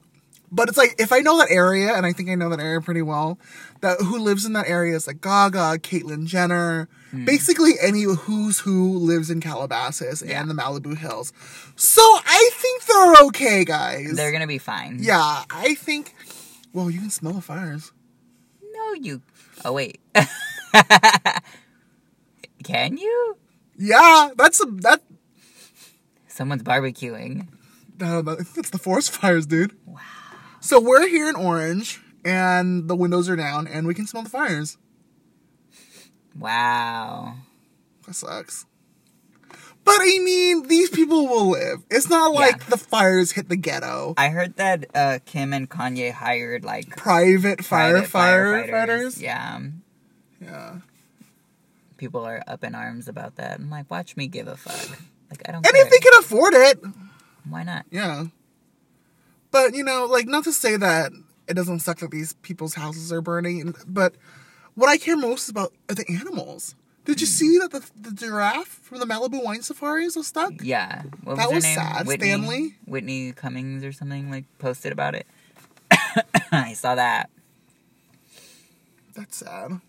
But 0.50 0.69
it's 0.69 0.78
like 0.78 0.95
if 0.97 1.12
I 1.12 1.19
know 1.19 1.38
that 1.39 1.52
area, 1.52 1.93
and 1.93 2.06
I 2.06 2.13
think 2.13 2.30
I 2.30 2.36
know 2.36 2.47
that 2.47 2.62
area 2.62 2.80
pretty 2.80 3.02
well, 3.02 3.38
that 3.82 4.00
who 4.00 4.17
lives 4.17 4.45
in 4.45 4.54
that 4.54 4.69
area 4.69 4.95
is 4.95 5.06
like 5.06 5.19
Gaga, 5.19 5.80
Caitlyn 5.80 6.26
Jenner, 6.26 6.88
Hmm. 7.12 7.24
basically 7.26 7.74
any 7.82 8.04
who's 8.04 8.60
who 8.60 8.98
lives 8.98 9.30
in 9.30 9.39
Calabasas 9.39 10.22
Yeah. 10.26 10.41
and 10.41 10.50
the 10.50 10.54
Malibu 10.54 10.98
Hills. 10.98 11.32
So 11.78 12.02
I 12.02 12.50
think 12.54 12.84
they're 12.86 13.13
okay, 13.28 13.63
guys. 13.63 14.13
They're 14.15 14.32
gonna 14.34 14.46
be 14.48 14.58
fine. 14.58 14.98
yeah, 15.02 15.43
I 15.50 15.76
think. 15.76 16.13
Well, 16.74 16.89
you 16.91 17.00
can 17.00 17.10
smell 17.10 17.34
the 17.34 17.41
fires. 17.41 17.91
No, 18.74 18.93
you. 18.93 19.22
Oh 19.63 19.72
wait. 19.74 20.00
Can 22.63 22.98
you? 22.98 23.38
Yeah, 23.78 24.30
that's 24.38 24.62
a 24.62 24.65
that. 24.82 25.02
Someone's 26.28 26.63
barbecuing. 26.63 27.48
Uh, 28.02 28.22
that's 28.22 28.70
the 28.70 28.78
forest 28.78 29.12
fires, 29.15 29.46
dude. 29.46 29.76
Wow. 29.86 30.00
So 30.60 30.80
we're 30.80 31.08
here 31.08 31.30
in 31.30 31.36
Orange, 31.36 32.02
and 32.26 32.88
the 32.88 32.96
windows 32.96 33.30
are 33.30 33.36
down, 33.36 33.67
and 33.67 33.88
we 33.88 33.93
can 33.93 34.06
smell 34.08 34.24
the 34.24 34.30
fires. 34.30 34.78
Wow. 36.38 37.36
That 38.06 38.13
sucks. 38.13 38.65
But 39.84 39.95
I 40.02 40.19
mean, 40.21 40.67
these 40.67 40.89
people 40.89 41.28
will 41.28 41.50
live. 41.52 41.84
It's 41.89 42.10
not 42.10 42.34
like 42.34 42.58
Yeah. 42.60 42.69
the 42.71 42.78
fires 42.78 43.32
hit 43.32 43.47
the 43.47 43.56
ghetto. 43.56 44.13
I 44.17 44.30
heard 44.30 44.58
that 44.58 44.86
uh, 44.93 45.19
Kim 45.26 45.54
and 45.54 45.69
Kanye 45.69 46.12
hired 46.12 46.65
like 46.65 46.89
Private 46.97 47.63
fire 47.63 48.02
private 48.04 48.69
firefighters. 48.69 49.21
Yeah. 49.21 49.60
Yeah. 50.41 50.76
People 51.95 52.26
are 52.26 52.43
up 52.47 52.63
in 52.65 52.76
arms 52.76 53.08
about 53.08 53.38
that. 53.38 53.60
I'm 53.60 53.69
like, 53.69 53.89
watch 53.89 54.17
me 54.17 54.28
give 54.28 54.47
a 54.47 54.58
fuck. 54.58 55.00
Like 55.30 55.41
I 55.47 55.52
don't 55.54 55.65
And 55.65 55.73
care. 55.73 55.86
if 55.86 55.89
they 55.89 56.00
can 56.00 56.13
afford 56.19 56.54
it, 56.54 56.84
Why 57.50 57.63
not? 57.63 57.86
yeah. 57.89 58.26
But 59.52 59.73
you 59.73 59.84
know, 59.86 60.06
like 60.06 60.28
not 60.28 60.43
to 60.43 60.52
say 60.54 60.76
that 60.76 61.12
it 61.47 61.54
doesn't 61.54 61.80
suck 61.80 62.00
that 62.00 62.12
these 62.12 62.34
people's 62.41 62.73
houses 62.76 63.12
are 63.13 63.21
burning, 63.21 63.73
but 63.88 64.15
what 64.77 64.87
I 64.89 64.97
care 64.97 65.17
most 65.17 65.49
about 65.49 65.73
are 65.89 65.95
the 65.95 66.05
animals. 66.09 66.75
Did 67.03 67.19
you 67.19 67.27
see 67.27 67.57
that 67.59 67.71
the, 67.71 67.89
the 67.99 68.11
giraffe 68.11 68.67
from 68.67 68.99
the 68.99 69.05
Malibu 69.05 69.43
Wine 69.43 69.61
Safaris 69.61 70.15
was 70.15 70.27
stuck? 70.27 70.53
Yeah. 70.61 71.03
What 71.23 71.37
That 71.37 71.47
was, 71.47 71.55
was 71.55 71.63
name? 71.63 71.75
sad. 71.75 72.05
Whitney, 72.07 72.27
Stanley? 72.27 72.75
Whitney 72.85 73.31
Cummings 73.31 73.83
or 73.83 73.91
something 73.91 74.29
like 74.29 74.45
posted 74.59 74.91
about 74.91 75.15
it. 75.15 75.25
I 76.51 76.73
saw 76.73 76.95
that. 76.95 77.29
That's 79.15 79.37
sad. 79.37 79.79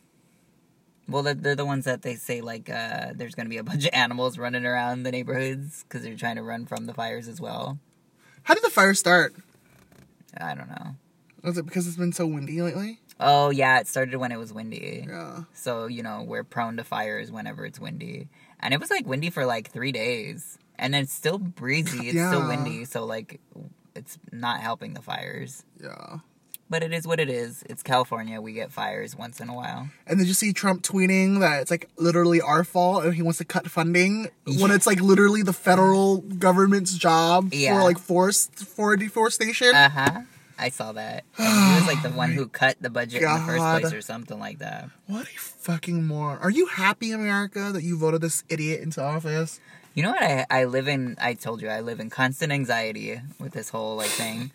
Well, 1.09 1.23
they're, 1.23 1.35
they're 1.35 1.57
the 1.57 1.65
ones 1.67 1.85
that 1.87 2.03
they 2.03 2.15
say 2.15 2.41
like 2.41 2.71
uh, 2.71 3.13
there's 3.15 3.35
gonna 3.35 3.49
be 3.49 3.57
a 3.59 3.65
bunch 3.65 3.85
of 3.85 3.91
animals 3.93 4.39
running 4.39 4.65
around 4.65 5.03
the 5.03 5.11
neighborhoods 5.11 5.85
because 5.85 6.03
they're 6.05 6.17
trying 6.17 6.37
to 6.37 6.43
run 6.43 6.67
from 6.67 6.87
the 6.87 6.95
fires 6.95 7.29
as 7.29 7.41
well. 7.41 7.79
How 8.45 8.55
did 8.55 8.63
the 8.63 8.71
fire 8.71 8.95
start? 8.95 9.35
I 10.41 10.55
don't 10.55 10.69
know. 10.69 10.95
Was 11.43 11.59
it 11.59 11.67
because 11.67 11.87
it's 11.87 11.97
been 11.97 12.13
so 12.13 12.27
windy 12.27 12.61
lately? 12.63 13.01
Oh 13.21 13.51
yeah, 13.51 13.81
it 13.81 13.89
started 13.89 14.17
when 14.19 14.33
it 14.33 14.37
was 14.39 14.53
windy. 14.53 15.07
Yeah. 15.09 15.41
So 15.55 15.87
you 15.87 16.03
know 16.03 16.23
we're 16.27 16.45
prone 16.45 16.77
to 16.77 16.85
fires 16.85 17.31
whenever 17.33 17.65
it's 17.67 17.81
windy, 17.81 18.29
and 18.61 18.73
it 18.75 18.81
was 18.81 18.91
like 18.91 19.07
windy 19.07 19.31
for 19.31 19.45
like 19.47 19.71
three 19.71 19.93
days, 19.93 20.59
and 20.79 20.95
it's 20.95 21.13
still 21.13 21.39
breezy. 21.39 22.09
It's 22.09 22.19
still 22.29 22.47
windy, 22.47 22.85
so 22.85 23.05
like 23.05 23.41
it's 23.95 24.19
not 24.31 24.61
helping 24.61 24.95
the 24.95 25.03
fires. 25.03 25.65
Yeah. 25.83 26.19
But 26.71 26.83
it 26.83 26.93
is 26.93 27.07
what 27.07 27.19
it 27.19 27.31
is. 27.31 27.65
It's 27.71 27.83
California. 27.83 28.43
We 28.43 28.53
get 28.53 28.71
fires 28.71 29.17
once 29.17 29.41
in 29.41 29.49
a 29.49 29.55
while. 29.55 29.89
And 30.07 30.19
did 30.19 30.29
you 30.29 30.35
see 30.35 30.53
Trump 30.53 30.83
tweeting 30.83 31.41
that 31.41 31.63
it's 31.63 31.71
like 31.71 31.89
literally 31.97 32.43
our 32.43 32.63
fault 32.63 33.05
and 33.07 33.15
he 33.15 33.23
wants 33.23 33.39
to 33.39 33.47
cut 33.47 33.71
funding 33.71 34.29
when 34.45 34.71
it's 34.71 34.87
like 34.87 35.01
literally 35.01 35.41
the 35.43 35.55
federal 35.55 36.19
government's 36.19 36.99
job 36.99 37.55
Yeah. 37.55 37.75
for 37.79 37.85
like 37.85 37.99
forest 37.99 38.55
for 38.55 38.95
deforestation? 38.99 39.75
Uh 39.75 39.89
huh. 39.89 40.21
I 40.59 40.71
saw 40.71 40.93
that. 40.93 41.25
And 41.39 41.47
he 41.47 41.75
was 41.81 41.87
like 41.87 42.03
the 42.03 42.11
one 42.17 42.33
who 42.33 42.47
cut 42.49 42.77
the 42.81 42.91
budget 42.91 43.23
in 43.23 43.33
the 43.33 43.39
first 43.41 43.65
place 43.81 43.93
or 43.93 44.01
something 44.03 44.39
like 44.39 44.59
that. 44.59 44.91
What 45.07 45.23
a 45.27 45.39
fucking 45.39 46.07
moron. 46.07 46.39
Are 46.39 46.51
you 46.51 46.67
happy, 46.67 47.13
America, 47.13 47.71
that 47.73 47.83
you 47.83 47.97
voted 47.97 48.21
this 48.21 48.45
idiot 48.49 48.81
into 48.83 49.03
office? 49.03 49.61
You 49.95 50.03
know 50.05 50.11
what? 50.11 50.23
I, 50.23 50.47
I 50.51 50.65
live 50.65 50.87
in, 50.89 51.17
I 51.21 51.35
told 51.35 51.61
you, 51.63 51.69
I 51.69 51.81
live 51.81 51.99
in 52.01 52.11
constant 52.11 52.53
anxiety 52.53 53.21
with 53.41 53.53
this 53.53 53.69
whole 53.71 53.97
like 53.97 54.11
thing. 54.11 54.53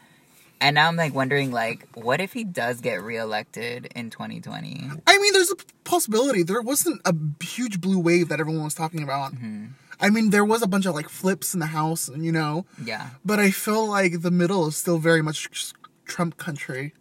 And 0.62 0.76
now 0.76 0.88
I'm 0.88 0.96
like 0.96 1.14
wondering, 1.14 1.52
like, 1.52 1.86
what 1.96 2.22
if 2.22 2.32
he 2.32 2.46
does 2.46 2.80
get 2.80 3.02
reelected 3.04 3.88
in 3.96 4.10
2020? 4.10 4.90
I 5.06 5.18
mean, 5.18 5.34
there's 5.34 5.52
a 5.52 5.56
possibility. 5.84 6.44
There 6.44 6.62
wasn't 6.62 7.02
a 7.04 7.14
huge 7.44 7.82
blue 7.82 8.00
wave 8.00 8.30
that 8.30 8.40
everyone 8.40 8.64
was 8.64 8.74
talking 8.74 9.04
about. 9.04 9.34
Mm-hmm. 9.34 9.66
I 10.00 10.10
mean, 10.10 10.30
there 10.30 10.46
was 10.46 10.62
a 10.62 10.68
bunch 10.68 10.86
of 10.86 10.96
like 10.96 11.10
flips 11.10 11.54
in 11.54 11.60
the 11.60 11.66
house, 11.68 12.10
you 12.16 12.32
know, 12.32 12.66
Yeah. 12.84 13.10
but 13.26 13.40
I 13.40 13.52
feel 13.52 13.86
like 13.88 14.22
the 14.22 14.32
middle 14.32 14.68
is 14.68 14.78
still 14.78 14.98
very 15.00 15.22
much 15.22 15.50
Trump 16.06 16.38
country, 16.38 16.94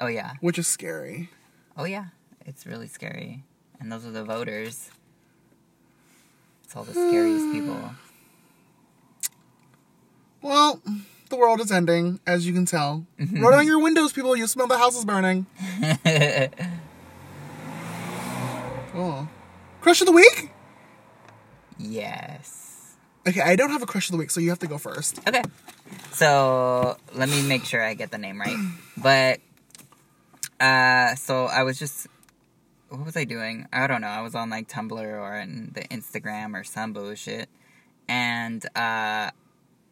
Oh, 0.00 0.06
yeah. 0.06 0.34
which 0.40 0.58
is 0.58 0.66
scary. 0.66 1.30
Oh, 1.76 1.84
yeah. 1.84 2.06
It's 2.46 2.66
really 2.66 2.86
scary. 2.88 3.44
And 3.80 3.90
those 3.92 4.04
are 4.06 4.10
the 4.10 4.24
voters. 4.24 4.90
It's 6.64 6.74
all 6.76 6.84
the 6.84 6.92
scariest 6.92 7.44
people. 7.52 7.90
Well, 10.42 10.80
the 11.30 11.36
world 11.36 11.60
is 11.60 11.70
ending, 11.72 12.20
as 12.26 12.46
you 12.46 12.52
can 12.52 12.64
tell. 12.64 13.04
Mm-hmm. 13.18 13.40
Roll 13.42 13.52
down 13.52 13.66
your 13.66 13.80
windows, 13.80 14.12
people. 14.12 14.36
You 14.36 14.46
smell 14.46 14.66
the 14.66 14.78
house 14.78 14.96
is 14.96 15.04
burning. 15.04 15.46
Oh. 19.00 19.28
Crush 19.80 20.00
of 20.00 20.06
the 20.06 20.12
week? 20.12 20.50
yes. 21.78 22.67
Okay, 23.28 23.42
I 23.42 23.56
don't 23.56 23.70
have 23.70 23.82
a 23.82 23.86
crush 23.86 24.08
of 24.08 24.12
the 24.12 24.18
week, 24.18 24.30
so 24.30 24.40
you 24.40 24.48
have 24.48 24.58
to 24.60 24.66
go 24.66 24.78
first. 24.78 25.20
Okay. 25.28 25.42
So 26.12 26.96
let 27.14 27.28
me 27.28 27.42
make 27.42 27.64
sure 27.64 27.82
I 27.82 27.92
get 27.94 28.10
the 28.10 28.18
name 28.18 28.40
right. 28.40 28.56
But 28.96 29.40
uh 30.60 31.14
so 31.14 31.44
I 31.44 31.62
was 31.62 31.78
just 31.78 32.06
what 32.88 33.04
was 33.04 33.16
I 33.16 33.24
doing? 33.24 33.68
I 33.72 33.86
don't 33.86 34.00
know. 34.00 34.08
I 34.08 34.22
was 34.22 34.34
on 34.34 34.48
like 34.48 34.66
Tumblr 34.68 34.92
or 34.98 35.36
in 35.36 35.72
the 35.74 35.82
Instagram 35.82 36.58
or 36.58 36.64
some 36.64 36.92
bullshit. 36.94 37.48
And 38.08 38.64
uh 38.74 39.30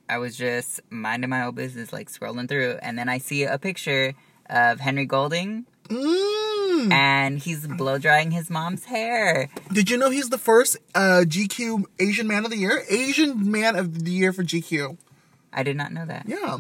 I 0.09 0.19
was 0.19 0.37
just 0.37 0.81
minding 0.89 1.31
my 1.31 1.43
own 1.43 1.55
business, 1.55 1.93
like 1.93 2.09
scrolling 2.09 2.49
through, 2.49 2.79
and 2.81 2.99
then 2.99 3.09
I 3.09 3.19
see 3.19 3.45
a 3.45 3.59
picture 3.59 4.15
of 4.49 4.81
Henry 4.81 5.05
Golding 5.05 5.67
Mm. 5.89 6.36
And 6.93 7.39
he's 7.39 7.67
blow 7.67 7.99
drying 7.99 8.31
his 8.31 8.51
mom's 8.51 8.85
hair. 8.87 9.49
Did 9.73 9.91
you 9.91 9.97
know 9.99 10.11
he's 10.11 10.29
the 10.31 10.39
first 10.39 10.77
uh, 10.95 11.25
GQ 11.27 11.85
Asian 11.99 12.27
Man 12.27 12.45
of 12.45 12.51
the 12.51 12.57
Year? 12.59 12.85
Asian 12.89 13.51
Man 13.51 13.77
of 13.77 14.05
the 14.05 14.11
Year 14.11 14.33
for 14.33 14.43
GQ. 14.43 14.97
I 15.53 15.63
did 15.63 15.77
not 15.77 15.93
know 15.93 16.05
that. 16.07 16.25
Yeah, 16.29 16.59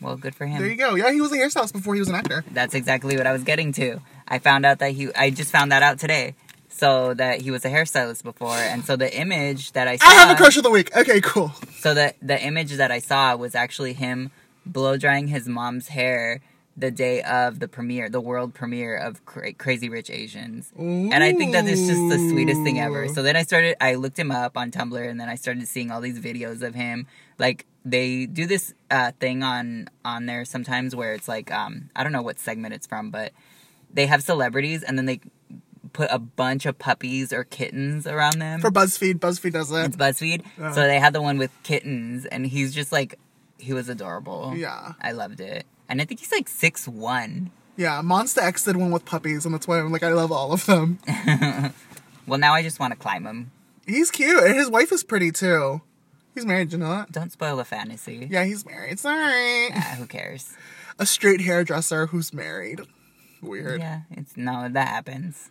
Well, 0.00 0.16
good 0.16 0.34
for 0.34 0.46
him. 0.46 0.60
there 0.60 0.70
you 0.70 0.76
go. 0.76 0.94
Yeah, 0.94 1.10
he 1.12 1.20
was 1.20 1.32
a 1.32 1.36
hairstylist 1.36 1.72
before 1.72 1.94
he 1.94 2.00
was 2.00 2.08
an 2.08 2.14
actor. 2.14 2.44
That's 2.52 2.74
exactly 2.74 3.16
what 3.16 3.26
I 3.26 3.32
was 3.32 3.42
getting 3.44 3.72
to. 3.74 4.00
I 4.28 4.38
found 4.38 4.64
out 4.64 4.78
that 4.78 4.92
he 4.92 5.12
I 5.14 5.30
just 5.30 5.50
found 5.50 5.72
that 5.72 5.82
out 5.82 5.98
today. 5.98 6.34
So 6.68 7.12
that 7.14 7.42
he 7.42 7.50
was 7.50 7.64
a 7.66 7.68
hairstylist 7.68 8.22
before 8.22 8.54
and 8.56 8.82
so 8.84 8.96
the 8.96 9.14
image 9.14 9.72
that 9.72 9.86
I 9.88 9.96
saw 9.96 10.06
I 10.06 10.14
have 10.14 10.30
a 10.30 10.36
crush 10.36 10.56
of 10.56 10.62
the 10.62 10.70
week. 10.70 10.96
Okay, 10.96 11.20
cool. 11.20 11.52
So 11.78 11.92
the 11.94 12.14
the 12.22 12.40
image 12.42 12.72
that 12.76 12.90
I 12.90 12.98
saw 12.98 13.36
was 13.36 13.54
actually 13.54 13.92
him 13.92 14.30
blow 14.64 14.96
drying 14.96 15.26
his 15.28 15.46
mom's 15.48 15.88
hair 15.88 16.40
the 16.76 16.90
day 16.90 17.20
of 17.22 17.58
the 17.60 17.68
premiere, 17.68 18.08
the 18.08 18.20
world 18.20 18.54
premiere 18.54 18.96
of 18.96 19.24
Cra- 19.26 19.52
Crazy 19.52 19.88
Rich 19.90 20.08
Asians. 20.10 20.72
And 20.78 21.12
I 21.22 21.32
think 21.34 21.52
that 21.52 21.66
is 21.66 21.86
just 21.86 22.00
the 22.08 22.18
sweetest 22.30 22.62
thing 22.62 22.80
ever. 22.80 23.08
So 23.08 23.22
then 23.22 23.36
I 23.36 23.42
started 23.42 23.76
I 23.82 23.94
looked 23.96 24.18
him 24.18 24.30
up 24.30 24.56
on 24.56 24.70
Tumblr 24.70 25.08
and 25.10 25.20
then 25.20 25.28
I 25.28 25.34
started 25.34 25.68
seeing 25.68 25.90
all 25.90 26.00
these 26.00 26.18
videos 26.18 26.62
of 26.62 26.74
him 26.74 27.06
like 27.38 27.66
they 27.84 28.26
do 28.26 28.46
this 28.46 28.72
uh, 28.90 29.10
thing 29.20 29.42
on 29.42 29.88
on 30.04 30.26
there 30.26 30.44
sometimes 30.44 30.94
where 30.96 31.12
it's 31.14 31.28
like 31.28 31.50
um 31.52 31.90
I 31.96 32.02
don't 32.04 32.12
know 32.12 32.22
what 32.22 32.38
segment 32.38 32.72
it's 32.74 32.86
from 32.86 33.10
but 33.10 33.32
they 33.92 34.06
have 34.06 34.22
celebrities 34.22 34.82
and 34.82 34.96
then 34.96 35.04
they 35.06 35.20
put 35.92 36.08
a 36.10 36.18
bunch 36.18 36.64
of 36.64 36.78
puppies 36.78 37.32
or 37.34 37.44
kittens 37.44 38.06
around 38.06 38.38
them 38.38 38.60
For 38.62 38.70
BuzzFeed, 38.70 39.14
BuzzFeed 39.16 39.52
does 39.52 39.70
it. 39.70 39.84
it's 39.84 39.96
BuzzFeed. 39.96 40.42
Yeah. 40.58 40.72
So 40.72 40.80
they 40.82 40.98
had 40.98 41.12
the 41.12 41.20
one 41.20 41.36
with 41.36 41.50
kittens, 41.64 42.24
and 42.24 42.46
he's 42.46 42.72
just 42.74 42.92
like, 42.92 43.18
he 43.58 43.74
was 43.74 43.90
adorable. 43.90 44.54
Yeah. 44.56 44.92
I 45.02 45.12
loved 45.12 45.40
it. 45.40 45.66
And 45.92 46.00
I 46.00 46.06
think 46.06 46.20
he's 46.20 46.32
like 46.32 46.48
six 46.48 46.88
one. 46.88 47.50
Yeah, 47.76 48.00
Monster 48.00 48.40
X 48.40 48.64
did 48.64 48.76
one 48.76 48.92
with 48.92 49.04
puppies, 49.04 49.44
and 49.44 49.54
that's 49.54 49.68
why 49.68 49.78
I'm 49.78 49.92
like, 49.92 50.02
I 50.02 50.14
love 50.14 50.32
all 50.32 50.52
of 50.52 50.64
them. 50.64 50.98
Well, 52.26 52.38
now 52.38 52.54
I 52.54 52.62
just 52.62 52.78
want 52.78 52.92
to 52.92 52.98
climb 52.98 53.26
him. 53.26 53.50
He's 53.84 54.12
cute, 54.12 54.44
and 54.44 54.54
his 54.54 54.70
wife 54.70 54.92
is 54.92 55.02
pretty 55.02 55.32
too. 55.32 55.82
He's 56.34 56.46
married, 56.46 56.72
you 56.72 56.78
know 56.78 56.88
that? 56.88 57.10
Don't 57.10 57.32
spoil 57.32 57.56
the 57.56 57.64
fantasy. 57.64 58.28
Yeah, 58.30 58.44
he's 58.44 58.64
married. 58.64 59.00
Sorry. 59.00 59.72
Who 59.98 60.06
cares? 60.06 60.54
A 61.00 61.04
straight 61.04 61.40
hairdresser 61.40 62.06
who's 62.06 62.32
married. 62.32 62.80
Weird. 63.42 63.80
Yeah, 63.80 64.02
it's 64.12 64.36
no, 64.36 64.68
that 64.68 64.88
happens. 64.88 65.50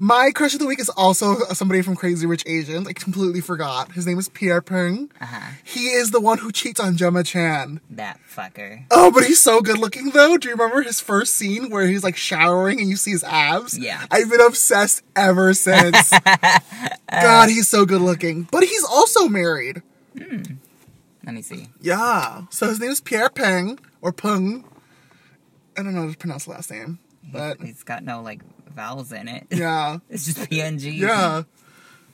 My 0.00 0.30
crush 0.32 0.52
of 0.54 0.60
the 0.60 0.66
week 0.66 0.78
is 0.78 0.88
also 0.90 1.38
somebody 1.54 1.82
from 1.82 1.96
Crazy 1.96 2.24
Rich 2.24 2.44
Asians. 2.46 2.86
I 2.86 2.92
completely 2.92 3.40
forgot. 3.40 3.92
His 3.92 4.06
name 4.06 4.16
is 4.18 4.28
Pierre 4.28 4.62
Peng. 4.62 5.10
Uh 5.20 5.26
huh. 5.26 5.50
He 5.64 5.88
is 5.88 6.12
the 6.12 6.20
one 6.20 6.38
who 6.38 6.52
cheats 6.52 6.78
on 6.78 6.96
Gemma 6.96 7.24
Chan. 7.24 7.80
That 7.90 8.20
fucker. 8.32 8.84
Oh, 8.92 9.10
but 9.10 9.24
he's 9.24 9.40
so 9.40 9.60
good 9.60 9.78
looking 9.78 10.10
though. 10.10 10.36
Do 10.38 10.48
you 10.48 10.54
remember 10.54 10.82
his 10.82 11.00
first 11.00 11.34
scene 11.34 11.68
where 11.68 11.88
he's 11.88 12.04
like 12.04 12.16
showering 12.16 12.80
and 12.80 12.88
you 12.88 12.94
see 12.94 13.10
his 13.10 13.24
abs? 13.24 13.76
Yeah. 13.76 14.06
I've 14.10 14.30
been 14.30 14.40
obsessed 14.40 15.02
ever 15.16 15.52
since. 15.52 16.10
God, 17.10 17.48
he's 17.48 17.68
so 17.68 17.84
good 17.84 18.00
looking. 18.00 18.44
But 18.52 18.62
he's 18.62 18.84
also 18.84 19.28
married. 19.28 19.82
Let 20.14 21.34
me 21.34 21.42
see. 21.42 21.68
Yeah. 21.80 22.42
So 22.50 22.68
his 22.68 22.78
name 22.78 22.90
is 22.90 23.00
Pierre 23.00 23.30
Peng 23.30 23.80
or 24.00 24.12
Peng. 24.12 24.64
I 25.76 25.82
don't 25.82 25.94
know 25.94 26.02
how 26.06 26.10
to 26.12 26.16
pronounce 26.16 26.44
the 26.44 26.52
last 26.52 26.70
name. 26.70 27.00
But 27.30 27.60
He's 27.60 27.82
got 27.82 28.02
no 28.04 28.22
like 28.22 28.40
vowels 28.78 29.12
in 29.12 29.26
it. 29.26 29.46
yeah. 29.50 29.98
it's 30.08 30.24
just 30.24 30.38
PNG. 30.38 30.96
Yeah. 30.96 31.42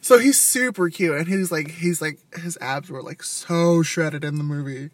So 0.00 0.18
he's 0.18 0.40
super 0.40 0.88
cute 0.90 1.16
and 1.16 1.28
he's 1.28 1.52
like 1.52 1.70
he's 1.70 2.02
like 2.02 2.18
his 2.36 2.58
abs 2.60 2.90
were 2.90 3.02
like 3.02 3.22
so 3.22 3.82
shredded 3.82 4.24
in 4.24 4.36
the 4.36 4.44
movie. 4.44 4.90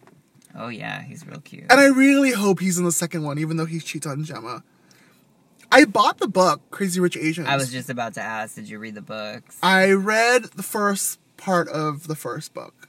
Oh 0.55 0.69
yeah, 0.69 1.03
he's 1.03 1.27
real 1.27 1.41
cute. 1.41 1.67
And 1.71 1.81
I 1.81 1.87
really 1.87 2.33
hope 2.33 2.61
he's 2.61 2.79
in 2.79 2.85
the 2.85 2.93
second 2.93 3.23
one, 3.23 3.39
even 3.39 3.57
though 3.57 3.67
he 3.67 3.79
cheats 3.79 4.07
on 4.07 4.25
Gemma. 4.25 4.63
I 5.73 5.85
bought 5.85 6.19
the 6.19 6.27
book, 6.27 6.61
Crazy 6.73 6.99
Rich 6.99 7.17
Asians. 7.17 7.47
I 7.47 7.57
was 7.57 7.71
just 7.71 7.89
about 7.89 8.15
to 8.15 8.21
ask, 8.21 8.57
did 8.57 8.69
you 8.69 8.81
read 8.81 8.97
the 8.97 9.03
books? 9.03 9.57
I 9.63 9.93
read 9.93 10.45
the 10.45 10.65
first 10.65 11.21
part 11.37 11.69
of 11.69 12.09
the 12.09 12.17
first 12.17 12.53
book. 12.53 12.89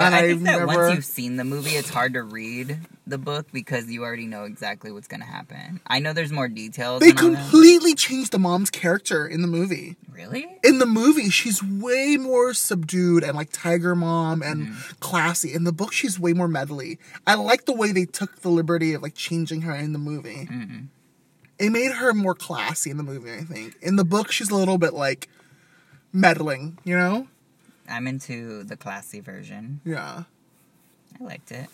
And 0.00 0.14
I 0.14 0.18
I've 0.18 0.28
think 0.30 0.42
that 0.44 0.58
never 0.60 0.66
once 0.66 0.94
you've 0.94 1.04
seen 1.04 1.36
the 1.36 1.44
movie, 1.44 1.70
it's 1.70 1.88
hard 1.88 2.12
to 2.14 2.22
read 2.22 2.78
the 3.06 3.18
book 3.18 3.48
because 3.52 3.90
you 3.90 4.04
already 4.04 4.26
know 4.26 4.44
exactly 4.44 4.92
what's 4.92 5.08
going 5.08 5.20
to 5.20 5.26
happen. 5.26 5.80
I 5.86 5.98
know 5.98 6.12
there's 6.12 6.30
more 6.30 6.46
details. 6.46 7.00
they 7.00 7.10
and 7.10 7.18
all 7.18 7.30
that. 7.30 7.36
completely 7.50 7.94
changed 7.94 8.30
the 8.32 8.38
mom's 8.38 8.70
character 8.70 9.26
in 9.26 9.42
the 9.42 9.48
movie. 9.48 9.96
Really? 10.12 10.46
In 10.62 10.78
the 10.78 10.86
movie, 10.86 11.30
she's 11.30 11.62
way 11.64 12.16
more 12.16 12.54
subdued 12.54 13.24
and 13.24 13.34
like 13.36 13.48
tiger 13.52 13.94
mom 13.96 14.40
and 14.42 14.68
Mm-hmm. 14.68 14.92
classy. 15.00 15.52
In 15.52 15.64
the 15.64 15.72
book, 15.72 15.92
she's 15.92 16.18
way 16.20 16.32
more 16.32 16.48
meddly. 16.48 16.98
I 17.26 17.34
like 17.34 17.64
the 17.64 17.72
way 17.72 17.90
they 17.92 18.04
took 18.04 18.42
the 18.42 18.50
liberty 18.50 18.92
of 18.94 19.02
like 19.02 19.14
changing 19.14 19.62
her 19.62 19.74
in 19.74 19.92
the 19.92 19.98
movie. 19.98 20.46
Mm-hmm. 20.50 20.78
It 21.58 21.70
made 21.70 21.90
her 21.90 22.14
more 22.14 22.36
classy 22.36 22.90
in 22.90 22.98
the 22.98 23.02
movie, 23.02 23.32
I 23.32 23.40
think. 23.42 23.74
In 23.82 23.96
the 23.96 24.04
book, 24.04 24.30
she's 24.30 24.50
a 24.50 24.54
little 24.54 24.78
bit 24.78 24.94
like 24.94 25.28
meddling, 26.12 26.78
you 26.84 26.96
know? 26.96 27.26
I'm 27.88 28.06
into 28.06 28.64
the 28.64 28.76
classy 28.76 29.20
version. 29.20 29.80
Yeah. 29.84 30.24
I 31.20 31.24
liked 31.24 31.50
it. 31.52 31.66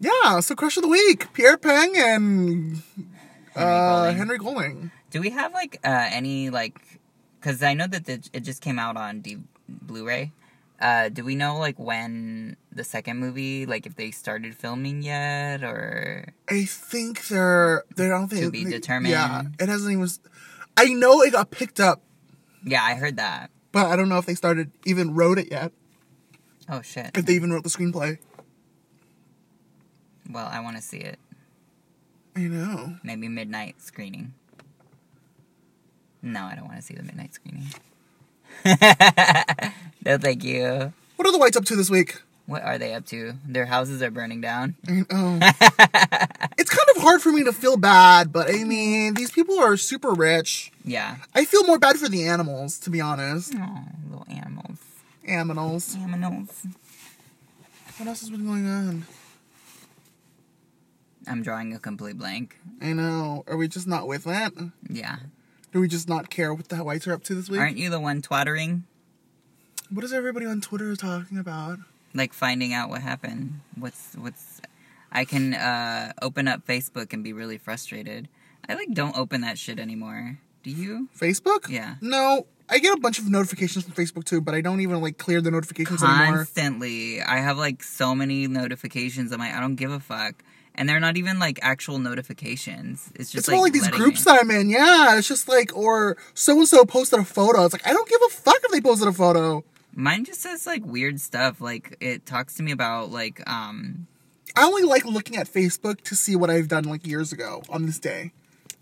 Yeah, 0.00 0.40
so 0.40 0.54
Crush 0.54 0.76
of 0.76 0.82
the 0.82 0.88
Week, 0.88 1.32
Pierre 1.32 1.56
Peng 1.56 1.96
and 1.96 2.82
Henry 3.54 3.64
uh. 3.64 4.12
Henry 4.12 4.38
Golding. 4.38 4.90
Do 5.10 5.20
we 5.20 5.30
have 5.30 5.52
like 5.52 5.78
uh, 5.84 6.08
any 6.10 6.50
like? 6.50 6.80
Because 7.40 7.62
I 7.62 7.74
know 7.74 7.86
that 7.86 8.06
the, 8.06 8.20
it 8.32 8.40
just 8.40 8.60
came 8.60 8.78
out 8.78 8.96
on 8.96 9.20
D- 9.20 9.38
Blu-ray. 9.68 10.32
Uh, 10.80 11.08
do 11.10 11.24
we 11.24 11.36
know 11.36 11.58
like 11.58 11.78
when 11.78 12.56
the 12.72 12.82
second 12.82 13.18
movie, 13.18 13.64
like 13.66 13.86
if 13.86 13.94
they 13.94 14.10
started 14.10 14.56
filming 14.56 15.02
yet, 15.02 15.62
or 15.62 16.32
I 16.48 16.64
think 16.64 17.28
they're 17.28 17.84
they 17.96 18.08
don't 18.08 18.26
think 18.28 18.42
To 18.46 18.50
be 18.50 18.64
they- 18.64 18.70
determined. 18.70 19.12
Yeah, 19.12 19.42
it 19.60 19.68
hasn't 19.68 19.92
even. 19.92 20.08
I 20.76 20.86
know 20.86 21.22
it 21.22 21.30
got 21.32 21.52
picked 21.52 21.78
up, 21.78 22.02
yeah, 22.64 22.82
I 22.82 22.94
heard 22.96 23.16
that. 23.18 23.50
But 23.74 23.86
I 23.86 23.96
don't 23.96 24.08
know 24.08 24.18
if 24.18 24.24
they 24.24 24.36
started 24.36 24.70
even 24.86 25.14
wrote 25.14 25.36
it 25.36 25.50
yet. 25.50 25.72
Oh 26.70 26.80
shit! 26.80 27.10
If 27.14 27.26
they 27.26 27.34
even 27.34 27.52
wrote 27.52 27.64
the 27.64 27.68
screenplay. 27.68 28.18
Well, 30.30 30.48
I 30.50 30.60
want 30.60 30.76
to 30.76 30.82
see 30.82 30.98
it. 30.98 31.18
I 32.36 32.42
know. 32.42 32.96
Maybe 33.02 33.28
midnight 33.28 33.82
screening. 33.82 34.32
No, 36.22 36.44
I 36.44 36.54
don't 36.54 36.66
want 36.66 36.76
to 36.76 36.82
see 36.82 36.94
the 36.94 37.02
midnight 37.02 37.34
screening. 37.34 37.66
no, 40.06 40.18
thank 40.18 40.42
you. 40.44 40.92
What 41.16 41.28
are 41.28 41.32
the 41.32 41.38
whites 41.38 41.56
up 41.56 41.64
to 41.66 41.76
this 41.76 41.90
week? 41.90 42.22
What 42.46 42.62
are 42.62 42.76
they 42.76 42.94
up 42.94 43.06
to? 43.06 43.34
Their 43.46 43.66
houses 43.66 44.02
are 44.02 44.10
burning 44.10 44.40
down. 44.40 44.74
I 44.88 44.90
mean, 44.90 45.06
oh. 45.10 45.38
it's 46.58 46.70
kind 46.70 46.88
of 46.96 47.02
hard 47.02 47.22
for 47.22 47.32
me 47.32 47.44
to 47.44 47.52
feel 47.52 47.76
bad, 47.76 48.32
but 48.32 48.50
I 48.50 48.64
mean, 48.64 49.14
these 49.14 49.30
people 49.30 49.58
are 49.58 49.76
super 49.76 50.12
rich. 50.12 50.70
Yeah. 50.84 51.16
I 51.34 51.44
feel 51.46 51.64
more 51.64 51.78
bad 51.78 51.96
for 51.96 52.08
the 52.08 52.26
animals, 52.26 52.78
to 52.80 52.90
be 52.90 53.00
honest. 53.00 53.54
Oh, 53.56 53.84
little 54.10 54.26
animals. 54.28 54.78
Animals. 55.26 55.96
Animals. 55.96 56.66
What 57.96 58.08
else 58.08 58.20
has 58.20 58.30
been 58.30 58.44
going 58.44 58.66
on? 58.68 59.06
I'm 61.26 61.42
drawing 61.42 61.72
a 61.72 61.78
complete 61.78 62.18
blank. 62.18 62.58
I 62.82 62.92
know. 62.92 63.44
Are 63.46 63.56
we 63.56 63.68
just 63.68 63.86
not 63.86 64.06
with 64.06 64.26
it? 64.26 64.52
Yeah. 64.90 65.16
Do 65.72 65.80
we 65.80 65.88
just 65.88 66.08
not 66.08 66.28
care 66.28 66.52
what 66.52 66.68
the 66.68 66.84
whites 66.84 67.06
are 67.06 67.14
up 67.14 67.24
to 67.24 67.34
this 67.34 67.48
week? 67.48 67.60
Aren't 67.60 67.78
you 67.78 67.88
the 67.88 68.00
one 68.00 68.20
twattering? 68.20 68.84
What 69.90 70.04
is 70.04 70.12
everybody 70.12 70.44
on 70.44 70.60
Twitter 70.60 70.94
talking 70.96 71.38
about? 71.38 71.78
Like 72.14 72.32
finding 72.32 72.72
out 72.72 72.88
what 72.90 73.02
happened. 73.02 73.60
What's 73.76 74.14
what's 74.16 74.60
I 75.10 75.24
can 75.24 75.54
uh 75.54 76.12
open 76.22 76.48
up 76.48 76.66
Facebook 76.66 77.12
and 77.12 77.24
be 77.24 77.32
really 77.32 77.58
frustrated. 77.58 78.28
I 78.68 78.74
like 78.74 78.92
don't 78.92 79.16
open 79.16 79.40
that 79.42 79.58
shit 79.58 79.78
anymore. 79.78 80.38
Do 80.62 80.70
you? 80.70 81.08
Facebook? 81.18 81.68
Yeah. 81.68 81.96
No, 82.00 82.46
I 82.68 82.78
get 82.78 82.96
a 82.96 83.00
bunch 83.00 83.18
of 83.18 83.28
notifications 83.28 83.84
from 83.84 83.92
Facebook 83.92 84.24
too, 84.24 84.40
but 84.40 84.54
I 84.54 84.62
don't 84.62 84.80
even 84.80 85.00
like 85.02 85.18
clear 85.18 85.40
the 85.40 85.50
notifications 85.50 86.02
anymore. 86.02 86.38
Constantly. 86.38 87.20
I 87.20 87.38
have 87.38 87.58
like 87.58 87.82
so 87.82 88.14
many 88.14 88.46
notifications. 88.46 89.32
I'm 89.32 89.40
like, 89.40 89.52
I 89.52 89.60
don't 89.60 89.76
give 89.76 89.90
a 89.90 90.00
fuck. 90.00 90.42
And 90.74 90.88
they're 90.88 91.00
not 91.00 91.16
even 91.16 91.38
like 91.38 91.58
actual 91.62 91.98
notifications. 91.98 93.12
It's 93.14 93.30
just 93.30 93.42
It's 93.42 93.48
like, 93.48 93.56
more 93.56 93.64
like 93.64 93.74
these 93.74 93.88
groups 93.88 94.24
that 94.24 94.40
I'm 94.40 94.50
in. 94.50 94.70
Yeah, 94.70 95.18
it's 95.18 95.28
just 95.28 95.46
like, 95.48 95.76
or 95.76 96.16
so 96.32 96.58
and 96.58 96.66
so 96.66 96.84
posted 96.84 97.20
a 97.20 97.24
photo. 97.24 97.64
It's 97.64 97.74
like 97.74 97.86
I 97.86 97.92
don't 97.92 98.08
give 98.08 98.20
a 98.26 98.30
fuck 98.30 98.56
if 98.64 98.72
they 98.72 98.80
posted 98.80 99.08
a 99.08 99.12
photo. 99.12 99.62
Mine 99.94 100.24
just 100.24 100.40
says 100.40 100.66
like 100.66 100.84
weird 100.84 101.20
stuff. 101.20 101.60
Like 101.60 101.96
it 102.00 102.26
talks 102.26 102.54
to 102.54 102.62
me 102.62 102.72
about 102.72 103.10
like 103.10 103.48
um 103.48 104.06
I 104.56 104.64
only 104.64 104.82
like 104.84 105.04
looking 105.04 105.36
at 105.36 105.46
Facebook 105.48 106.02
to 106.02 106.14
see 106.16 106.36
what 106.36 106.50
I've 106.50 106.68
done 106.68 106.84
like 106.84 107.06
years 107.06 107.32
ago 107.32 107.62
on 107.68 107.86
this 107.86 107.98
day. 107.98 108.32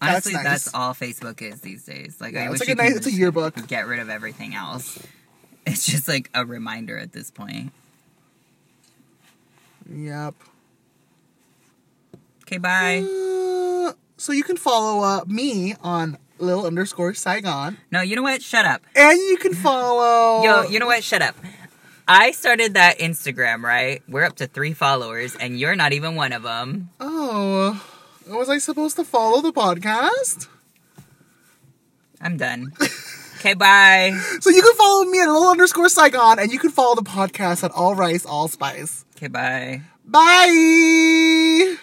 That's 0.01 0.27
honestly 0.27 0.33
nice. 0.35 0.45
that's, 0.45 0.75
all 0.75 0.95
Facebook 0.95 1.41
is 1.43 1.61
these 1.61 1.85
days. 1.85 2.17
Like 2.21 2.35
I 2.35 2.41
Yeah, 2.45 2.51
wish 2.51 2.61
it's 2.61 2.69
like 2.69 2.79
a 2.79 2.83
nice, 2.83 2.97
it's 2.97 3.07
a 3.07 3.13
yearbook. 3.13 3.67
get 3.69 3.87
rid 3.87 4.01
of 4.01 4.09
everything 4.11 4.55
else. 4.55 4.99
It's 5.65 5.87
just 5.87 6.09
like 6.09 6.29
a 6.35 6.45
reminder 6.45 6.99
at 6.99 7.13
this 7.13 7.31
point. 7.31 7.73
Yep. 9.89 10.35
Okay, 12.43 12.59
bye. 12.59 12.99
Uh, 12.99 13.93
so 14.17 14.33
you 14.33 14.43
can 14.43 14.57
follow 14.57 15.05
uh, 15.05 15.25
me 15.27 15.75
on 15.81 16.19
Lil 16.43 16.67
underscore 16.67 17.15
Saigon, 17.15 17.79
No, 17.91 18.01
you 18.03 18.17
know 18.17 18.23
what? 18.23 18.43
Shut 18.43 18.65
up. 18.67 18.83
and 18.97 19.19
you 19.19 19.37
can 19.39 19.55
follow. 19.55 20.43
Yo, 20.45 20.63
you 20.69 20.79
know 20.79 20.87
what? 20.87 21.03
Shut 21.05 21.23
up. 21.23 21.37
I 22.09 22.33
started 22.33 22.75
that 22.75 22.99
Instagram, 22.99 23.63
right? 23.63 24.03
We're 24.09 24.25
up 24.25 24.37
to 24.37 24.47
three 24.49 24.73
followers, 24.75 25.37
and 25.37 25.59
you're 25.59 25.77
not 25.77 25.93
even 25.93 26.17
one 26.17 26.33
of 26.33 26.43
them. 26.43 26.91
Oh, 26.99 27.83
was 28.29 28.51
I 28.51 28.59
supposed 28.59 28.97
to 28.97 29.05
follow 29.05 29.41
the 29.41 29.53
podcast? 29.53 30.49
I'm 32.21 32.37
done. 32.37 32.73
Okay, 33.39 33.55
bye. 33.55 34.11
So 34.41 34.51
you 34.51 34.63
can 34.63 34.75
follow 34.75 35.05
me 35.05 35.21
at 35.21 35.27
little 35.29 35.49
underscore 35.49 35.89
Saigon, 35.89 36.39
and 36.41 36.53
you 36.53 36.59
can 36.59 36.71
follow 36.71 36.95
the 36.97 37.03
podcast 37.03 37.63
at 37.65 37.71
All 37.71 37.95
Rice 37.95 38.27
All 38.27 38.49
Spice. 38.49 39.05
Okay, 39.17 39.29
bye. 39.29 39.83
Bye. 40.05 41.77